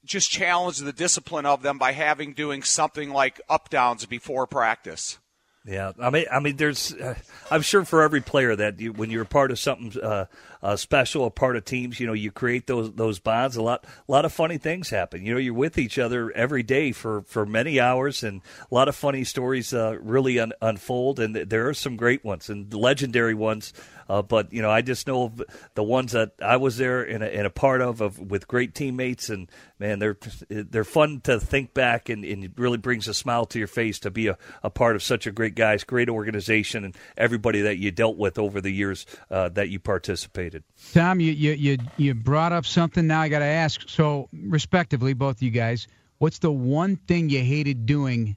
just 0.05 0.29
challenge 0.29 0.79
the 0.79 0.93
discipline 0.93 1.45
of 1.45 1.61
them 1.61 1.77
by 1.77 1.93
having 1.93 2.33
doing 2.33 2.63
something 2.63 3.11
like 3.11 3.41
up 3.49 3.69
downs 3.69 4.05
before 4.05 4.47
practice. 4.47 5.17
Yeah, 5.65 5.93
I 5.97 6.09
mean, 6.09 6.25
I 6.29 6.41
mean, 6.41 6.57
there's, 6.57 6.93
uh, 6.93 7.15
I'm 7.49 7.61
sure 7.61 7.85
for 7.85 8.01
every 8.01 8.19
player 8.19 8.53
that 8.53 8.81
you, 8.81 8.91
when 8.91 9.09
you're 9.09 9.23
part 9.23 9.49
of 9.49 9.57
something 9.57 9.97
uh, 10.01 10.25
uh, 10.61 10.75
special, 10.75 11.25
a 11.25 11.31
part 11.31 11.55
of 11.55 11.63
teams. 11.63 12.01
You 12.01 12.07
know, 12.07 12.13
you 12.13 12.31
create 12.31 12.67
those 12.67 12.91
those 12.93 13.19
bonds. 13.19 13.55
A 13.55 13.61
lot 13.61 13.85
a 13.85 14.11
lot 14.11 14.25
of 14.25 14.33
funny 14.33 14.57
things 14.57 14.89
happen. 14.89 15.25
You 15.25 15.33
know, 15.33 15.39
you're 15.39 15.53
with 15.53 15.77
each 15.77 15.97
other 15.97 16.31
every 16.31 16.63
day 16.63 16.91
for 16.91 17.21
for 17.21 17.45
many 17.45 17.79
hours, 17.79 18.23
and 18.23 18.41
a 18.69 18.75
lot 18.75 18.89
of 18.89 18.95
funny 18.95 19.23
stories 19.23 19.73
uh, 19.73 19.97
really 20.01 20.37
un- 20.37 20.51
unfold. 20.61 21.21
And 21.21 21.33
there 21.33 21.69
are 21.69 21.73
some 21.73 21.95
great 21.95 22.25
ones 22.25 22.49
and 22.49 22.73
legendary 22.73 23.33
ones. 23.33 23.71
Uh, 24.09 24.21
but 24.21 24.51
you 24.53 24.61
know, 24.61 24.69
I 24.69 24.81
just 24.81 25.07
know 25.07 25.31
the 25.75 25.83
ones 25.83 26.11
that 26.11 26.31
I 26.41 26.57
was 26.57 26.77
there 26.77 27.03
and 27.03 27.23
a, 27.23 27.45
a 27.45 27.49
part 27.49 27.81
of, 27.81 28.01
of 28.01 28.19
with 28.19 28.47
great 28.47 28.75
teammates, 28.75 29.29
and 29.29 29.49
man, 29.79 29.99
they're 29.99 30.17
they're 30.49 30.83
fun 30.83 31.21
to 31.21 31.39
think 31.39 31.73
back, 31.73 32.09
and, 32.09 32.23
and 32.25 32.43
it 32.43 32.51
really 32.57 32.77
brings 32.77 33.07
a 33.07 33.13
smile 33.13 33.45
to 33.47 33.59
your 33.59 33.67
face 33.67 33.99
to 33.99 34.11
be 34.11 34.27
a, 34.27 34.37
a 34.61 34.69
part 34.69 34.95
of 34.95 35.03
such 35.03 35.27
a 35.27 35.31
great 35.31 35.55
guys, 35.55 35.83
great 35.83 36.09
organization, 36.09 36.83
and 36.83 36.95
everybody 37.17 37.61
that 37.61 37.77
you 37.77 37.91
dealt 37.91 38.17
with 38.17 38.37
over 38.37 38.61
the 38.61 38.71
years 38.71 39.05
uh, 39.31 39.49
that 39.49 39.69
you 39.69 39.79
participated. 39.79 40.63
Tom, 40.93 41.19
you 41.19 41.31
you 41.31 41.51
you, 41.51 41.77
you 41.97 42.13
brought 42.13 42.51
up 42.51 42.65
something. 42.65 43.07
Now 43.07 43.21
I 43.21 43.29
got 43.29 43.39
to 43.39 43.45
ask. 43.45 43.87
So, 43.89 44.29
respectively, 44.31 45.13
both 45.13 45.41
you 45.41 45.51
guys, 45.51 45.87
what's 46.17 46.39
the 46.39 46.51
one 46.51 46.95
thing 46.95 47.29
you 47.29 47.39
hated 47.39 47.85
doing 47.85 48.35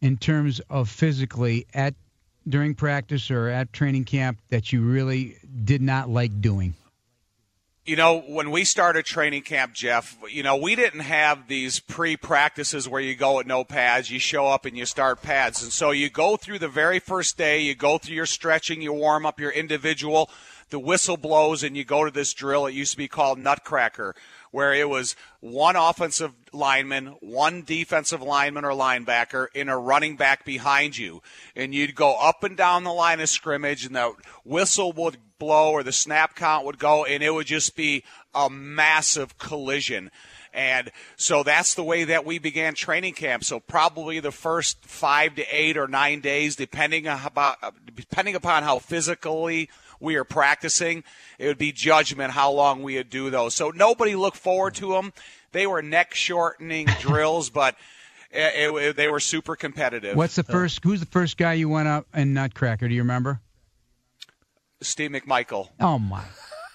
in 0.00 0.16
terms 0.16 0.60
of 0.70 0.88
physically 0.88 1.66
at 1.74 1.94
during 2.48 2.74
practice 2.74 3.30
or 3.30 3.48
at 3.48 3.72
training 3.72 4.04
camp 4.04 4.38
that 4.50 4.72
you 4.72 4.82
really 4.82 5.36
did 5.64 5.82
not 5.82 6.08
like 6.08 6.40
doing? 6.40 6.74
You 7.84 7.96
know, 7.96 8.20
when 8.20 8.50
we 8.50 8.64
started 8.64 9.06
training 9.06 9.44
camp, 9.44 9.72
Jeff, 9.72 10.14
you 10.30 10.42
know, 10.42 10.56
we 10.56 10.76
didn't 10.76 11.00
have 11.00 11.48
these 11.48 11.80
pre 11.80 12.18
practices 12.18 12.86
where 12.86 13.00
you 13.00 13.14
go 13.14 13.38
with 13.38 13.46
no 13.46 13.64
pads, 13.64 14.10
you 14.10 14.18
show 14.18 14.46
up 14.46 14.66
and 14.66 14.76
you 14.76 14.84
start 14.84 15.22
pads. 15.22 15.62
And 15.62 15.72
so 15.72 15.90
you 15.90 16.10
go 16.10 16.36
through 16.36 16.58
the 16.58 16.68
very 16.68 16.98
first 16.98 17.38
day, 17.38 17.62
you 17.62 17.74
go 17.74 17.96
through 17.96 18.14
your 18.14 18.26
stretching, 18.26 18.82
you 18.82 18.92
warm 18.92 19.24
up 19.24 19.40
your 19.40 19.50
individual, 19.50 20.28
the 20.68 20.78
whistle 20.78 21.16
blows, 21.16 21.62
and 21.62 21.78
you 21.78 21.84
go 21.84 22.04
to 22.04 22.10
this 22.10 22.34
drill. 22.34 22.66
It 22.66 22.74
used 22.74 22.92
to 22.92 22.98
be 22.98 23.08
called 23.08 23.38
Nutcracker, 23.38 24.14
where 24.50 24.72
it 24.72 24.88
was 24.88 25.16
one 25.40 25.76
offensive 25.76 26.32
lineman, 26.52 27.16
one 27.20 27.62
defensive 27.62 28.22
lineman 28.22 28.64
or 28.64 28.72
linebacker, 28.72 29.46
and 29.54 29.70
a 29.70 29.76
running 29.76 30.16
back 30.16 30.44
behind 30.44 30.96
you. 30.96 31.22
And 31.54 31.74
you'd 31.74 31.94
go 31.94 32.16
up 32.16 32.42
and 32.44 32.56
down 32.56 32.84
the 32.84 32.92
line 32.92 33.20
of 33.20 33.28
scrimmage, 33.28 33.84
and 33.84 33.94
the 33.94 34.14
whistle 34.44 34.92
would 34.92 35.18
blow 35.38 35.70
or 35.70 35.82
the 35.82 35.92
snap 35.92 36.34
count 36.34 36.64
would 36.64 36.78
go, 36.78 37.04
and 37.04 37.22
it 37.22 37.32
would 37.32 37.46
just 37.46 37.76
be 37.76 38.04
a 38.34 38.50
massive 38.50 39.38
collision. 39.38 40.10
And 40.52 40.90
so 41.16 41.42
that's 41.42 41.74
the 41.74 41.84
way 41.84 42.04
that 42.04 42.24
we 42.24 42.38
began 42.38 42.74
training 42.74 43.14
camp. 43.14 43.44
So 43.44 43.60
probably 43.60 44.18
the 44.18 44.32
first 44.32 44.84
five 44.84 45.34
to 45.36 45.44
eight 45.54 45.76
or 45.76 45.86
nine 45.86 46.20
days, 46.20 46.56
depending 46.56 47.06
about, 47.06 47.58
depending 47.94 48.34
upon 48.34 48.62
how 48.62 48.78
physically 48.78 49.68
we 50.00 50.16
are 50.16 50.24
practicing. 50.24 51.04
It 51.38 51.46
would 51.46 51.58
be 51.58 51.72
judgment 51.72 52.32
how 52.32 52.52
long 52.52 52.82
we 52.82 52.96
would 52.96 53.10
do 53.10 53.30
those. 53.30 53.54
So 53.54 53.70
nobody 53.70 54.16
looked 54.16 54.36
forward 54.36 54.74
to 54.76 54.92
them. 54.92 55.12
They 55.52 55.66
were 55.66 55.82
neck 55.82 56.14
shortening 56.14 56.86
drills, 57.00 57.50
but 57.50 57.76
it, 58.30 58.74
it, 58.74 58.96
they 58.96 59.08
were 59.08 59.20
super 59.20 59.56
competitive. 59.56 60.16
What's 60.16 60.36
the 60.36 60.42
first? 60.42 60.80
Who's 60.84 61.00
the 61.00 61.06
first 61.06 61.36
guy 61.36 61.54
you 61.54 61.68
went 61.68 61.88
up 61.88 62.06
in 62.14 62.34
Nutcracker? 62.34 62.88
Do 62.88 62.94
you 62.94 63.02
remember? 63.02 63.40
Steve 64.80 65.10
McMichael. 65.10 65.68
Oh 65.80 65.98
my. 65.98 66.24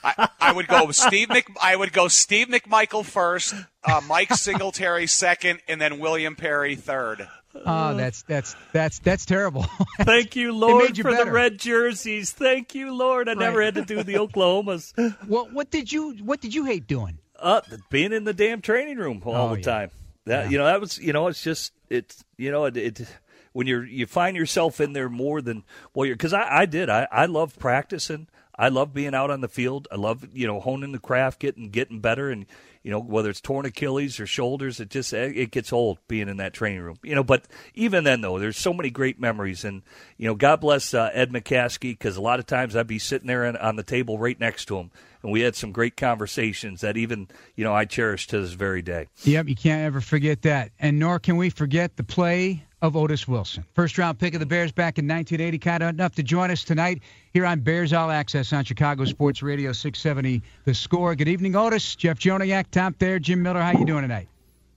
I, 0.03 0.29
I, 0.39 0.51
would 0.51 0.67
go 0.67 0.91
Steve 0.91 1.29
Mc, 1.29 1.47
I 1.61 1.77
would 1.77 1.93
go 1.93 2.09
Steve 2.09 2.47
McMichael 2.47 3.05
first, 3.05 3.53
uh, 3.85 4.01
Mike 4.05 4.33
Singletary 4.33 5.07
second, 5.07 5.61
and 5.67 5.79
then 5.79 5.97
William 5.97 6.35
Perry 6.35 6.75
third. 6.75 7.27
Oh, 7.55 7.95
that's 7.95 8.23
that's 8.23 8.55
that's 8.71 8.99
that's 8.99 9.25
terrible. 9.25 9.65
Thank 10.01 10.35
you, 10.35 10.53
Lord, 10.53 10.97
you 10.97 11.03
for 11.03 11.11
better. 11.11 11.25
the 11.25 11.31
red 11.31 11.59
jerseys. 11.59 12.31
Thank 12.31 12.73
you, 12.73 12.93
Lord. 12.93 13.29
I 13.29 13.33
right. 13.33 13.39
never 13.39 13.61
had 13.61 13.75
to 13.75 13.85
do 13.85 14.03
the 14.03 14.15
Oklahomas. 14.15 14.93
Well, 15.27 15.47
what 15.51 15.69
did 15.69 15.91
you 15.91 16.13
what 16.23 16.41
did 16.41 16.53
you 16.53 16.65
hate 16.65 16.87
doing? 16.87 17.19
Uh, 17.39 17.61
being 17.89 18.13
in 18.13 18.23
the 18.23 18.33
damn 18.33 18.61
training 18.61 18.97
room 18.97 19.21
all 19.25 19.49
oh, 19.49 19.49
the 19.55 19.59
yeah. 19.59 19.65
time. 19.65 19.91
That 20.25 20.45
yeah. 20.45 20.49
you 20.49 20.57
know 20.57 20.65
that 20.65 20.81
was 20.81 20.97
you 20.97 21.13
know 21.13 21.27
it's 21.27 21.43
just 21.43 21.73
it's 21.89 22.23
you 22.37 22.51
know 22.51 22.65
it, 22.65 22.77
it 22.77 23.07
when 23.51 23.67
you're 23.67 23.85
you 23.85 24.05
find 24.05 24.35
yourself 24.35 24.81
in 24.81 24.93
there 24.93 25.09
more 25.09 25.41
than 25.41 25.63
well 25.93 26.05
you're 26.05 26.15
because 26.15 26.33
I, 26.33 26.61
I 26.61 26.65
did 26.65 26.89
I 26.89 27.07
I 27.11 27.25
love 27.25 27.57
practicing 27.59 28.27
I 28.55 28.69
love 28.69 28.93
being 28.93 29.13
out 29.13 29.31
on 29.31 29.41
the 29.41 29.47
field 29.47 29.87
I 29.91 29.95
love 29.95 30.27
you 30.33 30.47
know 30.47 30.59
honing 30.59 30.91
the 30.91 30.99
craft 30.99 31.39
getting 31.39 31.69
getting 31.69 31.99
better 31.99 32.29
and 32.29 32.45
you 32.83 32.91
know, 32.91 32.99
whether 32.99 33.29
it's 33.29 33.39
torn 33.39 33.65
Achilles 33.65 34.19
or 34.19 34.27
shoulders, 34.27 34.81
it 34.81 34.89
just 34.89 35.13
it 35.13 35.51
gets 35.51 35.71
old 35.71 35.99
being 36.09 36.27
in 36.27 36.37
that 36.37 36.53
training 36.53 36.81
room. 36.81 36.97
You 37.01 37.15
know, 37.15 37.23
but 37.23 37.45
even 37.73 38.03
then 38.03 38.19
though, 38.21 38.37
there's 38.39 38.57
so 38.57 38.73
many 38.73 38.89
great 38.89 39.19
memories, 39.19 39.63
and 39.63 39.83
you 40.17 40.27
know, 40.27 40.35
God 40.35 40.59
bless 40.59 40.93
uh, 40.93 41.09
Ed 41.13 41.31
McCaskey 41.31 41.91
because 41.91 42.17
a 42.17 42.21
lot 42.21 42.39
of 42.39 42.45
times 42.45 42.75
I'd 42.75 42.85
be 42.85 42.99
sitting 42.99 43.27
there 43.27 43.45
on 43.61 43.77
the 43.77 43.83
table 43.83 44.17
right 44.19 44.37
next 44.37 44.65
to 44.65 44.77
him, 44.77 44.91
and 45.23 45.31
we 45.31 45.41
had 45.41 45.55
some 45.55 45.71
great 45.71 45.95
conversations 45.95 46.81
that 46.81 46.97
even 46.97 47.29
you 47.55 47.63
know 47.63 47.73
I 47.73 47.85
cherish 47.85 48.27
to 48.27 48.41
this 48.41 48.51
very 48.51 48.81
day. 48.81 49.07
Yep, 49.23 49.47
you 49.47 49.55
can't 49.55 49.83
ever 49.83 50.01
forget 50.01 50.41
that, 50.41 50.71
and 50.77 50.99
nor 50.99 51.19
can 51.19 51.37
we 51.37 51.49
forget 51.49 51.95
the 51.95 52.03
play 52.03 52.65
of 52.83 52.97
Otis 52.97 53.29
Wilson. 53.29 53.63
First 53.73 53.97
round 53.97 54.19
pick 54.19 54.33
of 54.33 54.41
the 54.41 54.45
Bears 54.45 54.73
back 54.73 54.99
in 54.99 55.07
1980, 55.07 55.57
kind 55.57 55.81
of 55.81 55.89
enough 55.89 56.15
to 56.15 56.21
join 56.21 56.51
us 56.51 56.65
tonight 56.65 57.01
here 57.31 57.45
on 57.45 57.61
Bears 57.61 57.93
All 57.93 58.11
Access 58.11 58.51
on 58.51 58.65
Chicago 58.65 59.05
Sports 59.05 59.41
Radio 59.41 59.71
670 59.71 60.43
The 60.65 60.73
Score. 60.73 61.15
Good 61.15 61.29
evening, 61.29 61.55
Otis. 61.55 61.95
Jeff 61.95 62.19
Joniak, 62.19 62.65
Tom 62.71 62.93
Thayer. 62.93 63.19
Jim 63.19 63.41
Miller. 63.41 63.61
How 63.61 63.71
you 63.71 63.85
doing 63.85 64.01
tonight? 64.01 64.27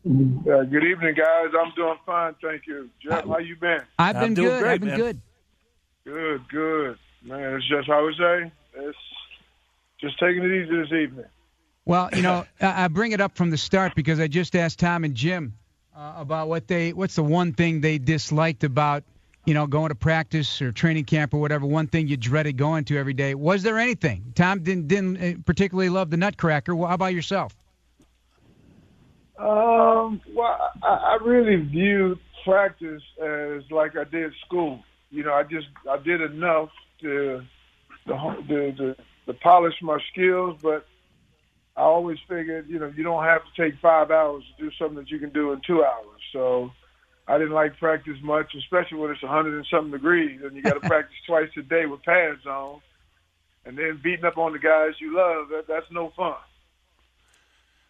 Uh, 0.06 0.62
good 0.62 0.84
evening, 0.84 1.16
guys. 1.16 1.48
I'm 1.60 1.72
doing 1.74 1.96
fine, 2.06 2.36
thank 2.40 2.68
you. 2.68 2.88
Jeff, 3.02 3.24
how 3.24 3.38
you 3.38 3.56
been? 3.56 3.80
I've 3.98 4.20
been 4.20 4.34
good. 4.34 4.62
Great, 4.62 4.72
I've 4.74 4.80
been 4.80 4.88
man. 4.90 4.98
good. 4.98 5.20
Good, 6.04 6.48
good. 6.48 6.98
Man, 7.24 7.54
it's 7.54 7.68
just 7.68 7.88
how 7.88 8.06
we 8.06 8.14
say. 8.14 8.52
It's 8.76 8.98
just 10.00 10.16
taking 10.20 10.44
it 10.44 10.52
easy 10.52 10.76
this 10.76 10.92
evening. 10.92 11.24
Well, 11.84 12.08
you 12.14 12.22
know, 12.22 12.46
I 12.60 12.86
bring 12.86 13.10
it 13.10 13.20
up 13.20 13.36
from 13.36 13.50
the 13.50 13.58
start 13.58 13.96
because 13.96 14.20
I 14.20 14.28
just 14.28 14.54
asked 14.54 14.78
Tom 14.78 15.02
and 15.02 15.16
Jim 15.16 15.54
uh, 15.96 16.14
about 16.16 16.48
what 16.48 16.68
they 16.68 16.92
what's 16.92 17.14
the 17.16 17.22
one 17.22 17.52
thing 17.52 17.80
they 17.80 17.98
disliked 17.98 18.64
about 18.64 19.02
you 19.44 19.54
know 19.54 19.66
going 19.66 19.88
to 19.88 19.94
practice 19.94 20.60
or 20.60 20.72
training 20.72 21.04
camp 21.04 21.32
or 21.32 21.40
whatever 21.40 21.66
one 21.66 21.86
thing 21.86 22.06
you 22.08 22.16
dreaded 22.16 22.56
going 22.56 22.84
to 22.84 22.98
every 22.98 23.14
day? 23.14 23.34
Was 23.34 23.62
there 23.62 23.78
anything? 23.78 24.32
Tom 24.34 24.62
didn't 24.62 24.88
didn't 24.88 25.16
uh, 25.16 25.38
particularly 25.44 25.88
love 25.88 26.10
the 26.10 26.16
nutcracker. 26.16 26.74
Well, 26.74 26.88
how 26.88 26.94
about 26.94 27.14
yourself? 27.14 27.56
Um 29.38 30.20
well 30.34 30.70
I, 30.82 31.16
I 31.18 31.18
really 31.24 31.56
viewed 31.56 32.18
practice 32.44 33.02
as 33.20 33.62
like 33.70 33.96
i 33.96 34.04
did 34.04 34.32
school. 34.44 34.80
You 35.10 35.24
know 35.24 35.32
i 35.32 35.42
just 35.42 35.66
i 35.90 35.96
did 35.96 36.20
enough 36.20 36.68
to 37.00 37.42
the 38.06 38.14
the 38.48 38.74
the, 38.76 38.96
to 39.26 39.38
polish 39.40 39.74
my 39.82 39.98
skills 40.12 40.58
but 40.62 40.86
I 41.76 41.82
always 41.82 42.18
figured, 42.28 42.68
you 42.68 42.78
know, 42.78 42.92
you 42.96 43.02
don't 43.02 43.24
have 43.24 43.42
to 43.42 43.62
take 43.62 43.78
five 43.80 44.10
hours 44.10 44.42
to 44.56 44.64
do 44.64 44.70
something 44.78 44.96
that 44.96 45.10
you 45.10 45.18
can 45.18 45.30
do 45.30 45.52
in 45.52 45.60
two 45.66 45.84
hours. 45.84 46.20
So 46.32 46.70
I 47.28 47.36
didn't 47.38 47.52
like 47.52 47.78
practice 47.78 48.16
much, 48.22 48.54
especially 48.56 48.98
when 48.98 49.10
it's 49.10 49.22
100 49.22 49.54
and 49.54 49.66
something 49.70 49.92
degrees 49.92 50.40
and 50.42 50.56
you 50.56 50.62
got 50.62 50.80
to 50.80 50.80
practice 50.88 51.16
twice 51.26 51.50
a 51.58 51.62
day 51.62 51.84
with 51.86 52.02
pads 52.02 52.46
on. 52.46 52.80
And 53.66 53.76
then 53.76 54.00
beating 54.02 54.24
up 54.24 54.38
on 54.38 54.52
the 54.52 54.58
guys 54.58 54.92
you 55.00 55.16
love, 55.16 55.48
that, 55.48 55.64
that's 55.68 55.90
no 55.90 56.12
fun. 56.16 56.36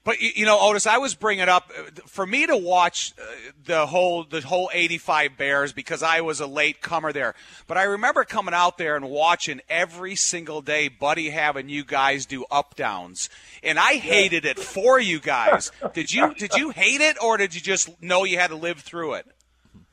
But 0.06 0.20
you 0.20 0.46
know, 0.46 0.56
Otis, 0.60 0.86
I 0.86 0.98
was 0.98 1.16
bringing 1.16 1.48
up 1.48 1.68
uh, 1.76 1.82
for 2.06 2.24
me 2.24 2.46
to 2.46 2.56
watch 2.56 3.12
uh, 3.20 3.24
the 3.64 3.86
whole 3.86 4.22
the 4.22 4.40
whole 4.40 4.70
'85 4.72 5.36
Bears 5.36 5.72
because 5.72 6.00
I 6.00 6.20
was 6.20 6.38
a 6.38 6.46
late 6.46 6.80
comer 6.80 7.12
there. 7.12 7.34
But 7.66 7.76
I 7.76 7.82
remember 7.82 8.22
coming 8.22 8.54
out 8.54 8.78
there 8.78 8.94
and 8.94 9.10
watching 9.10 9.60
every 9.68 10.14
single 10.14 10.62
day, 10.62 10.86
Buddy 10.86 11.30
having 11.30 11.68
you 11.68 11.84
guys 11.84 12.24
do 12.24 12.44
up 12.52 12.76
downs, 12.76 13.28
and 13.64 13.80
I 13.80 13.94
hated 13.94 14.44
it 14.44 14.60
for 14.60 15.00
you 15.00 15.18
guys. 15.18 15.72
Did 15.92 16.14
you 16.14 16.34
did 16.34 16.54
you 16.54 16.70
hate 16.70 17.00
it, 17.00 17.16
or 17.20 17.36
did 17.36 17.56
you 17.56 17.60
just 17.60 18.00
know 18.00 18.22
you 18.22 18.38
had 18.38 18.50
to 18.50 18.56
live 18.56 18.78
through 18.78 19.14
it? 19.14 19.26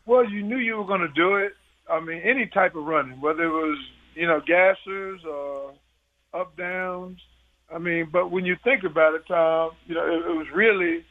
Well, 0.06 0.30
you 0.30 0.44
knew 0.44 0.58
you 0.58 0.78
were 0.78 0.86
going 0.86 1.02
to 1.02 1.08
do 1.08 1.38
it. 1.38 1.54
I 1.90 2.00
mean, 2.00 2.22
any 2.24 2.46
type 2.46 2.76
of 2.76 2.84
running, 2.84 3.20
whether 3.20 3.46
it 3.46 3.50
was 3.50 3.80
you 4.14 4.28
know 4.28 4.42
gassers 4.42 5.26
or 5.26 5.74
up 6.36 6.56
downs 6.56 7.20
I 7.74 7.80
mean, 7.80 8.10
but 8.12 8.32
when 8.32 8.46
you 8.46 8.56
think 8.64 8.84
about 8.84 9.16
it, 9.16 9.24
Tom, 9.28 9.72
you 9.86 9.96
know, 9.96 10.06
it, 10.06 10.32
it 10.32 10.38
was 10.38 10.48
really 10.54 11.04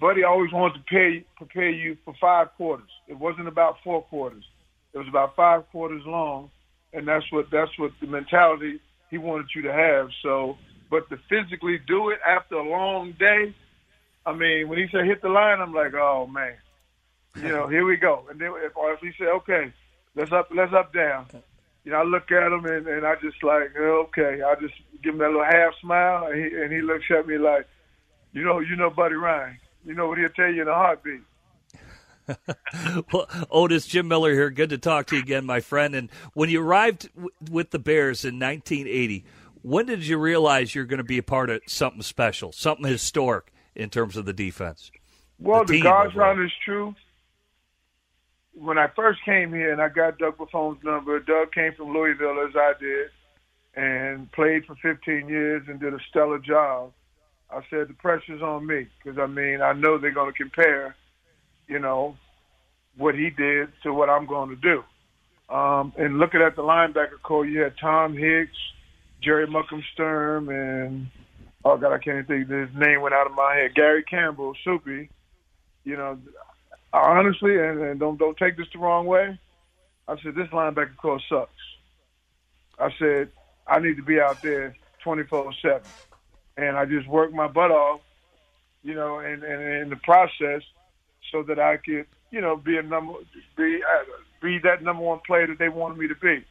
Buddy 0.00 0.24
always 0.24 0.52
wanted 0.52 0.74
to 0.74 0.84
pay, 0.84 1.24
prepare 1.36 1.70
you 1.70 1.96
for 2.04 2.14
five 2.20 2.48
quarters. 2.56 2.90
It 3.06 3.18
wasn't 3.18 3.48
about 3.48 3.76
four 3.84 4.02
quarters. 4.02 4.44
It 4.92 4.98
was 4.98 5.08
about 5.08 5.36
five 5.36 5.68
quarters 5.70 6.02
long, 6.06 6.50
and 6.92 7.06
that's 7.06 7.24
what 7.30 7.46
that's 7.50 7.70
what 7.78 7.92
the 8.00 8.06
mentality 8.06 8.80
he 9.10 9.18
wanted 9.18 9.46
you 9.54 9.62
to 9.62 9.72
have. 9.72 10.08
So, 10.22 10.56
but 10.90 11.08
to 11.10 11.18
physically 11.28 11.78
do 11.86 12.10
it 12.10 12.18
after 12.26 12.56
a 12.56 12.68
long 12.68 13.14
day, 13.18 13.54
I 14.26 14.34
mean, 14.34 14.68
when 14.68 14.78
he 14.78 14.86
said 14.90 15.04
hit 15.04 15.22
the 15.22 15.28
line, 15.28 15.60
I'm 15.60 15.74
like, 15.74 15.94
oh 15.94 16.26
man, 16.26 16.54
you 17.36 17.48
know, 17.48 17.68
here 17.74 17.84
we 17.84 17.96
go. 17.96 18.24
And 18.30 18.40
then 18.40 18.52
if, 18.56 18.76
or 18.76 18.92
if 18.94 19.00
he 19.00 19.10
said, 19.18 19.28
okay, 19.28 19.72
let's 20.14 20.32
up, 20.32 20.48
let's 20.54 20.72
up 20.72 20.92
down, 20.92 21.26
you 21.84 21.92
know, 21.92 21.98
I 21.98 22.02
look 22.02 22.30
at 22.32 22.50
him 22.52 22.64
and, 22.64 22.86
and 22.86 23.06
I 23.06 23.14
just 23.16 23.42
like, 23.42 23.72
oh, 23.78 24.06
okay. 24.08 24.42
I 24.42 24.54
just 24.60 24.74
give 25.02 25.14
him 25.14 25.18
that 25.18 25.28
little 25.28 25.44
half 25.44 25.74
smile, 25.80 26.26
and 26.26 26.36
he, 26.36 26.56
and 26.56 26.72
he 26.72 26.80
looks 26.80 27.04
at 27.10 27.26
me 27.26 27.36
like, 27.38 27.66
you 28.32 28.42
know, 28.42 28.58
you 28.60 28.74
know, 28.74 28.90
Buddy 28.90 29.14
Ryan. 29.14 29.58
You 29.84 29.94
know 29.94 30.08
what 30.08 30.18
he'll 30.18 30.30
tell 30.30 30.50
you 30.50 30.62
in 30.62 30.68
a 30.68 30.74
heartbeat. 30.74 31.20
well, 33.12 33.28
Otis, 33.50 33.86
Jim 33.86 34.08
Miller 34.08 34.32
here. 34.32 34.50
Good 34.50 34.70
to 34.70 34.78
talk 34.78 35.06
to 35.08 35.16
you 35.16 35.22
again, 35.22 35.44
my 35.44 35.60
friend. 35.60 35.94
And 35.94 36.10
when 36.32 36.48
you 36.48 36.62
arrived 36.62 37.10
w- 37.14 37.30
with 37.50 37.70
the 37.70 37.78
Bears 37.78 38.24
in 38.24 38.38
1980, 38.38 39.24
When 39.60 39.86
did 39.86 40.06
you 40.06 40.18
realize 40.18 40.74
you're 40.74 40.86
going 40.86 40.98
to 40.98 41.04
be 41.04 41.18
a 41.18 41.22
part 41.22 41.50
of 41.50 41.60
something 41.66 42.02
special, 42.02 42.52
something 42.52 42.86
historic 42.86 43.52
in 43.74 43.90
terms 43.90 44.16
of 44.16 44.24
the 44.24 44.32
defense? 44.32 44.90
Well, 45.38 45.64
the, 45.64 45.74
the 45.74 45.82
God's 45.82 46.16
honest 46.16 46.54
truth. 46.64 46.94
When 48.56 48.78
I 48.78 48.86
first 48.94 49.20
came 49.24 49.52
here 49.52 49.72
and 49.72 49.82
I 49.82 49.88
got 49.88 50.18
Doug 50.18 50.38
Buffone's 50.38 50.82
number, 50.84 51.18
Doug 51.20 51.52
came 51.52 51.72
from 51.76 51.92
Louisville 51.92 52.46
as 52.48 52.54
I 52.54 52.72
did 52.78 53.08
and 53.76 54.30
played 54.32 54.64
for 54.64 54.76
15 54.76 55.28
years 55.28 55.64
and 55.68 55.80
did 55.80 55.92
a 55.92 55.98
stellar 56.08 56.38
job. 56.38 56.92
I 57.50 57.60
said 57.70 57.88
the 57.88 57.94
pressure's 57.94 58.42
on 58.42 58.66
me 58.66 58.88
because 59.02 59.18
I 59.18 59.26
mean 59.26 59.60
I 59.60 59.72
know 59.72 59.98
they're 59.98 60.12
going 60.12 60.32
to 60.32 60.38
compare, 60.38 60.94
you 61.66 61.78
know, 61.78 62.16
what 62.96 63.14
he 63.14 63.30
did 63.30 63.68
to 63.82 63.92
what 63.92 64.08
I'm 64.08 64.26
going 64.26 64.50
to 64.50 64.56
do. 64.56 64.82
Um, 65.54 65.92
and 65.98 66.18
looking 66.18 66.40
at 66.40 66.56
the 66.56 66.62
linebacker 66.62 67.20
core, 67.22 67.44
you 67.44 67.60
had 67.60 67.74
Tom 67.80 68.16
Hicks, 68.16 68.56
Jerry 69.22 69.46
Muckham 69.46 69.82
Sturm, 69.92 70.48
and 70.48 71.08
oh 71.64 71.76
god, 71.76 71.92
I 71.92 71.98
can't 71.98 72.26
think 72.26 72.48
his 72.48 72.70
name 72.74 73.02
went 73.02 73.14
out 73.14 73.26
of 73.26 73.34
my 73.34 73.54
head. 73.54 73.74
Gary 73.74 74.04
Campbell, 74.04 74.54
Soupy. 74.64 75.10
You 75.84 75.96
know, 75.96 76.18
honestly, 76.98 77.58
and, 77.58 77.80
and 77.80 78.00
don't 78.00 78.18
don't 78.18 78.36
take 78.36 78.56
this 78.56 78.66
the 78.72 78.78
wrong 78.78 79.06
way. 79.06 79.38
I 80.06 80.16
said 80.22 80.34
this 80.34 80.48
linebacker 80.48 80.96
core 80.96 81.20
sucks. 81.28 81.50
I 82.78 82.90
said 82.98 83.30
I 83.66 83.80
need 83.80 83.96
to 83.96 84.02
be 84.02 84.20
out 84.20 84.42
there 84.42 84.76
24/7, 85.04 85.82
and 86.56 86.76
I 86.76 86.84
just 86.84 87.08
worked 87.08 87.34
my 87.34 87.48
butt 87.48 87.70
off, 87.70 88.00
you 88.82 88.94
know, 88.94 89.18
and, 89.18 89.42
and 89.42 89.62
in 89.82 89.90
the 89.90 89.96
process, 89.96 90.62
so 91.32 91.42
that 91.44 91.58
I 91.58 91.78
could, 91.78 92.06
you 92.30 92.40
know, 92.40 92.56
be 92.56 92.76
a 92.76 92.82
number, 92.82 93.14
be 93.56 93.80
uh, 93.82 94.04
be 94.42 94.58
that 94.64 94.82
number 94.82 95.02
one 95.02 95.20
player 95.26 95.46
that 95.46 95.58
they 95.58 95.68
wanted 95.68 95.98
me 95.98 96.08
to 96.08 96.14
be. 96.14 96.44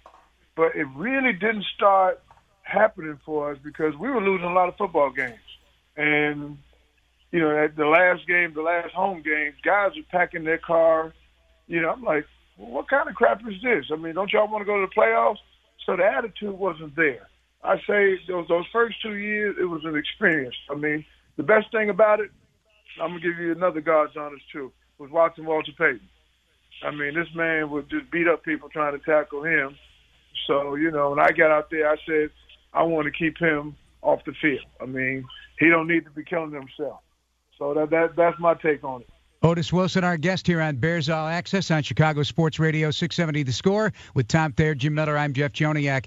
But 0.56 0.76
it 0.76 0.88
really 0.96 1.34
didn't 1.34 1.66
start 1.76 2.22
happening 2.64 3.20
for 3.26 3.52
us 3.52 3.58
because 3.64 3.96
we 3.96 4.10
were 4.10 4.22
losing 4.22 4.48
a 4.48 4.54
lot 4.54 4.70
of 4.70 4.78
football 4.78 5.12
games, 5.12 5.40
and 5.96 6.58
you 7.34 7.40
know, 7.40 7.58
at 7.58 7.76
the 7.76 7.88
last 7.88 8.28
game, 8.28 8.54
the 8.54 8.62
last 8.62 8.94
home 8.94 9.24
game, 9.24 9.54
guys 9.66 9.98
are 9.98 10.12
packing 10.12 10.44
their 10.44 10.60
car. 10.60 11.14
You 11.66 11.82
know, 11.82 11.90
I'm 11.90 12.04
like, 12.04 12.28
well, 12.60 12.70
what 12.70 12.88
kind 12.88 13.10
of 13.10 13.16
crap 13.16 13.42
is 13.42 13.60
this? 13.64 13.86
I 13.92 13.96
mean, 13.96 14.14
don't 14.14 14.32
y'all 14.32 14.48
want 14.48 14.62
to 14.62 14.66
go 14.66 14.80
to 14.80 14.86
the 14.86 15.02
playoffs? 15.02 15.42
So 15.84 15.98
the 15.98 16.06
attitude 16.06 16.54
wasn't 16.54 16.96
there. 16.96 17.28
I 17.64 17.78
say 17.88 18.20
those 18.28 18.48
those 18.48 18.66
first 18.72 19.02
two 19.02 19.16
years, 19.16 19.56
it 19.60 19.66
was 19.66 19.82
an 19.84 19.96
experience. 19.96 20.56
I 20.70 20.76
mean, 20.76 21.04
the 21.36 21.44
best 21.44 21.72
thing 21.72 21.90
about 21.90 22.20
it, 22.20 22.30
I'm 23.02 23.10
gonna 23.10 23.22
give 23.22 23.40
you 23.40 23.52
another 23.52 23.82
God's 23.82 24.16
honest 24.16 24.48
truth, 24.52 24.72
was 25.00 25.10
watching 25.10 25.46
Walter 25.46 25.72
Payton. 25.76 26.08
I 26.86 26.92
mean, 26.92 27.16
this 27.16 27.34
man 27.34 27.72
would 27.72 27.90
just 27.90 28.12
beat 28.12 28.28
up 28.28 28.44
people 28.44 28.70
trying 28.70 28.98
to 28.98 29.04
tackle 29.04 29.44
him. 29.44 29.76
So 30.46 30.76
you 30.76 30.92
know, 30.92 31.10
when 31.10 31.20
I 31.20 31.32
got 31.32 31.50
out 31.50 31.72
there, 31.72 31.90
I 31.90 31.96
said 32.06 32.30
I 32.74 32.84
want 32.84 33.06
to 33.06 33.12
keep 33.12 33.40
him 33.40 33.76
off 34.04 34.20
the 34.26 34.34
field. 34.40 34.68
I 34.80 34.86
mean, 34.86 35.26
he 35.58 35.70
don't 35.70 35.88
need 35.88 36.06
to 36.06 36.12
be 36.12 36.24
killing 36.24 36.52
himself. 36.52 37.00
So 37.58 37.74
that 37.74 37.90
that 37.90 38.16
that's 38.16 38.40
my 38.40 38.54
take 38.56 38.84
on 38.84 39.02
it. 39.02 39.10
Otis 39.42 39.74
Wilson, 39.74 40.06
our 40.06 40.16
guest 40.16 40.48
here 40.48 40.62
on 40.62 40.78
Bears 40.78 41.10
All 41.10 41.28
Access 41.28 41.70
on 41.70 41.84
Chicago 41.84 42.24
Sports 42.24 42.60
Radio 42.60 42.92
670 42.92 43.44
The 43.44 43.52
Score 43.52 43.92
with 44.14 44.30
Tom 44.30 44.54
Thayer, 44.54 44.74
Jim 44.74 44.94
Miller. 44.94 45.18
I'm 45.18 45.34
Jeff 45.34 45.52
Joniak. 45.52 46.06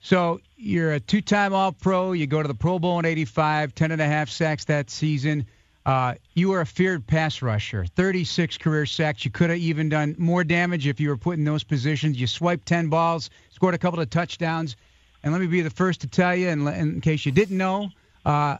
So 0.00 0.40
you're 0.56 0.92
a 0.92 1.00
two-time 1.00 1.52
All-Pro. 1.52 2.12
You 2.12 2.28
go 2.28 2.42
to 2.42 2.46
the 2.46 2.54
Pro 2.54 2.78
Bowl 2.78 2.98
in 3.00 3.04
'85, 3.04 3.74
10 3.74 3.90
and 3.90 4.00
a 4.00 4.06
half 4.06 4.28
sacks 4.28 4.66
that 4.66 4.88
season. 4.88 5.46
Uh, 5.84 6.14
you 6.34 6.48
were 6.48 6.60
a 6.60 6.66
feared 6.66 7.06
pass 7.06 7.42
rusher, 7.42 7.86
36 7.86 8.58
career 8.58 8.86
sacks. 8.86 9.24
You 9.24 9.30
could 9.30 9.50
have 9.50 9.58
even 9.58 9.88
done 9.88 10.16
more 10.18 10.42
damage 10.42 10.86
if 10.86 10.98
you 10.98 11.08
were 11.08 11.16
put 11.16 11.38
in 11.38 11.44
those 11.44 11.62
positions. 11.62 12.20
You 12.20 12.26
swiped 12.26 12.66
10 12.66 12.88
balls, 12.88 13.30
scored 13.50 13.74
a 13.74 13.78
couple 13.78 14.00
of 14.00 14.10
touchdowns. 14.10 14.76
And 15.22 15.32
let 15.32 15.40
me 15.40 15.46
be 15.46 15.60
the 15.60 15.70
first 15.70 16.00
to 16.00 16.08
tell 16.08 16.34
you, 16.34 16.48
in, 16.48 16.66
in 16.66 17.00
case 17.00 17.24
you 17.24 17.30
didn't 17.30 17.56
know, 17.56 17.90
uh, 18.24 18.58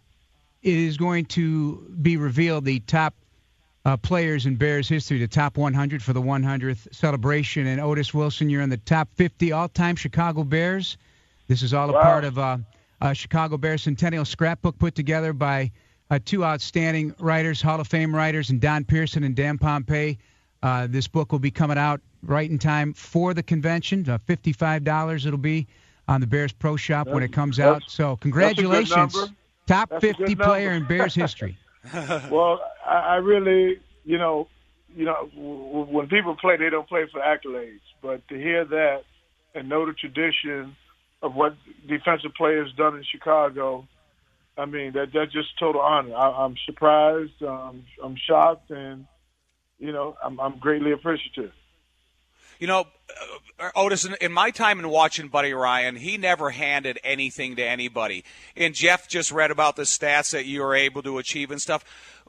is 0.67 0.97
going 0.97 1.25
to 1.27 1.77
be 2.03 2.17
revealed 2.17 2.65
the 2.65 2.81
top 2.81 3.15
uh, 3.85 3.97
players 3.97 4.47
in 4.47 4.57
Bears 4.57 4.89
history, 4.89 5.19
the 5.19 5.29
top 5.29 5.57
100 5.57 6.03
for 6.03 6.13
the 6.13 6.21
100th 6.21 6.93
celebration. 6.93 7.69
And 7.69 7.81
Otis 7.81 8.13
Wilson, 8.13 8.51
you're 8.51 8.63
in 8.63 8.69
the 8.69 8.77
top 8.79 9.09
50 9.15 9.53
all-time 9.53 9.95
Chicago 9.95 10.43
Bears. 10.43 10.97
This 11.47 11.63
is 11.63 11.73
all 11.73 11.93
wow. 11.93 12.01
a 12.01 12.03
part 12.03 12.25
of 12.25 12.39
uh, 12.39 12.59
a 13.01 13.15
Chicago 13.15 13.57
Bears 13.57 13.83
Centennial 13.83 14.25
scrapbook 14.25 14.77
put 14.79 14.97
together 14.97 15.33
by 15.33 15.71
uh, 16.11 16.19
two 16.25 16.45
outstanding 16.45 17.15
writers, 17.21 17.63
Hall 17.63 17.81
of 17.81 17.87
Fame 17.87 18.15
writers, 18.15 18.51
and 18.51 18.61
Don 18.61 18.85
Pearson 18.85 19.23
and 19.23 19.37
Dan 19.37 19.59
Pompei. 19.59 20.19
Uh, 20.63 20.89
this 20.89 21.07
book 21.07 21.31
will 21.31 21.39
be 21.39 21.51
coming 21.51 21.79
out 21.79 22.01
right 22.23 22.51
in 22.51 22.59
time 22.59 22.93
for 22.93 23.35
the 23.35 23.43
convention. 23.43 24.09
Uh, 24.09 24.19
$55 24.27 25.27
it'll 25.27 25.39
be 25.39 25.67
on 26.09 26.21
the 26.21 26.27
Bears 26.27 26.53
Pro 26.53 26.77
Shop 26.77 27.07
when 27.07 27.23
it 27.23 27.33
comes 27.33 27.61
out. 27.61 27.83
So 27.87 28.17
congratulations, 28.17 29.17
top 29.67 29.91
That's 29.91 30.01
50 30.01 30.37
player 30.37 30.73
in 30.73 30.85
Bears 30.87 31.15
history. 31.15 31.57
well, 32.31 32.61
I, 32.85 32.95
I 32.95 33.17
really, 33.17 33.81
you 34.05 34.19
know, 34.19 34.49
you 34.95 35.05
know, 35.05 35.29
when 35.37 36.09
people 36.09 36.37
play, 36.37 36.57
they 36.57 36.71
don't 36.71 36.89
play 36.89 37.05
for 37.13 37.21
accolades. 37.21 37.81
But 38.03 38.27
to 38.29 38.35
hear 38.37 38.65
that 38.65 39.03
and 39.55 39.69
know 39.69 39.87
the 39.87 39.93
tradition 39.93 40.77
of 41.23 41.35
what 41.35 41.55
defensive 41.87 42.33
players 42.37 42.73
done 42.77 42.97
in 42.97 43.05
Chicago, 43.11 43.87
I 44.57 44.65
mean, 44.65 44.93
that 44.93 45.09
that's 45.13 45.33
just 45.33 45.49
total 45.59 45.83
honor. 45.83 46.15
I, 46.15 46.45
I'm 46.45 46.57
surprised, 46.65 47.43
um, 47.43 47.85
I'm 48.03 48.17
shocked, 48.27 48.71
and 48.71 49.07
you 49.79 49.93
know, 49.93 50.17
I'm, 50.25 50.41
I'm 50.41 50.59
greatly 50.59 50.93
appreciative. 50.93 51.53
You 52.59 52.67
know, 52.67 52.87
uh, 53.59 53.71
Otis, 53.75 54.07
in 54.21 54.33
my 54.33 54.51
time 54.51 54.79
in 54.79 54.89
watching 54.89 55.29
Buddy 55.29 55.53
Ryan, 55.53 55.97
he 55.97 56.17
never 56.17 56.51
handed 56.51 56.99
anything 57.05 57.57
to 57.57 57.65
anybody. 57.65 58.25
And 58.57 58.75
Jeff 58.75 59.09
just 59.09 59.33
read 59.33 59.51
about 59.51 59.77
the 59.77 59.83
stats 59.83 60.33
that 60.33 60.47
you 60.47 60.61
were 60.61 60.75
able 60.75 61.03
to 61.03 61.19
achieve 61.19 61.51
and 61.51 61.61
stuff. 61.61 61.85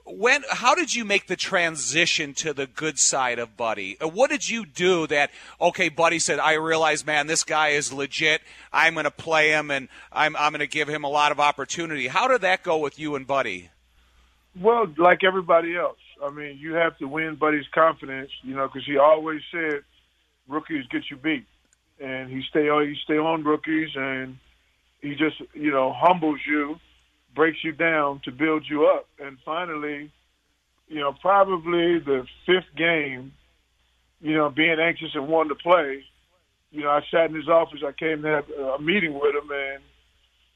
When, 0.06 0.44
how 0.50 0.74
did 0.74 0.96
you 0.96 1.04
make 1.04 1.28
the 1.28 1.36
transition 1.36 2.34
to 2.36 2.54
the 2.54 2.66
good 2.66 2.98
side 2.98 3.40
of 3.40 3.58
Buddy? 3.58 3.98
Uh, 4.00 4.08
what 4.08 4.30
did 4.30 4.48
you 4.48 4.66
do 4.66 5.06
that? 5.08 5.32
Okay, 5.60 5.90
Buddy 5.90 6.20
said, 6.20 6.40
"I 6.40 6.54
realize, 6.54 7.06
man, 7.06 7.28
this 7.28 7.44
guy 7.44 7.70
is 7.70 7.92
legit. 7.92 8.42
I'm 8.72 8.94
going 8.94 9.04
to 9.04 9.12
play 9.12 9.50
him, 9.50 9.70
and 9.70 9.90
I'm 10.14 10.38
I'm 10.38 10.54
going 10.54 10.62
to 10.62 10.68
give 10.68 10.88
him 10.88 11.04
a 11.04 11.10
lot 11.10 11.34
of 11.34 11.42
opportunity." 11.42 12.08
How 12.08 12.30
did 12.30 12.40
that 12.42 12.64
go 12.64 12.78
with 12.78 12.98
you 12.98 13.16
and 13.16 13.28
Buddy? 13.28 13.70
Well, 14.58 14.88
like 14.98 15.26
everybody 15.26 15.76
else, 15.76 16.00
I 16.24 16.30
mean, 16.30 16.58
you 16.58 16.74
have 16.76 16.98
to 17.00 17.06
win 17.06 17.36
Buddy's 17.36 17.68
confidence, 17.74 18.32
you 18.44 18.56
know, 18.56 18.68
because 18.68 18.86
he 18.86 18.98
always 18.98 19.42
said 19.52 19.84
rookies 20.48 20.86
get 20.92 21.04
you 21.10 21.18
beat, 21.18 21.46
and 22.00 22.30
he 22.30 22.42
stay 22.50 22.70
on 22.70 22.88
he 22.88 22.96
stay 23.04 23.18
on 23.18 23.44
rookies, 23.44 23.90
and 23.96 24.38
he 25.02 25.12
just 25.12 25.42
you 25.54 25.72
know 25.72 25.94
humbles 25.96 26.40
you, 26.48 26.76
breaks 27.36 27.60
you 27.64 27.72
down 27.72 28.22
to 28.26 28.32
build 28.32 28.66
you 28.70 28.86
up, 28.86 29.08
and 29.20 29.38
finally, 29.46 30.12
you 30.88 31.00
know 31.00 31.14
probably 31.22 32.00
the 32.00 32.26
fifth 32.46 32.76
game, 32.76 33.34
you 34.22 34.36
know 34.36 34.50
being 34.50 34.80
anxious 34.80 35.10
and 35.14 35.28
wanting 35.28 35.56
to 35.56 35.64
play, 35.64 36.04
you 36.72 36.84
know 36.84 36.90
I 36.90 37.02
sat 37.12 37.30
in 37.30 37.36
his 37.36 37.50
office, 37.50 37.80
I 37.86 37.92
came 37.92 38.22
to 38.22 38.28
have 38.28 38.50
a 38.50 38.82
meeting 38.82 39.14
with 39.14 39.36
him, 39.36 39.50
and 39.52 39.84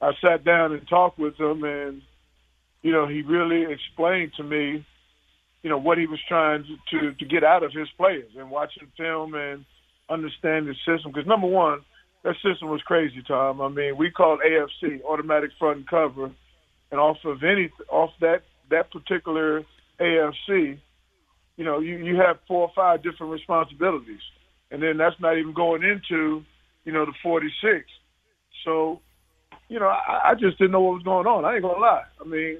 I 0.01 0.11
sat 0.21 0.43
down 0.43 0.73
and 0.73 0.87
talked 0.87 1.19
with 1.19 1.39
him, 1.39 1.63
and 1.63 2.01
you 2.81 2.91
know 2.91 3.07
he 3.07 3.21
really 3.21 3.71
explained 3.71 4.33
to 4.37 4.43
me 4.43 4.85
you 5.63 5.69
know 5.69 5.77
what 5.77 5.97
he 5.97 6.07
was 6.07 6.19
trying 6.27 6.65
to 6.89 7.13
to 7.13 7.25
get 7.25 7.43
out 7.43 7.63
of 7.63 7.71
his 7.71 7.87
players 7.97 8.31
and 8.37 8.49
watching 8.49 8.87
film 8.97 9.33
and 9.35 9.65
understand 10.11 10.67
the 10.67 10.75
system. 10.85 11.11
Because 11.11 11.27
number 11.27 11.47
one, 11.47 11.81
that 12.23 12.35
system 12.43 12.69
was 12.69 12.81
crazy, 12.83 13.23
Tom. 13.27 13.61
I 13.61 13.69
mean, 13.69 13.97
we 13.97 14.11
called 14.11 14.39
AFC 14.45 15.03
automatic 15.03 15.51
front 15.57 15.77
and 15.77 15.87
cover, 15.87 16.31
and 16.91 16.99
off 16.99 17.17
of 17.25 17.43
any 17.43 17.71
off 17.89 18.11
that 18.21 18.43
that 18.69 18.91
particular 18.91 19.63
AFC, 19.99 20.79
you 21.57 21.65
know, 21.65 21.79
you 21.79 21.97
you 21.97 22.15
have 22.17 22.37
four 22.47 22.61
or 22.67 22.71
five 22.75 23.01
different 23.01 23.31
responsibilities, 23.31 24.21
and 24.69 24.81
then 24.83 24.97
that's 24.97 25.19
not 25.19 25.37
even 25.37 25.53
going 25.53 25.83
into 25.83 26.43
you 26.85 26.91
know 26.91 27.05
the 27.05 27.13
46. 27.23 27.85
So, 28.65 29.01
you 29.69 29.79
know, 29.79 29.87
I, 29.87 30.31
I 30.31 30.33
just 30.35 30.59
didn't 30.59 30.71
know 30.71 30.81
what 30.81 30.93
was 30.95 31.03
going 31.03 31.25
on. 31.25 31.45
I 31.45 31.55
ain't 31.55 31.63
gonna 31.63 31.79
lie. 31.79 32.03
I 32.19 32.23
mean, 32.25 32.59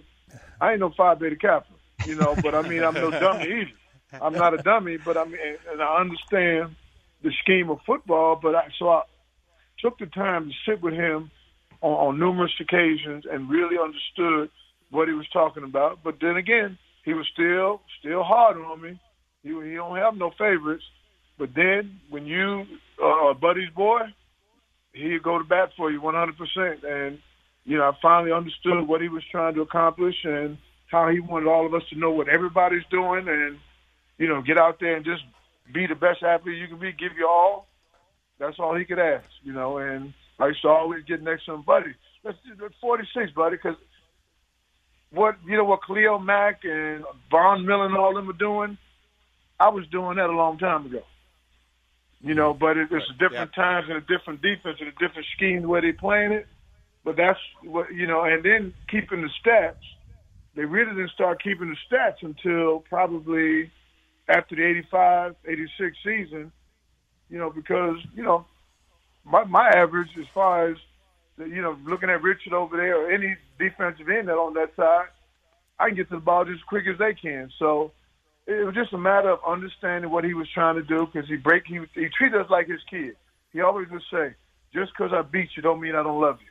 I 0.59 0.71
ain't 0.71 0.79
no 0.79 0.89
Phi 0.89 1.13
Beta 1.15 1.35
Kappa, 1.35 1.67
you 2.07 2.15
know, 2.15 2.35
but 2.41 2.55
I 2.55 2.67
mean, 2.67 2.83
I'm 2.83 2.95
no 2.95 3.11
dummy 3.11 3.45
either. 3.45 4.21
I'm 4.21 4.33
not 4.33 4.53
a 4.53 4.57
dummy, 4.57 4.97
but 4.97 5.17
I 5.17 5.25
mean, 5.25 5.39
and 5.71 5.81
I 5.81 5.97
understand 5.99 6.75
the 7.23 7.31
scheme 7.43 7.69
of 7.69 7.79
football. 7.85 8.39
But 8.41 8.55
I, 8.55 8.63
so 8.79 8.89
I 8.89 9.01
took 9.79 9.97
the 9.99 10.07
time 10.07 10.49
to 10.49 10.71
sit 10.71 10.81
with 10.81 10.93
him 10.93 11.31
on, 11.81 11.91
on 11.91 12.19
numerous 12.19 12.51
occasions 12.59 13.25
and 13.29 13.49
really 13.49 13.77
understood 13.77 14.49
what 14.89 15.07
he 15.07 15.13
was 15.13 15.27
talking 15.31 15.63
about. 15.63 15.99
But 16.03 16.15
then 16.21 16.37
again, 16.37 16.77
he 17.03 17.13
was 17.13 17.27
still 17.33 17.81
still 17.99 18.23
hard 18.23 18.57
on 18.57 18.81
me. 18.81 18.99
He, 19.43 19.49
he 19.49 19.75
don't 19.75 19.97
have 19.97 20.15
no 20.15 20.31
favorites. 20.37 20.83
But 21.37 21.49
then 21.55 21.99
when 22.09 22.25
you 22.25 22.65
uh, 23.01 23.29
a 23.29 23.33
buddy's 23.33 23.71
boy, 23.75 24.01
he'd 24.93 25.23
go 25.23 25.37
to 25.37 25.43
bat 25.43 25.69
for 25.75 25.91
you 25.91 26.01
100%. 26.01 26.83
And 26.83 27.19
you 27.63 27.77
know, 27.77 27.83
I 27.83 27.91
finally 28.01 28.31
understood 28.31 28.87
what 28.87 29.01
he 29.01 29.09
was 29.09 29.23
trying 29.31 29.55
to 29.55 29.61
accomplish 29.61 30.15
and 30.23 30.57
how 30.91 31.09
he 31.09 31.19
wanted 31.19 31.47
all 31.47 31.65
of 31.65 31.73
us 31.73 31.83
to 31.89 31.97
know 31.97 32.11
what 32.11 32.27
everybody's 32.27 32.85
doing 32.91 33.27
and 33.27 33.57
you 34.17 34.27
know 34.27 34.41
get 34.41 34.57
out 34.57 34.77
there 34.79 34.97
and 34.97 35.05
just 35.05 35.23
be 35.73 35.87
the 35.87 35.95
best 35.95 36.23
athlete 36.23 36.57
you 36.57 36.67
can 36.67 36.79
be, 36.79 36.91
give 36.91 37.13
you 37.17 37.27
all. 37.27 37.67
That's 38.39 38.57
all 38.59 38.75
he 38.75 38.85
could 38.85 38.99
ask, 38.99 39.25
you 39.43 39.53
know. 39.53 39.77
And 39.77 40.13
I 40.39 40.47
used 40.47 40.61
to 40.63 40.69
always 40.69 41.03
get 41.05 41.21
next 41.21 41.45
to 41.45 41.53
him, 41.53 41.61
buddy. 41.61 41.93
let's 42.23 42.37
do 42.45 42.69
46, 42.81 43.31
buddy, 43.33 43.57
because 43.57 43.77
what 45.11 45.35
you 45.45 45.57
know 45.57 45.65
what 45.65 45.81
Khalil 45.85 46.19
Mack 46.19 46.61
and 46.63 47.03
Von 47.29 47.65
Miller 47.65 47.85
and 47.85 47.95
all 47.95 48.15
them 48.15 48.29
are 48.29 48.33
doing, 48.33 48.77
I 49.59 49.69
was 49.69 49.85
doing 49.87 50.17
that 50.17 50.29
a 50.29 50.35
long 50.35 50.57
time 50.57 50.85
ago. 50.85 51.03
You 52.21 52.35
know, 52.35 52.53
but 52.53 52.77
it, 52.77 52.87
it's 52.91 53.07
different 53.19 53.51
yeah. 53.57 53.63
times 53.63 53.87
and 53.89 53.97
a 53.97 54.01
different 54.01 54.41
defense 54.41 54.77
and 54.79 54.89
a 54.89 54.91
different 54.91 55.27
scheme 55.35 55.67
where 55.67 55.81
they 55.81 55.91
playing 55.91 56.31
it. 56.31 56.47
But 57.03 57.17
that's 57.17 57.39
what 57.63 57.93
you 57.93 58.07
know, 58.07 58.23
and 58.23 58.43
then 58.43 58.73
keeping 58.89 59.21
the 59.21 59.29
stats. 59.43 59.75
They 60.55 60.65
really 60.65 60.91
didn't 60.91 61.11
start 61.11 61.41
keeping 61.41 61.69
the 61.69 61.95
stats 61.95 62.21
until 62.21 62.79
probably 62.89 63.71
after 64.31 64.55
the 64.55 64.63
85, 64.63 65.35
86 65.47 65.97
season. 66.03 66.51
You 67.29 67.37
know, 67.37 67.49
because 67.49 67.97
you 68.15 68.23
know, 68.23 68.45
my 69.23 69.43
my 69.45 69.69
average 69.69 70.09
as 70.19 70.25
far 70.33 70.69
as 70.69 70.77
you 71.37 71.61
know, 71.61 71.77
looking 71.85 72.09
at 72.09 72.21
Richard 72.21 72.53
over 72.53 72.77
there 72.77 72.97
or 72.97 73.11
any 73.11 73.35
defensive 73.59 74.09
end 74.09 74.27
that 74.27 74.33
on 74.35 74.53
that 74.55 74.75
side, 74.75 75.07
I 75.79 75.87
can 75.87 75.95
get 75.95 76.09
to 76.09 76.15
the 76.15 76.21
ball 76.21 76.45
just 76.45 76.59
as 76.59 76.63
quick 76.67 76.85
as 76.91 76.99
they 76.99 77.13
can. 77.13 77.49
So 77.57 77.91
it 78.47 78.65
was 78.65 78.75
just 78.75 78.93
a 78.93 78.97
matter 78.97 79.29
of 79.31 79.39
understanding 79.47 80.11
what 80.11 80.23
he 80.23 80.33
was 80.33 80.47
trying 80.53 80.75
to 80.75 80.83
do 80.83 81.07
because 81.07 81.29
he 81.29 81.37
break 81.37 81.63
he 81.65 81.79
he 81.95 82.07
treated 82.17 82.39
us 82.39 82.49
like 82.49 82.67
his 82.67 82.81
kid. 82.89 83.15
He 83.53 83.61
always 83.61 83.89
would 83.89 84.03
say, 84.11 84.35
"Just 84.73 84.91
because 84.97 85.13
I 85.13 85.21
beat 85.23 85.49
you, 85.55 85.63
don't 85.63 85.81
mean 85.81 85.95
I 85.95 86.03
don't 86.03 86.21
love 86.21 86.39
you." 86.41 86.50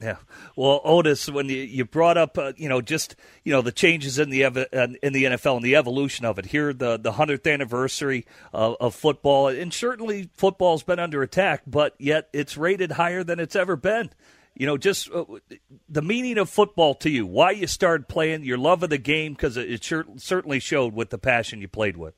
Yeah. 0.00 0.16
Well, 0.56 0.80
Otis, 0.82 1.28
when 1.28 1.50
you, 1.50 1.58
you 1.58 1.84
brought 1.84 2.16
up, 2.16 2.38
uh, 2.38 2.54
you 2.56 2.70
know, 2.70 2.80
just 2.80 3.16
you 3.44 3.52
know 3.52 3.60
the 3.60 3.72
changes 3.72 4.18
in 4.18 4.30
the 4.30 4.44
ev- 4.44 4.56
in 5.02 5.12
the 5.12 5.24
NFL 5.24 5.56
and 5.56 5.64
the 5.64 5.76
evolution 5.76 6.24
of 6.24 6.38
it. 6.38 6.46
Here, 6.46 6.72
the 6.72 6.96
the 6.96 7.12
hundredth 7.12 7.46
anniversary 7.46 8.24
of, 8.52 8.76
of, 8.80 8.94
football, 8.94 9.48
and 9.48 9.74
certainly 9.74 10.30
football's 10.32 10.82
been 10.82 10.98
under 10.98 11.22
attack, 11.22 11.62
but 11.66 11.94
yet 11.98 12.30
it's 12.32 12.56
rated 12.56 12.92
higher 12.92 13.22
than 13.22 13.38
it's 13.38 13.54
ever 13.54 13.76
been. 13.76 14.10
You 14.54 14.66
know, 14.66 14.78
just 14.78 15.10
uh, 15.10 15.24
the 15.88 16.02
meaning 16.02 16.38
of 16.38 16.48
football 16.48 16.94
to 16.96 17.10
you, 17.10 17.26
why 17.26 17.50
you 17.50 17.66
started 17.66 18.08
playing, 18.08 18.44
your 18.44 18.58
love 18.58 18.82
of 18.82 18.88
the 18.90 18.98
game, 18.98 19.34
because 19.34 19.58
it, 19.58 19.70
it 19.70 19.84
sure, 19.84 20.06
certainly 20.16 20.60
showed 20.60 20.94
with 20.94 21.10
the 21.10 21.18
passion 21.18 21.60
you 21.60 21.68
played 21.68 21.98
with. 21.98 22.14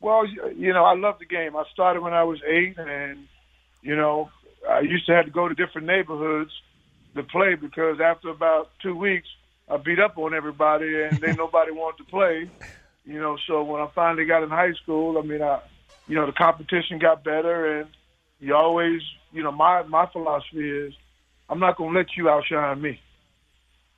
Well, 0.00 0.24
you 0.26 0.72
know, 0.72 0.84
I 0.84 0.94
love 0.96 1.18
the 1.18 1.26
game. 1.26 1.56
I 1.56 1.64
started 1.72 2.00
when 2.00 2.14
I 2.14 2.24
was 2.24 2.40
eight, 2.46 2.78
and 2.78 3.28
you 3.82 3.96
know, 3.96 4.30
I 4.66 4.80
used 4.80 5.04
to 5.06 5.12
have 5.12 5.26
to 5.26 5.30
go 5.30 5.46
to 5.46 5.54
different 5.54 5.86
neighborhoods 5.86 6.52
to 7.16 7.22
play 7.22 7.54
because 7.54 8.00
after 8.00 8.28
about 8.28 8.70
two 8.82 8.96
weeks, 8.96 9.28
I 9.68 9.76
beat 9.78 9.98
up 9.98 10.16
on 10.18 10.34
everybody 10.34 11.02
and 11.02 11.18
then 11.18 11.36
nobody 11.38 11.72
wanted 11.72 12.04
to 12.04 12.10
play. 12.10 12.48
You 13.04 13.20
know, 13.20 13.36
so 13.46 13.62
when 13.62 13.80
I 13.80 13.88
finally 13.94 14.24
got 14.24 14.42
in 14.42 14.50
high 14.50 14.72
school, 14.82 15.18
I 15.18 15.22
mean, 15.22 15.42
I, 15.42 15.60
you 16.08 16.16
know, 16.16 16.26
the 16.26 16.32
competition 16.32 16.98
got 16.98 17.22
better, 17.22 17.80
and 17.80 17.88
you 18.40 18.54
always, 18.54 19.00
you 19.32 19.42
know, 19.44 19.52
my 19.52 19.84
my 19.84 20.06
philosophy 20.06 20.68
is, 20.68 20.92
I'm 21.48 21.60
not 21.60 21.76
gonna 21.76 21.96
let 21.96 22.16
you 22.16 22.28
outshine 22.28 22.82
me. 22.82 23.00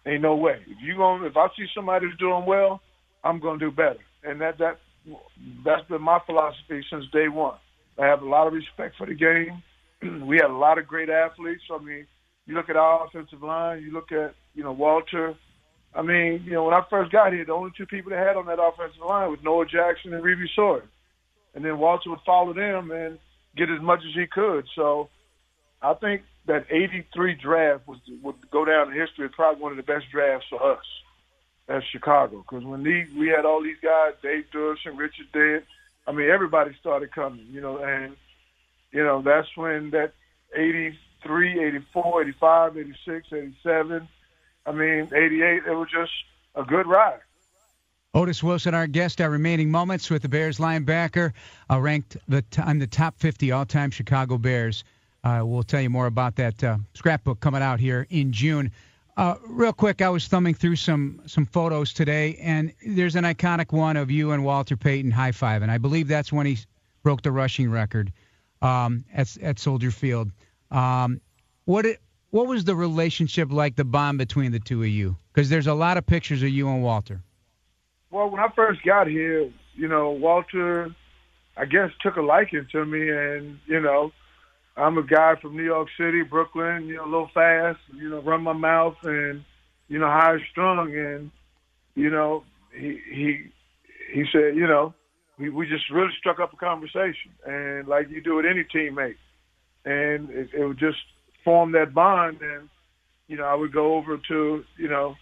Ain't 0.05 0.23
no 0.23 0.37
way. 0.37 0.61
If 0.67 0.77
you 0.83 0.97
going 0.97 1.25
if 1.25 1.37
I 1.37 1.49
see 1.57 1.67
somebody 1.75 2.07
who's 2.07 2.19
doing 2.19 2.45
well, 2.45 2.83
I'm 3.25 3.41
gonna 3.41 3.59
do 3.59 3.71
better, 3.71 4.01
and 4.23 4.41
that 4.43 4.59
that 4.59 4.79
that's 5.65 5.89
been 5.89 6.03
my 6.03 6.19
philosophy 6.27 6.85
since 6.91 7.07
day 7.11 7.29
one. 7.29 7.57
I 7.99 8.07
have 8.07 8.23
a 8.23 8.29
lot 8.29 8.47
of 8.47 8.53
respect 8.53 8.97
for 8.97 9.07
the 9.07 9.15
game. 9.15 9.63
we 10.27 10.37
had 10.37 10.51
a 10.51 10.57
lot 10.57 10.79
of 10.79 10.87
great 10.87 11.09
athletes. 11.09 11.65
I 11.73 11.83
mean, 11.83 12.07
you 12.49 12.55
look 12.55 12.71
at 12.71 12.77
our 12.77 13.05
offensive 13.05 13.43
line. 13.43 13.83
You 13.83 13.93
look 13.93 14.11
at 14.11 14.35
you 14.55 14.65
know 14.65 14.73
Walter. 14.73 15.37
I 15.95 16.03
mean, 16.03 16.43
you 16.45 16.53
know, 16.53 16.65
when 16.65 16.75
I 16.75 16.83
first 16.89 17.13
got 17.13 17.33
here, 17.33 17.45
the 17.45 17.53
only 17.53 17.71
two 17.77 17.87
people 17.87 18.11
they 18.11 18.17
had 18.17 18.37
on 18.37 18.47
that 18.47 18.61
offensive 18.61 19.03
line 19.07 19.31
was 19.31 19.41
Noah 19.43 19.67
Jackson 19.67 20.15
and 20.15 20.25
Revie 20.25 20.49
Sorey, 20.57 20.83
and 21.55 21.65
then 21.65 21.79
Walter 21.79 22.11
would 22.11 22.21
follow 22.27 22.53
them 22.53 22.91
and 22.91 23.19
get 23.57 23.71
as 23.71 23.81
much 23.81 24.01
as 24.01 24.15
he 24.15 24.27
could. 24.27 24.67
So, 24.75 25.11
I 25.83 25.95
think 25.95 26.23
that 26.47 26.67
'83 26.71 27.35
draft 27.35 27.87
was 27.87 27.99
would 28.23 28.51
go 28.51 28.65
down 28.65 28.93
in 28.93 28.99
history 28.99 29.27
as 29.27 29.33
probably 29.33 29.63
one 29.63 29.73
of 29.73 29.77
the 29.77 29.83
best 29.83 30.07
drafts 30.11 30.47
for 30.49 30.73
us 30.73 30.85
as 31.69 31.83
Chicago 31.93 32.45
because 32.49 32.65
when 32.65 32.83
these 32.83 33.09
we 33.15 33.29
had 33.29 33.45
all 33.45 33.63
these 33.63 33.81
guys, 33.83 34.15
Dave 34.23 34.47
and 34.55 34.99
Richard 34.99 35.31
Dent. 35.33 35.65
I 36.07 36.13
mean, 36.13 36.31
everybody 36.31 36.75
started 36.81 37.13
coming, 37.13 37.47
you 37.51 37.61
know, 37.61 37.77
and 37.77 38.17
you 38.91 39.05
know 39.05 39.21
that's 39.21 39.55
when 39.55 39.91
that 39.91 40.15
'80 40.55 40.87
83, 40.87 40.99
84, 41.25 42.23
85, 42.23 42.77
86, 42.79 43.33
87. 43.33 44.09
I 44.67 44.73
mean, 44.73 45.09
88. 45.13 45.63
It 45.67 45.75
was 45.75 45.89
just 45.91 46.13
a 46.55 46.65
good 46.65 46.87
ride. 46.87 47.21
Otis 48.15 48.43
Wilson, 48.43 48.75
our 48.75 48.87
guest, 48.87 49.21
our 49.21 49.31
remaining 49.31 49.71
moments 49.71 50.11
with 50.11 50.23
the 50.23 50.29
Bears 50.29 50.59
linebacker, 50.59 51.33
uh, 51.71 51.79
ranked 51.79 52.17
the 52.27 52.43
t- 52.43 52.63
on 52.63 52.79
the 52.79 52.87
top 52.87 53.19
50 53.19 53.53
all-time 53.53 53.91
Chicago 53.91 54.39
Bears. 54.39 54.83
Uh, 55.25 55.43
we'll 55.45 55.63
tell 55.63 55.81
you 55.81 55.91
more 55.91 56.07
about 56.07 56.37
that 56.37 56.63
uh, 56.65 56.79
scrapbook 56.95 57.41
coming 57.41 57.61
out 57.61 57.81
here 57.81 58.07
in 58.11 58.33
June. 58.33 58.71
Uh, 59.17 59.35
real 59.47 59.73
quick, 59.73 60.01
I 60.01 60.09
was 60.09 60.27
thumbing 60.27 60.55
through 60.55 60.77
some 60.77 61.21
some 61.27 61.45
photos 61.45 61.93
today, 61.93 62.37
and 62.41 62.73
there's 62.87 63.17
an 63.17 63.25
iconic 63.25 63.73
one 63.73 63.97
of 63.97 64.13
you 64.13 64.31
and 64.31 64.45
Walter 64.45 64.77
Payton 64.77 65.11
high 65.11 65.33
five, 65.33 65.63
and 65.63 65.73
I 65.73 65.79
believe 65.79 66.07
that's 66.07 66.33
when 66.33 66.47
he 66.47 66.57
broke 67.03 67.23
the 67.23 67.33
rushing 67.33 67.69
record 67.69 68.13
um, 68.63 69.05
at 69.13 69.37
at 69.43 69.59
Soldier 69.59 69.91
Field. 69.91 70.31
Um, 70.71 71.21
what 71.65 71.87
it, 71.87 72.01
what 72.31 72.47
was 72.47 72.65
the 72.65 72.75
relationship 72.75 73.51
like, 73.51 73.77
the 73.77 73.85
bond 73.85 74.19
between 74.19 74.53
the 74.53 74.61
two 74.61 74.83
of 74.83 74.89
you? 74.89 75.17
Because 75.33 75.49
there's 75.49 75.67
a 75.67 75.75
lot 75.75 75.97
of 75.97 76.07
pictures 76.07 76.43
of 76.43 76.51
you 76.51 76.69
and 76.69 76.83
Walter. 76.83 77.23
Well, 78.11 78.31
when 78.31 78.41
I 78.41 78.49
first 78.55 78.83
got 78.85 79.07
here, 79.07 79.51
you 79.75 79.89
know, 79.89 80.11
Walter, 80.11 80.95
I 81.57 81.65
guess, 81.65 81.91
took 82.03 82.17
a 82.17 82.23
liking 82.23 82.67
to 82.73 82.85
me, 82.85 83.09
and 83.09 83.59
you 83.67 83.81
know, 83.81 84.13
I'm 84.77 84.99
a 84.99 85.03
guy 85.03 85.35
from 85.41 85.57
New 85.57 85.65
York 85.65 85.89
City, 85.99 86.23
Brooklyn, 86.23 86.87
you 86.87 86.97
know, 86.97 87.05
a 87.05 87.11
little 87.11 87.31
fast, 87.33 87.79
you 87.95 88.09
know, 88.09 88.21
run 88.21 88.43
my 88.43 88.53
mouth, 88.53 88.97
and 89.03 89.45
you 89.89 89.99
know, 89.99 90.07
high 90.07 90.39
strung, 90.51 90.95
and 90.95 91.31
you 91.95 92.11
know, 92.11 92.45
he 92.75 93.01
he 93.11 93.39
he 94.13 94.25
said, 94.33 94.57
you 94.57 94.67
know, 94.67 94.95
we 95.39 95.51
we 95.51 95.67
just 95.67 95.91
really 95.91 96.13
struck 96.19 96.41
up 96.41 96.53
a 96.53 96.57
conversation, 96.57 97.33
and 97.47 97.89
like 97.89 98.09
you 98.11 98.21
do 98.21 98.37
with 98.37 98.47
any 98.47 98.65
teammate 98.65 99.17
and 99.85 100.31
it, 100.31 100.51
it 100.53 100.65
would 100.65 100.79
just 100.79 100.99
form 101.45 101.73
that 101.73 101.95
bond. 101.95 102.41
And 102.41 102.69
you 103.27 103.37
know, 103.37 103.45
I 103.45 103.55
would 103.55 103.73
go 103.73 103.95
over 103.97 104.19
to 104.29 104.65
you 104.77 104.89
know 104.89 105.17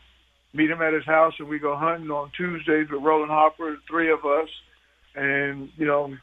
meet 0.53 0.71
him 0.71 0.83
at 0.83 0.95
his 0.95 1.05
house, 1.05 1.35
and 1.39 1.49
we 1.49 1.59
go 1.59 1.77
hunting 1.77 2.11
on 2.11 2.31
Tuesdays 2.37 2.89
with 2.91 3.03
Roland 3.03 3.31
Harper, 3.31 3.77
three 3.89 4.11
of 4.11 4.25
us, 4.25 4.49
and 5.15 5.71
you 5.77 5.87
know, 5.87 6.17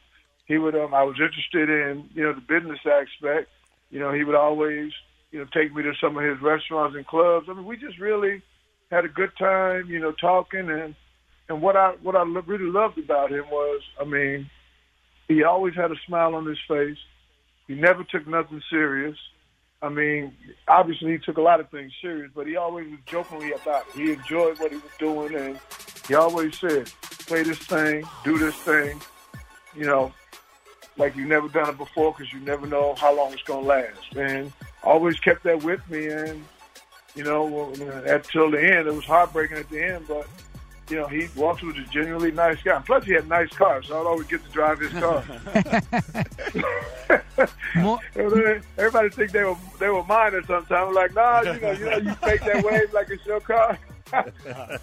he 0.46 0.58
would. 0.58 0.74
Um, 0.74 0.94
I 0.94 1.04
was 1.04 1.16
interested 1.20 1.70
in 1.70 2.08
you 2.14 2.22
know 2.22 2.32
the 2.34 2.40
business 2.40 2.80
aspect. 2.84 3.50
You 3.90 4.00
know, 4.00 4.12
he 4.12 4.24
would 4.24 4.34
always 4.34 4.92
you 5.30 5.38
know 5.38 5.46
take 5.52 5.74
me 5.74 5.82
to 5.82 5.94
some 6.00 6.16
of 6.16 6.24
his 6.24 6.40
restaurants 6.40 6.96
and 6.96 7.06
clubs. 7.06 7.48
I 7.48 7.54
mean, 7.54 7.66
we 7.66 7.76
just 7.76 7.98
really 7.98 8.42
had 8.90 9.04
a 9.04 9.08
good 9.08 9.32
time. 9.38 9.88
You 9.88 10.00
know, 10.00 10.12
talking 10.12 10.70
and 10.70 10.94
and 11.48 11.60
what 11.60 11.76
I 11.76 11.92
what 12.02 12.16
I 12.16 12.22
really 12.22 12.70
loved 12.70 12.98
about 12.98 13.30
him 13.30 13.44
was, 13.50 13.82
I 14.00 14.04
mean, 14.04 14.50
he 15.28 15.44
always 15.44 15.74
had 15.74 15.90
a 15.90 15.96
smile 16.06 16.34
on 16.34 16.46
his 16.46 16.58
face. 16.66 16.98
He 17.66 17.74
never 17.74 18.04
took 18.04 18.26
nothing 18.26 18.62
serious. 18.70 19.16
I 19.82 19.88
mean, 19.88 20.34
obviously 20.68 21.12
he 21.12 21.18
took 21.18 21.36
a 21.36 21.42
lot 21.42 21.60
of 21.60 21.68
things 21.70 21.92
serious, 22.00 22.30
but 22.34 22.46
he 22.46 22.56
always 22.56 22.90
was 22.90 23.00
jokingly 23.06 23.52
about 23.52 23.84
it. 23.88 24.00
He 24.00 24.12
enjoyed 24.12 24.58
what 24.58 24.72
he 24.72 24.78
was 24.78 24.92
doing, 24.98 25.34
and 25.34 25.60
he 26.08 26.14
always 26.14 26.58
said, 26.58 26.86
"Play 27.26 27.42
this 27.42 27.58
thing, 27.58 28.04
do 28.24 28.38
this 28.38 28.54
thing," 28.56 29.00
you 29.76 29.84
know, 29.84 30.12
like 30.96 31.16
you've 31.16 31.28
never 31.28 31.48
done 31.48 31.68
it 31.68 31.76
before 31.76 32.12
because 32.12 32.32
you 32.32 32.40
never 32.40 32.66
know 32.66 32.94
how 32.94 33.14
long 33.14 33.32
it's 33.32 33.42
gonna 33.42 33.66
last. 33.66 34.16
And 34.16 34.52
always 34.82 35.18
kept 35.20 35.42
that 35.44 35.62
with 35.62 35.86
me, 35.90 36.06
and 36.06 36.44
you 37.14 37.24
know, 37.24 37.70
until 37.72 38.46
uh, 38.46 38.50
the 38.50 38.74
end, 38.74 38.88
it 38.88 38.94
was 38.94 39.04
heartbreaking 39.04 39.58
at 39.58 39.68
the 39.70 39.82
end, 39.82 40.06
but 40.08 40.26
you 40.88 40.96
know, 40.96 41.06
he 41.06 41.28
Walter 41.36 41.66
was 41.66 41.76
a 41.76 41.82
genuinely 41.84 42.30
nice 42.30 42.62
guy. 42.62 42.76
And 42.76 42.84
plus, 42.84 43.04
he 43.04 43.12
had 43.12 43.28
nice 43.28 43.50
cars, 43.50 43.88
so 43.88 44.00
I'd 44.00 44.06
always 44.06 44.26
get 44.26 44.44
to 44.44 44.50
drive 44.50 44.80
his 44.80 44.92
car. 44.92 45.24
Everybody 48.78 49.10
think 49.10 49.32
they 49.32 49.44
were 49.44 49.56
they 49.78 49.88
were 49.88 50.04
mine 50.04 50.34
or 50.34 50.44
something. 50.44 50.76
I'm 50.76 50.94
like, 50.94 51.14
nah, 51.14 51.40
you 51.42 51.60
know, 51.60 51.70
you 51.72 51.84
know, 51.86 51.96
you 51.96 52.16
take 52.22 52.42
that 52.44 52.64
wave 52.64 52.92
like 52.92 53.10
it's 53.10 53.24
your 53.26 53.40
car. 53.40 53.78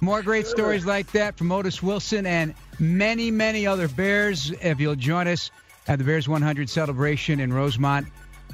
More 0.00 0.22
great 0.22 0.46
stories 0.46 0.84
like 0.84 1.10
that 1.12 1.38
from 1.38 1.52
Otis 1.52 1.82
Wilson 1.82 2.26
and 2.26 2.54
many, 2.80 3.30
many 3.30 3.66
other 3.66 3.86
Bears. 3.86 4.50
If 4.60 4.80
you'll 4.80 4.96
join 4.96 5.28
us 5.28 5.50
at 5.86 5.98
the 5.98 6.04
Bears 6.04 6.28
100 6.28 6.68
celebration 6.68 7.38
in 7.38 7.52
Rosemont, 7.52 8.08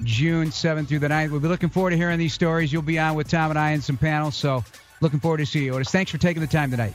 June 0.05 0.49
7th 0.49 0.89
through 0.89 0.99
the 0.99 1.09
9th. 1.09 1.31
We'll 1.31 1.41
be 1.41 1.49
looking 1.49 1.71
forward 1.71 1.91
to 1.91 1.97
hearing 1.97 2.19
these 2.19 2.35
stories. 2.35 2.73
You'll 2.73 2.83
be 2.83 2.99
on 2.99 3.15
with 3.15 3.29
Tom 3.29 3.51
and 3.51 3.59
I 3.59 3.71
in 3.71 3.81
some 3.81 3.97
panels, 3.97 4.37
so 4.37 4.63
looking 5.01 5.21
forward 5.21 5.39
to 5.39 5.47
see 5.47 5.65
you, 5.65 5.75
Otis. 5.75 5.91
Thanks 5.91 6.11
for 6.11 6.19
taking 6.19 6.41
the 6.41 6.47
time 6.47 6.71
tonight. 6.71 6.95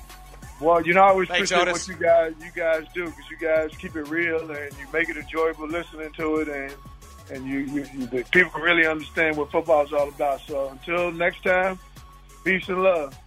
Well, 0.62 0.86
you 0.86 0.94
know, 0.94 1.02
I 1.02 1.10
always 1.10 1.28
Thanks, 1.28 1.52
appreciate 1.52 1.70
Otis. 1.72 1.88
what 1.88 1.98
you 1.98 2.04
guys 2.04 2.34
you 2.40 2.52
guys 2.56 2.86
do 2.94 3.06
because 3.06 3.30
you 3.30 3.38
guys 3.38 3.72
keep 3.78 3.96
it 3.96 4.08
real 4.10 4.50
and 4.52 4.72
you 4.78 4.86
make 4.94 5.10
it 5.10 5.18
enjoyable 5.18 5.68
listening 5.68 6.12
to 6.14 6.38
it, 6.38 6.48
and 6.48 6.74
and 7.32 7.46
you, 7.48 7.60
you, 7.60 7.88
you 7.94 8.08
the 8.08 8.24
people 8.32 8.52
can 8.52 8.62
really 8.62 8.86
understand 8.86 9.36
what 9.38 9.52
football 9.52 9.84
is 9.86 9.92
all 9.94 10.10
about. 10.10 10.42
So 10.42 10.70
until 10.70 11.12
next 11.12 11.44
time, 11.44 11.80
peace 12.44 12.68
and 12.70 12.84
love. 12.84 13.18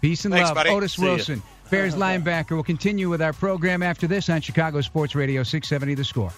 Peace 0.00 0.24
and 0.24 0.32
Thanks, 0.32 0.48
love, 0.48 0.54
buddy. 0.56 0.70
Otis 0.70 0.94
See 0.94 1.02
Wilson. 1.02 1.36
You. 1.36 1.70
Bears 1.70 1.94
linebacker. 1.96 2.52
We'll 2.52 2.62
continue 2.62 3.08
with 3.08 3.22
our 3.22 3.32
program 3.32 3.82
after 3.82 4.06
this 4.06 4.28
on 4.28 4.40
Chicago 4.40 4.80
Sports 4.80 5.14
Radio 5.14 5.42
670 5.42 5.94
The 5.94 6.04
Score. 6.04 6.32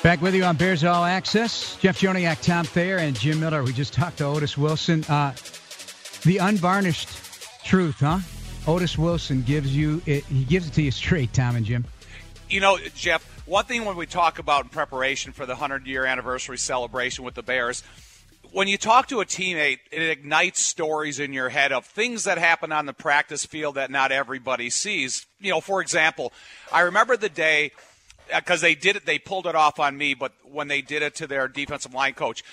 Back 0.00 0.22
with 0.22 0.32
you 0.32 0.44
on 0.44 0.56
Bears 0.56 0.84
All 0.84 1.04
Access. 1.04 1.76
Jeff 1.78 1.98
Joniak, 1.98 2.40
Tom 2.40 2.64
Thayer, 2.64 2.98
and 2.98 3.18
Jim 3.18 3.40
Miller. 3.40 3.64
We 3.64 3.72
just 3.72 3.92
talked 3.92 4.18
to 4.18 4.26
Otis 4.26 4.56
Wilson. 4.56 5.02
Uh, 5.04 5.34
the 6.22 6.38
unvarnished 6.38 7.08
truth, 7.64 7.96
huh? 7.98 8.20
Otis 8.68 8.96
Wilson 8.96 9.42
gives 9.42 9.74
you 9.74 10.00
it. 10.06 10.24
He 10.26 10.44
gives 10.44 10.68
it 10.68 10.74
to 10.74 10.82
you 10.82 10.92
straight, 10.92 11.32
Tom 11.32 11.56
and 11.56 11.66
Jim. 11.66 11.84
You 12.48 12.60
know, 12.60 12.78
Jeff. 12.94 13.24
One 13.44 13.64
thing 13.64 13.84
when 13.86 13.96
we 13.96 14.06
talk 14.06 14.38
about 14.38 14.64
in 14.64 14.68
preparation 14.68 15.32
for 15.32 15.46
the 15.46 15.54
100 15.54 15.84
year 15.86 16.04
anniversary 16.04 16.58
celebration 16.58 17.24
with 17.24 17.34
the 17.34 17.42
Bears, 17.42 17.82
when 18.52 18.68
you 18.68 18.78
talk 18.78 19.08
to 19.08 19.20
a 19.20 19.24
teammate, 19.24 19.78
it 19.90 20.02
ignites 20.02 20.62
stories 20.62 21.18
in 21.18 21.32
your 21.32 21.48
head 21.48 21.72
of 21.72 21.84
things 21.84 22.24
that 22.24 22.38
happen 22.38 22.70
on 22.70 22.86
the 22.86 22.92
practice 22.92 23.44
field 23.44 23.74
that 23.74 23.90
not 23.90 24.12
everybody 24.12 24.70
sees. 24.70 25.26
You 25.40 25.50
know, 25.50 25.60
for 25.60 25.80
example, 25.80 26.32
I 26.72 26.80
remember 26.82 27.16
the 27.16 27.28
day 27.28 27.72
Uh, 28.32 28.40
because 28.40 28.60
they 28.60 28.74
did 28.74 28.96
it, 28.96 29.06
they 29.06 29.18
pulled 29.18 29.46
it 29.46 29.54
off 29.54 29.78
on 29.78 29.96
me. 29.96 30.14
But 30.14 30.32
when 30.42 30.68
they 30.68 30.82
did 30.82 31.02
it 31.02 31.14
to 31.16 31.26
their 31.26 31.48
defensive 31.48 31.94
line 31.94 32.14
coach, 32.14 32.44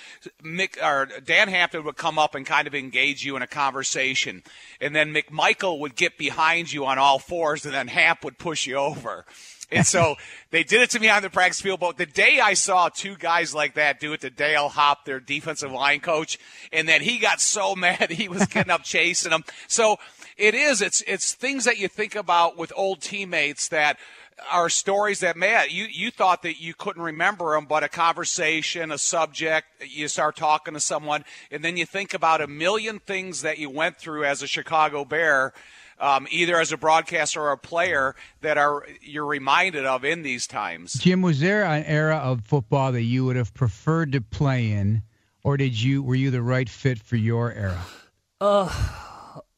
Mick 0.43 0.81
or 0.81 1.07
Dan 1.21 1.47
Hampton 1.47 1.83
would 1.83 1.97
come 1.97 2.19
up 2.19 2.35
and 2.35 2.45
kind 2.45 2.67
of 2.67 2.75
engage 2.75 3.23
you 3.25 3.35
in 3.35 3.41
a 3.41 3.47
conversation, 3.47 4.43
and 4.79 4.95
then 4.95 5.13
McMichael 5.13 5.79
would 5.79 5.95
get 5.95 6.17
behind 6.17 6.71
you 6.71 6.85
on 6.85 6.97
all 6.97 7.19
fours, 7.19 7.65
and 7.65 7.73
then 7.73 7.87
Hamp 7.87 8.23
would 8.23 8.37
push 8.37 8.65
you 8.65 8.75
over. 8.75 9.25
And 9.71 9.85
so 9.85 10.15
they 10.51 10.63
did 10.63 10.81
it 10.81 10.91
to 10.91 10.99
me 10.99 11.09
on 11.09 11.21
the 11.21 11.29
practice 11.29 11.61
field. 11.61 11.79
But 11.79 11.97
the 11.97 12.05
day 12.05 12.39
I 12.39 12.53
saw 12.53 12.89
two 12.89 13.15
guys 13.15 13.53
like 13.53 13.75
that 13.75 13.99
do 13.99 14.13
it 14.13 14.21
to 14.21 14.29
Dale 14.29 14.69
Haupt, 14.69 15.05
their 15.05 15.19
defensive 15.19 15.71
line 15.71 15.99
coach, 15.99 16.37
and 16.71 16.87
then 16.87 17.01
he 17.01 17.19
got 17.19 17.41
so 17.41 17.75
mad 17.75 18.11
he 18.11 18.29
was 18.29 18.45
getting 18.47 18.71
up 18.71 18.83
chasing 18.83 19.31
them. 19.31 19.43
So 19.67 19.97
it 20.37 20.53
is. 20.53 20.81
It's 20.81 21.01
it's 21.07 21.33
things 21.33 21.65
that 21.65 21.77
you 21.77 21.87
think 21.87 22.15
about 22.15 22.57
with 22.57 22.73
old 22.75 23.01
teammates 23.01 23.69
that 23.69 23.97
are 24.51 24.69
stories 24.69 25.21
that 25.21 25.37
man 25.37 25.65
you 25.69 25.85
you 25.89 26.11
thought 26.11 26.41
that 26.43 26.61
you 26.61 26.73
couldn't 26.73 27.01
remember 27.01 27.55
them 27.55 27.65
but 27.65 27.83
a 27.83 27.89
conversation 27.89 28.91
a 28.91 28.97
subject 28.97 29.67
you 29.87 30.07
start 30.07 30.35
talking 30.35 30.73
to 30.73 30.79
someone 30.79 31.23
and 31.51 31.63
then 31.63 31.77
you 31.77 31.85
think 31.85 32.13
about 32.13 32.41
a 32.41 32.47
million 32.47 32.99
things 32.99 33.41
that 33.41 33.57
you 33.57 33.69
went 33.69 33.97
through 33.97 34.25
as 34.25 34.41
a 34.41 34.47
chicago 34.47 35.05
bear 35.05 35.53
um, 35.97 36.27
either 36.29 36.59
as 36.59 36.73
a 36.73 36.77
broadcaster 36.77 37.41
or 37.41 37.53
a 37.53 37.57
player 37.57 38.15
that 38.41 38.57
are 38.57 38.85
you're 39.01 39.25
reminded 39.25 39.85
of 39.85 40.03
in 40.03 40.23
these 40.23 40.45
times. 40.45 40.91
Jim 40.95 41.21
was 41.21 41.39
there 41.39 41.63
an 41.63 41.85
era 41.85 42.17
of 42.17 42.43
football 42.43 42.91
that 42.91 43.03
you 43.03 43.23
would 43.23 43.37
have 43.37 43.53
preferred 43.53 44.11
to 44.11 44.19
play 44.19 44.71
in 44.71 45.03
or 45.41 45.55
did 45.55 45.81
you 45.81 46.03
were 46.03 46.15
you 46.15 46.31
the 46.31 46.41
right 46.41 46.67
fit 46.67 46.99
for 46.99 47.15
your 47.15 47.53
era? 47.53 47.79
Uh 48.41 48.69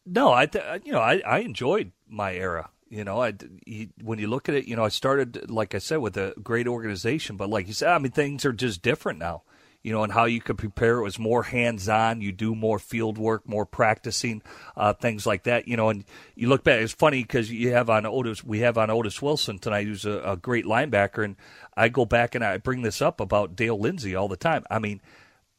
no 0.08 0.32
i 0.32 0.46
th- 0.46 0.64
you 0.86 0.92
know 0.92 1.02
i 1.02 1.22
i 1.26 1.40
enjoyed 1.40 1.92
my 2.08 2.34
era 2.34 2.70
you 2.90 3.04
know, 3.04 3.22
I, 3.22 3.34
he, 3.66 3.90
when 4.02 4.20
you 4.20 4.28
look 4.28 4.50
at 4.50 4.56
it, 4.56 4.68
you 4.68 4.76
know, 4.76 4.84
I 4.86 4.90
started, 4.90 5.50
like 5.50 5.76
I 5.76 5.80
said, 5.80 5.98
with 5.98 6.18
a 6.18 6.34
great 6.42 6.68
organization, 6.68 7.38
but 7.38 7.50
like 7.50 7.68
you 7.68 7.74
said, 7.74 7.90
I 7.90 7.98
mean, 8.00 8.12
things 8.12 8.46
are 8.46 8.54
just 8.54 8.82
different 8.82 9.20
now. 9.20 9.44
You 9.84 9.94
know, 9.94 10.04
and 10.04 10.12
how 10.12 10.26
you 10.26 10.42
could 10.42 10.58
prepare 10.58 10.98
it 10.98 11.04
was 11.04 11.18
more 11.18 11.44
hands 11.44 11.88
on. 11.88 12.20
You 12.20 12.34
do 12.34 12.54
more 12.56 12.78
field 12.78 13.18
work, 13.18 13.48
more 13.48 13.66
practicing, 13.66 14.42
uh, 14.76 14.92
things 14.92 15.26
like 15.26 15.44
that. 15.44 15.68
You 15.68 15.78
know, 15.78 15.88
and 15.88 16.04
you 16.36 16.50
look 16.50 16.66
back. 16.66 16.82
It's 16.82 16.92
funny 16.92 17.22
because 17.22 17.50
you 17.50 17.72
have 17.72 17.90
on 17.90 18.06
Otis, 18.06 18.44
we 18.44 18.60
have 18.60 18.78
on 18.78 18.90
Otis 18.90 19.22
Wilson 19.22 19.60
tonight, 19.60 19.86
who's 19.86 20.04
a, 20.04 20.20
a 20.26 20.36
great 20.36 20.66
linebacker, 20.66 21.24
and 21.24 21.38
I 21.78 21.88
go 21.88 22.06
back 22.06 22.36
and 22.36 22.44
I 22.44 22.58
bring 22.58 22.82
this 22.82 23.02
up 23.02 23.22
about 23.22 23.56
Dale 23.56 23.80
Lindsey 23.80 24.14
all 24.14 24.28
the 24.28 24.36
time. 24.36 24.66
I 24.70 24.80
mean, 24.80 25.00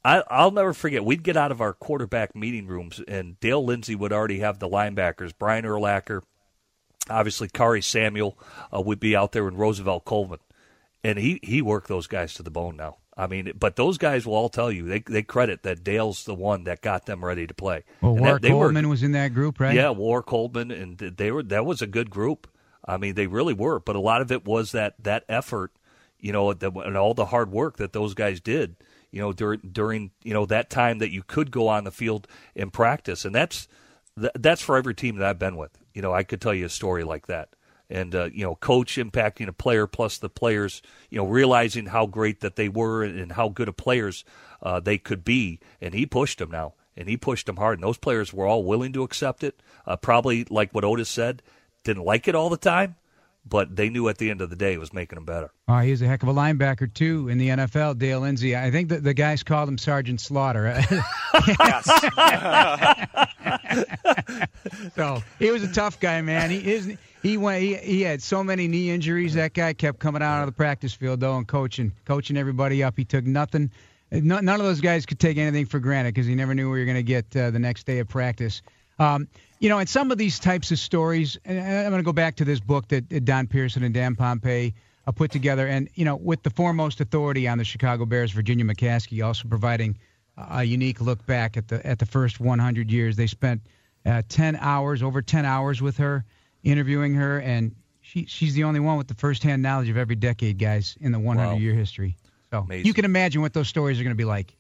I, 0.05 0.23
I'll 0.29 0.51
never 0.51 0.75
forget. 0.75 1.05
We'd 1.05 1.23
get 1.23 1.37
out 1.37 1.53
of 1.53 1.63
our 1.63 1.73
quarterback 1.73 2.37
meeting 2.37 2.67
rooms, 2.67 3.01
and 3.09 3.41
Dale 3.41 3.65
Lindsey 3.65 3.95
would 3.95 4.13
already 4.13 4.41
have 4.41 4.59
the 4.59 4.69
linebackers, 4.69 5.33
Brian 5.39 5.65
Urlacher, 5.65 6.23
obviously 7.11 7.49
Khari 7.49 7.83
Samuel 7.83 8.39
uh, 8.75 8.81
would 8.81 9.01
be 9.01 9.17
out 9.17 9.33
there 9.33 9.49
in 9.49 9.57
Rosevelt 9.57 10.05
Colvin, 10.05 10.41
and 11.05 11.19
he 11.19 11.41
he 11.43 11.63
worked 11.63 11.89
those 11.89 12.07
guys 12.07 12.35
to 12.35 12.43
the 12.43 12.51
bone 12.51 12.77
now. 12.77 12.97
I 13.17 13.27
mean, 13.27 13.53
but 13.59 13.75
those 13.75 13.99
guys 13.99 14.25
will 14.25 14.35
all 14.35 14.49
tell 14.49 14.71
you 14.71 14.85
they 14.85 15.01
they 15.01 15.23
credit 15.23 15.65
that 15.65 15.83
Dale's 15.83 16.25
the 16.25 16.35
one 16.35 16.65
that 16.65 16.83
got 16.83 17.07
them 17.07 17.25
ready 17.25 17.47
to 17.49 17.55
play. 17.55 17.83
Well, 18.01 18.17
War 18.17 18.39
Coleman 18.39 18.87
were, 18.87 18.91
was 18.91 19.03
in 19.03 19.13
that 19.13 19.35
group, 19.35 19.59
right? 19.59 19.75
Yeah, 19.75 19.91
War 19.91 20.23
Coleman, 20.23 20.71
and 20.71 20.99
they 20.99 21.33
were 21.33 21.43
that 21.43 21.67
was 21.67 21.83
a 21.83 21.87
good 21.87 22.11
group. 22.11 22.49
I 22.87 22.97
mean, 22.97 23.15
they 23.15 23.27
really 23.27 23.55
were, 23.55 23.81
but 23.81 23.97
a 23.97 24.01
lot 24.01 24.23
of 24.23 24.31
it 24.31 24.45
was 24.45 24.73
that 24.73 24.95
that 25.03 25.25
effort, 25.29 25.73
you 26.19 26.33
know, 26.33 26.53
the, 26.55 26.71
and 26.71 26.97
all 26.97 27.13
the 27.13 27.27
hard 27.27 27.51
work 27.51 27.77
that 27.77 27.93
those 27.93 28.15
guys 28.15 28.41
did, 28.41 28.77
you 29.11 29.21
know, 29.21 29.33
during 29.33 29.61
during 29.73 30.11
you 30.23 30.33
know 30.33 30.47
that 30.47 30.71
time 30.71 30.99
that 30.99 31.11
you 31.11 31.23
could 31.23 31.51
go 31.51 31.69
on 31.69 31.85
the 31.85 31.91
field 31.91 32.27
and 32.55 32.73
practice, 32.73 33.25
and 33.25 33.35
that's 33.35 33.69
that's 34.17 34.63
for 34.63 34.77
every 34.77 34.95
team 34.95 35.17
that 35.17 35.29
I've 35.29 35.39
been 35.39 35.57
with. 35.57 35.78
You 35.99 36.03
know, 36.03 36.15
I 36.15 36.23
could 36.23 36.41
tell 36.41 36.55
you 36.55 36.65
a 36.65 36.69
story 36.69 37.03
like 37.03 37.27
that. 37.27 37.57
And 37.91 38.15
uh, 38.15 38.29
you 38.33 38.45
know, 38.45 38.55
coach 38.55 38.99
impacting 38.99 39.49
a 39.49 39.53
player 39.53 39.89
plus 39.89 40.17
the 40.17 40.29
players, 40.29 40.81
you 41.11 41.19
know, 41.19 41.27
realizing 41.27 41.87
how 41.87 42.07
great 42.07 42.39
that 42.39 42.55
they 42.55 42.69
were 42.69 43.03
and 43.03 43.33
how 43.33 43.49
good 43.49 43.67
of 43.67 43.77
players 43.77 44.25
uh, 44.63 44.79
they 44.79 44.97
could 44.97 45.25
be, 45.25 45.59
and 45.81 45.95
he 45.95 46.07
pushed 46.07 46.39
them 46.39 46.53
now, 46.53 46.75
and 46.97 47.09
he 47.09 47.17
pushed 47.17 47.47
them 47.47 47.57
hard, 47.57 47.79
and 47.79 47.83
those 47.83 47.99
players 47.99 48.33
were 48.33 48.47
all 48.47 48.63
willing 48.63 48.93
to 48.93 49.03
accept 49.03 49.43
it. 49.43 49.61
Uh, 49.89 49.97
probably 49.97 50.45
like 50.49 50.73
what 50.73 50.85
Otis 50.85 51.09
said, 51.09 51.43
didn't 51.83 52.05
like 52.05 52.29
it 52.29 52.37
all 52.37 52.49
the 52.49 52.57
time, 52.57 52.95
but 53.47 53.75
they 53.77 53.89
knew 53.89 54.09
at 54.09 54.19
the 54.19 54.31
end 54.31 54.41
of 54.41 54.51
the 54.51 54.57
day 54.57 54.75
it 54.75 54.81
was 54.81 54.93
making 54.93 55.17
them 55.17 55.25
better. 55.25 55.51
Oh, 55.69 55.79
he's 55.79 56.03
a 56.03 56.07
heck 56.07 56.23
of 56.23 56.29
a 56.29 56.35
linebacker 56.35 56.93
too 56.93 57.29
in 57.29 57.39
the 57.39 57.49
NFL, 57.49 57.99
Dale 57.99 58.21
Lindsey. 58.21 58.57
I 58.57 58.71
think 58.71 58.89
that 58.91 59.03
the 59.03 59.15
guys 59.15 59.43
called 59.43 59.69
him 59.69 59.79
Sergeant 59.79 60.21
Slaughter. 60.21 60.83
Yes. 61.59 61.89
So 64.95 65.23
he 65.39 65.51
was 65.51 65.63
a 65.63 65.73
tough 65.73 66.01
guy, 66.01 66.21
man. 66.21 66.51
He 66.51 66.61
his, 66.61 66.97
he 67.23 67.37
went 67.37 67.63
he, 67.63 67.75
he 67.77 68.03
had 68.03 68.23
so 68.23 68.43
many 68.43 68.69
knee 68.69 68.91
injuries. 68.91 69.35
That 69.35 69.55
guy 69.55 69.73
kept 69.73 69.99
coming 69.99 70.23
out 70.23 70.41
of 70.41 70.47
the 70.47 70.53
practice 70.53 70.93
field 70.93 71.21
though 71.21 71.37
and 71.37 71.47
coaching 71.47 71.93
coaching 72.05 72.37
everybody 72.37 72.83
up. 72.83 72.97
He 72.97 73.05
took 73.05 73.25
nothing. 73.25 73.71
None 74.11 74.49
of 74.49 74.59
those 74.59 74.81
guys 74.81 75.05
could 75.07 75.19
take 75.19 75.37
anything 75.37 75.67
for 75.67 75.79
granted 75.81 76.15
because 76.15 76.27
he 76.27 76.35
never 76.35 76.55
knew 76.55 76.69
where 76.69 76.79
you're 76.79 76.87
going 76.87 76.97
to 76.97 77.03
get 77.03 77.35
uh, 77.37 77.51
the 77.51 77.59
next 77.59 77.85
day 77.87 77.99
of 77.99 78.09
practice. 78.09 78.63
Um, 78.99 79.29
you 79.61 79.69
know, 79.69 79.79
in 79.79 79.87
some 79.87 80.11
of 80.11 80.19
these 80.19 80.39
types 80.39 80.71
of 80.71 80.79
stories, 80.79 81.39
and 81.45 81.59
I'm 81.59 81.91
going 81.91 82.03
to 82.03 82.07
go 82.07 82.13
back 82.13 82.37
to 82.37 82.45
this 82.45 82.61
book 82.61 82.89
that 82.89 83.25
Don 83.25 83.47
Pearson 83.47 83.83
and 83.83 83.93
Dan 83.93 84.15
Pompei 84.15 84.75
uh, 85.07 85.13
put 85.13 85.31
together, 85.31 85.67
and 85.67 85.89
you 85.95 86.05
know, 86.05 86.17
with 86.17 86.43
the 86.43 86.51
foremost 86.51 87.01
authority 87.01 87.49
on 87.49 87.59
the 87.59 87.65
Chicago 87.65 88.07
Bears, 88.07 88.31
Virginia 88.31 88.65
McCaskey, 88.65 89.25
also 89.25 89.49
providing 89.49 89.99
a 90.51 90.63
unique 90.63 91.01
look 91.01 91.25
back 91.27 91.57
at 91.57 91.69
the 91.69 91.85
at 91.87 91.99
the 91.99 92.07
first 92.07 92.41
100 92.41 92.91
years. 92.91 93.17
They 93.17 93.27
spent 93.27 93.63
uh, 94.07 94.23
10 94.29 94.57
hours, 94.57 95.03
over 95.03 95.23
10 95.23 95.45
hours 95.45 95.83
with 95.83 95.97
her, 95.99 96.25
interviewing 96.63 97.15
her, 97.15 97.41
and 97.41 97.75
she 98.01 98.27
she's 98.27 98.55
the 98.55 98.65
only 98.65 98.81
one 98.81 98.97
with 98.97 99.09
the 99.09 99.15
firsthand 99.15 99.63
knowledge 99.63 99.89
of 99.89 99.97
every 99.97 100.17
decade, 100.17 100.59
guys, 100.59 100.97
in 101.01 101.13
the 101.13 101.19
100 101.19 101.53
wow. 101.53 101.57
year 101.57 101.75
history. 101.75 102.17
So 102.51 102.61
Amazing. 102.61 102.87
you 102.87 102.95
can 102.95 103.05
imagine 103.05 103.43
what 103.43 103.53
those 103.53 103.69
stories 103.69 104.01
are 104.01 104.05
going 104.05 104.15
to 104.15 104.19
be 104.19 104.25
like. 104.25 104.57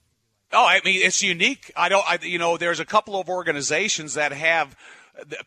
Oh, 0.52 0.64
I 0.64 0.80
mean, 0.84 1.02
it's 1.02 1.22
unique. 1.22 1.70
I 1.76 1.88
don't, 1.88 2.04
I, 2.08 2.18
you 2.22 2.38
know, 2.38 2.56
there's 2.56 2.80
a 2.80 2.86
couple 2.86 3.20
of 3.20 3.28
organizations 3.28 4.14
that 4.14 4.32
have 4.32 4.76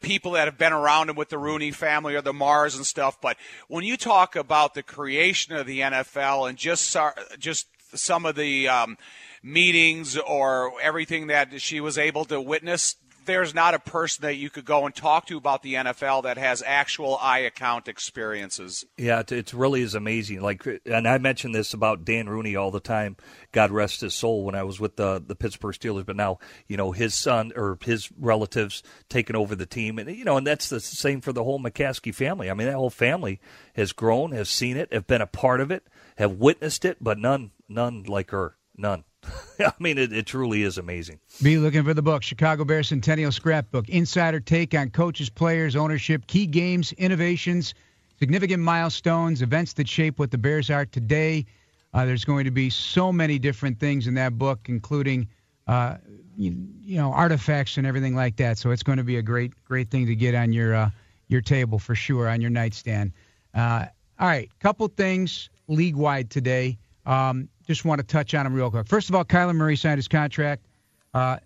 people 0.02 0.34
that 0.34 0.46
have 0.46 0.58
been 0.58 0.74
around 0.74 1.10
him 1.10 1.16
with 1.16 1.30
the 1.30 1.38
Rooney 1.38 1.72
family 1.72 2.16
or 2.16 2.22
the 2.22 2.34
Mars 2.34 2.76
and 2.76 2.86
stuff. 2.86 3.20
But 3.20 3.38
when 3.68 3.84
you 3.84 3.98
talk 3.98 4.36
about 4.36 4.74
the 4.74 4.84
creation 4.84 5.56
of 5.56 5.66
the 5.66 5.80
NFL 5.80 6.50
and 6.50 6.58
just 6.58 6.96
just 7.40 7.68
some 7.94 8.26
of 8.26 8.36
the 8.36 8.68
um, 8.68 8.98
meetings 9.44 10.18
or 10.18 10.74
everything 10.82 11.28
that 11.28 11.62
she 11.62 11.80
was 11.80 11.98
able 11.98 12.26
to 12.26 12.40
witness, 12.40 12.96
there's 13.26 13.54
not 13.54 13.74
a 13.74 13.80
person 13.80 14.24
that 14.24 14.36
you 14.36 14.50
could 14.50 14.66
go 14.66 14.86
and 14.86 14.96
talk 14.96 15.28
to 15.28 15.38
about 15.38 15.64
the 15.64 15.76
NFL 15.76 16.24
that 16.24 16.38
has 16.38 16.64
actual 16.66 17.18
eye 17.22 17.40
account 17.40 17.88
experiences. 17.88 18.86
Yeah, 18.98 19.20
it, 19.20 19.32
it 19.32 19.54
really 19.54 19.82
is 19.82 19.96
amazing. 19.96 20.42
Like, 20.42 20.66
and 20.86 21.08
I 21.08 21.18
mention 21.18 21.52
this 21.52 21.74
about 21.74 22.06
Dan 22.06 22.28
Rooney 22.28 22.56
all 22.56 22.72
the 22.72 22.80
time. 22.80 23.18
God 23.52 23.72
rest 23.72 24.02
his 24.02 24.16
soul. 24.16 24.44
When 24.44 24.56
I 24.56 24.64
was 24.64 24.80
with 24.80 24.96
the 24.96 25.24
the 25.26 25.36
Pittsburgh 25.36 25.76
Steelers, 25.76 26.06
but 26.06 26.16
now 26.16 26.40
you 26.68 26.78
know 26.78 26.92
his 26.92 27.14
son 27.14 27.52
or 27.56 27.78
his 27.84 28.12
relatives 28.18 28.84
taking 29.10 29.36
over 29.36 29.56
the 29.56 29.66
team, 29.66 30.00
and 30.00 30.16
you 30.16 30.26
know, 30.26 30.38
and 30.38 30.48
that's 30.48 30.70
the 30.70 30.80
same 30.80 31.22
for 31.22 31.34
the 31.34 31.44
whole 31.44 31.60
McCaskey 31.60 32.14
family. 32.14 32.50
I 32.50 32.54
mean, 32.54 32.68
that 32.68 32.76
whole 32.76 32.90
family 32.90 33.40
has 33.76 33.94
grown, 33.94 34.32
has 34.32 34.50
seen 34.50 34.78
it, 34.78 34.92
have 34.94 35.08
been 35.08 35.22
a 35.22 35.28
part 35.28 35.62
of 35.62 35.72
it, 35.72 35.88
have 36.18 36.34
witnessed 36.34 36.86
it, 36.86 36.98
but 37.02 37.18
none, 37.18 37.52
none 37.68 38.04
like 38.04 38.32
her, 38.32 38.56
none. 38.76 39.04
I 39.60 39.74
mean, 39.80 39.98
it, 39.98 40.12
it, 40.12 40.26
truly 40.26 40.64
is 40.64 40.78
amazing. 40.78 41.20
Be 41.42 41.58
looking 41.58 41.84
for 41.84 41.94
the 41.94 42.02
book, 42.02 42.24
Chicago 42.24 42.66
Bears 42.66 42.90
Centennial 42.90 43.32
Scrapbook. 43.32 43.90
Insider 43.90 44.40
take 44.40 44.74
on 44.74 44.90
coaches, 44.90 45.30
players, 45.30 45.76
ownership, 45.76 46.28
key 46.28 46.46
games, 46.46 46.92
innovations, 46.94 47.74
significant 48.20 48.64
milestones, 48.64 49.42
events 49.42 49.74
that 49.74 49.88
shape 49.88 50.20
what 50.20 50.32
the 50.32 50.38
Bears 50.38 50.70
are 50.70 50.86
today. 50.86 51.46
Uh, 51.94 52.06
there's 52.06 52.26
going 52.26 52.46
to 52.46 52.52
be 52.52 52.70
so 52.70 53.12
many 53.12 53.38
different 53.38 53.80
things 53.80 54.08
in 54.08 54.14
that 54.16 54.38
book, 54.38 54.68
including, 54.70 55.28
uh, 55.68 55.98
you, 56.38 56.56
you, 56.82 56.98
know, 56.98 57.12
artifacts 57.12 57.78
and 57.78 57.86
everything 57.86 58.16
like 58.16 58.38
that. 58.38 58.58
So 58.58 58.72
it's 58.72 58.84
going 58.84 58.98
to 58.98 59.04
be 59.04 59.18
a 59.18 59.22
great, 59.22 59.52
great 59.66 59.92
thing 59.92 60.08
to 60.08 60.16
get 60.16 60.34
on 60.34 60.54
your 60.54 60.74
uh, 60.74 60.90
your 61.28 61.42
table 61.42 61.80
for 61.80 61.96
sure, 61.96 62.28
on 62.28 62.42
your 62.42 62.50
nightstand. 62.50 63.12
Uh, 63.54 63.86
all 64.20 64.28
right, 64.28 64.50
couple 64.60 64.88
things 64.88 65.50
league 65.68 65.96
wide 65.96 66.30
today. 66.30 66.78
Um, 67.06 67.50
just 67.68 67.86
want 67.86 68.00
to 68.00 68.08
touch 68.08 68.34
on 68.34 68.44
them 68.44 68.54
real 68.54 68.70
quick. 68.70 68.88
First 68.88 69.10
of 69.10 69.16
all, 69.16 69.26
Kyler 69.26 69.56
Murray 69.56 69.76
signed 69.76 69.98
his 69.98 70.08
contract. 70.08 70.66
Uh, 71.14 71.38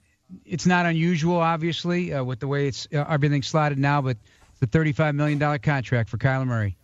it's 0.46 0.66
not 0.66 0.86
unusual, 0.86 1.38
obviously, 1.38 2.14
uh, 2.14 2.24
with 2.24 2.40
the 2.40 2.48
way 2.48 2.68
it's 2.68 2.88
uh, 2.94 3.06
everything's 3.08 3.48
slotted 3.48 3.78
now, 3.78 4.02
but 4.02 4.18
it's 4.54 4.62
a 4.62 4.68
$35 4.68 5.16
million 5.16 5.60
contract 5.60 6.10
for 6.10 6.18
Kyler 6.18 6.48
Murray. 6.48 6.78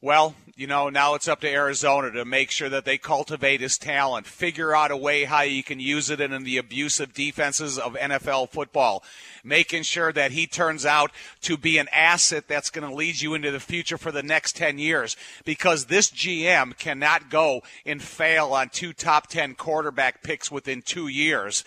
Well, 0.00 0.36
you 0.54 0.68
know, 0.68 0.90
now 0.90 1.14
it's 1.14 1.26
up 1.26 1.40
to 1.40 1.50
Arizona 1.50 2.12
to 2.12 2.24
make 2.24 2.52
sure 2.52 2.68
that 2.68 2.84
they 2.84 2.98
cultivate 2.98 3.60
his 3.60 3.76
talent, 3.76 4.28
figure 4.28 4.72
out 4.72 4.92
a 4.92 4.96
way 4.96 5.24
how 5.24 5.42
you 5.42 5.64
can 5.64 5.80
use 5.80 6.08
it 6.08 6.20
in 6.20 6.44
the 6.44 6.56
abusive 6.56 7.12
defenses 7.12 7.80
of 7.80 7.94
NFL 7.94 8.50
football, 8.50 9.02
making 9.42 9.82
sure 9.82 10.12
that 10.12 10.30
he 10.30 10.46
turns 10.46 10.86
out 10.86 11.10
to 11.40 11.56
be 11.56 11.78
an 11.78 11.88
asset 11.92 12.46
that's 12.46 12.70
going 12.70 12.88
to 12.88 12.94
lead 12.94 13.20
you 13.20 13.34
into 13.34 13.50
the 13.50 13.58
future 13.58 13.98
for 13.98 14.12
the 14.12 14.22
next 14.22 14.54
10 14.54 14.78
years. 14.78 15.16
Because 15.44 15.86
this 15.86 16.12
GM 16.12 16.78
cannot 16.78 17.28
go 17.28 17.62
and 17.84 18.00
fail 18.00 18.52
on 18.52 18.68
two 18.68 18.92
top 18.92 19.26
10 19.26 19.56
quarterback 19.56 20.22
picks 20.22 20.48
within 20.48 20.80
2 20.80 21.08
years. 21.08 21.64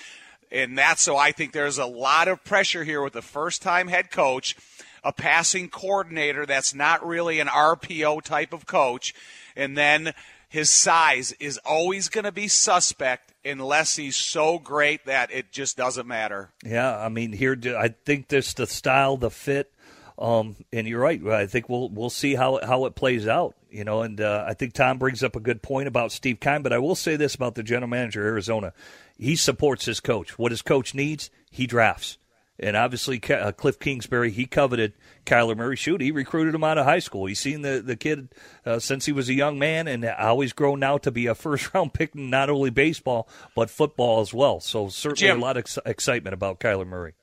And 0.54 0.78
that's 0.78 1.02
so 1.02 1.18
I 1.18 1.34
think 1.34 1.52
there's 1.52 1.78
a 1.78 1.86
lot 1.86 2.30
of 2.30 2.46
pressure 2.46 2.86
here 2.86 3.02
with 3.02 3.14
the 3.14 3.22
first 3.22 3.62
time 3.62 3.90
head 3.90 4.10
coach 4.10 4.56
a 5.04 5.14
passing 5.14 5.70
coordinator 5.70 6.46
that's 6.46 6.74
not 6.74 7.06
really 7.06 7.40
an 7.40 7.48
RPO 7.48 8.22
type 8.22 8.54
of 8.54 8.66
coach, 8.66 9.14
and 9.56 9.78
then 9.78 10.14
his 10.52 10.70
size 10.70 11.32
is 11.40 11.58
always 11.60 12.10
going 12.10 12.26
to 12.26 12.32
be 12.32 12.48
suspect 12.50 13.34
unless 13.46 13.96
he's 13.96 14.18
so 14.18 14.60
great 14.60 15.06
that 15.06 15.32
it 15.32 15.52
just 15.52 15.78
doesn't 15.78 16.06
matter. 16.06 16.50
Yeah, 16.64 16.98
I 16.98 17.08
mean, 17.08 17.32
here 17.32 17.58
I 17.78 17.90
think 18.06 18.28
this 18.28 18.54
the 18.54 18.68
style, 18.68 19.18
the 19.18 19.32
fit, 19.32 19.72
um, 20.20 20.58
and 20.74 20.88
you're 20.88 21.00
right. 21.00 21.26
I 21.26 21.48
think 21.48 21.70
we'll 21.70 21.90
we'll 21.90 22.10
see 22.10 22.36
how 22.36 22.60
how 22.66 22.86
it 22.86 22.96
plays 22.96 23.28
out. 23.28 23.56
You 23.70 23.86
know, 23.86 24.02
and 24.02 24.20
uh, 24.20 24.44
I 24.46 24.54
think 24.54 24.74
Tom 24.74 24.98
brings 24.98 25.24
up 25.24 25.38
a 25.38 25.40
good 25.40 25.62
point 25.62 25.88
about 25.88 26.12
Steve 26.12 26.42
Keim. 26.42 26.62
But 26.62 26.74
I 26.74 26.80
will 26.80 26.96
say 26.96 27.16
this 27.16 27.34
about 27.34 27.56
the 27.56 27.64
general 27.64 27.90
manager 27.90 28.26
Arizona: 28.26 28.74
he 29.18 29.38
supports 29.38 29.86
his 29.86 30.02
coach. 30.02 30.38
What 30.38 30.52
his 30.52 30.62
coach 30.62 30.94
needs, 30.94 31.30
he 31.50 31.66
drafts. 31.66 32.18
And 32.62 32.78
obviously, 32.78 33.22
uh, 33.30 33.52
Cliff 33.54 33.80
Kingsbury, 33.80 34.30
he 34.30 34.46
coveted 34.46 34.94
Kyler 35.26 35.58
Murray. 35.58 35.76
Shoot, 35.76 36.00
he 36.00 36.12
recruited 36.12 36.54
him 36.54 36.64
out 36.64 36.78
of 36.78 36.86
high 36.86 37.00
school. 37.00 37.26
He's 37.26 37.40
seen 37.40 37.64
the, 37.64 37.82
the 37.84 37.96
kid 37.96 38.30
uh, 38.66 38.78
since 38.78 39.06
he 39.06 39.12
was 39.12 39.30
a 39.30 39.34
young 39.34 39.58
man 39.58 39.88
and 39.88 40.06
always 40.06 40.54
grown 40.54 40.80
now 40.80 41.00
to 41.00 41.12
be 41.12 41.26
a 41.26 41.36
first 41.36 41.74
round 41.74 41.94
pick 41.94 42.16
in 42.16 42.30
not 42.30 42.50
only 42.50 42.70
baseball, 42.70 43.28
but 43.56 43.70
football 43.70 44.22
as 44.22 44.34
well. 44.34 44.60
So, 44.60 44.90
certainly 44.90 45.28
Jim, 45.28 45.40
a 45.40 45.42
lot 45.42 45.58
of 45.58 45.62
ex- 45.62 45.80
excitement 45.86 46.34
about 46.34 46.60
Kyler 46.60 46.88
Murray. 46.88 47.14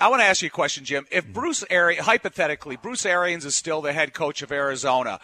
I 0.00 0.08
want 0.08 0.22
to 0.22 0.26
ask 0.26 0.42
you 0.42 0.46
a 0.46 0.50
question, 0.50 0.84
Jim. 0.84 1.06
If 1.10 1.26
Bruce 1.26 1.64
Arians, 1.68 2.06
hypothetically, 2.06 2.76
Bruce 2.76 3.04
Arians 3.04 3.44
is 3.44 3.56
still 3.56 3.82
the 3.82 3.92
head 3.92 4.14
coach 4.14 4.42
of 4.42 4.52
Arizona, 4.52 5.18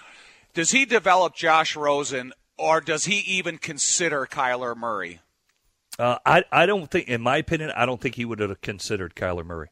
does 0.52 0.72
he 0.72 0.84
develop 0.84 1.34
Josh 1.34 1.76
Rosen 1.76 2.32
or 2.58 2.80
does 2.80 3.04
he 3.04 3.18
even 3.20 3.58
consider 3.58 4.26
Kyler 4.26 4.76
Murray? 4.76 5.20
Uh, 5.98 6.18
I 6.26 6.44
I 6.50 6.66
don't 6.66 6.90
think, 6.90 7.08
in 7.08 7.20
my 7.20 7.36
opinion, 7.36 7.70
I 7.76 7.86
don't 7.86 8.00
think 8.00 8.16
he 8.16 8.24
would 8.24 8.40
have 8.40 8.60
considered 8.60 9.14
Kyler 9.14 9.44
Murray. 9.44 9.68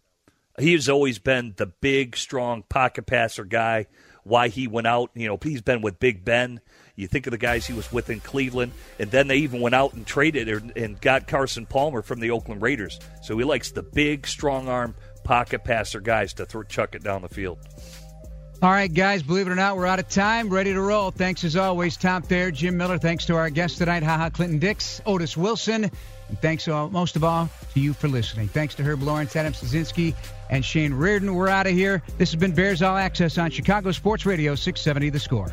He 0.58 0.72
has 0.74 0.88
always 0.88 1.18
been 1.18 1.54
the 1.56 1.66
big, 1.66 2.16
strong 2.16 2.62
pocket 2.68 3.06
passer 3.06 3.44
guy. 3.44 3.86
Why 4.24 4.48
he 4.48 4.68
went 4.68 4.86
out, 4.86 5.10
you 5.14 5.26
know, 5.26 5.38
he's 5.42 5.62
been 5.62 5.82
with 5.82 5.98
Big 5.98 6.24
Ben. 6.24 6.60
You 6.94 7.08
think 7.08 7.26
of 7.26 7.32
the 7.32 7.38
guys 7.38 7.66
he 7.66 7.72
was 7.72 7.90
with 7.90 8.08
in 8.08 8.20
Cleveland, 8.20 8.72
and 9.00 9.10
then 9.10 9.26
they 9.26 9.38
even 9.38 9.60
went 9.60 9.74
out 9.74 9.94
and 9.94 10.06
traded 10.06 10.76
and 10.76 11.00
got 11.00 11.26
Carson 11.26 11.66
Palmer 11.66 12.02
from 12.02 12.20
the 12.20 12.30
Oakland 12.30 12.62
Raiders. 12.62 13.00
So 13.22 13.36
he 13.36 13.44
likes 13.44 13.72
the 13.72 13.82
big, 13.82 14.26
strong 14.26 14.68
arm 14.68 14.94
pocket 15.24 15.64
passer 15.64 16.00
guys 16.00 16.34
to 16.34 16.46
throw, 16.46 16.62
chuck 16.62 16.94
it 16.94 17.02
down 17.02 17.22
the 17.22 17.28
field. 17.28 17.58
All 18.60 18.70
right, 18.70 18.92
guys, 18.92 19.24
believe 19.24 19.48
it 19.48 19.50
or 19.50 19.56
not, 19.56 19.76
we're 19.76 19.86
out 19.86 19.98
of 19.98 20.08
time. 20.08 20.48
Ready 20.48 20.72
to 20.72 20.80
roll. 20.80 21.10
Thanks 21.10 21.42
as 21.42 21.56
always, 21.56 21.96
Tom 21.96 22.22
Thayer, 22.22 22.52
Jim 22.52 22.76
Miller. 22.76 22.98
Thanks 22.98 23.26
to 23.26 23.34
our 23.34 23.50
guests 23.50 23.78
tonight, 23.78 24.04
Ha 24.04 24.18
Ha 24.18 24.30
Clinton-Dix, 24.30 25.00
Otis 25.04 25.36
Wilson. 25.36 25.90
And 26.32 26.40
thanks 26.40 26.66
all, 26.66 26.88
most 26.88 27.14
of 27.14 27.24
all 27.24 27.50
to 27.74 27.80
you 27.80 27.92
for 27.92 28.08
listening. 28.08 28.48
Thanks 28.48 28.74
to 28.76 28.82
Herb 28.82 29.02
Lawrence, 29.02 29.36
Adam 29.36 29.52
Szynski, 29.52 30.14
and 30.48 30.64
Shane 30.64 30.94
Reardon. 30.94 31.34
We're 31.34 31.48
out 31.48 31.66
of 31.66 31.74
here. 31.74 32.02
This 32.16 32.30
has 32.32 32.40
been 32.40 32.54
Bears 32.54 32.80
All 32.80 32.96
Access 32.96 33.36
on 33.36 33.50
Chicago 33.50 33.92
Sports 33.92 34.24
Radio 34.24 34.54
670 34.54 35.10
The 35.10 35.20
Score. 35.20 35.52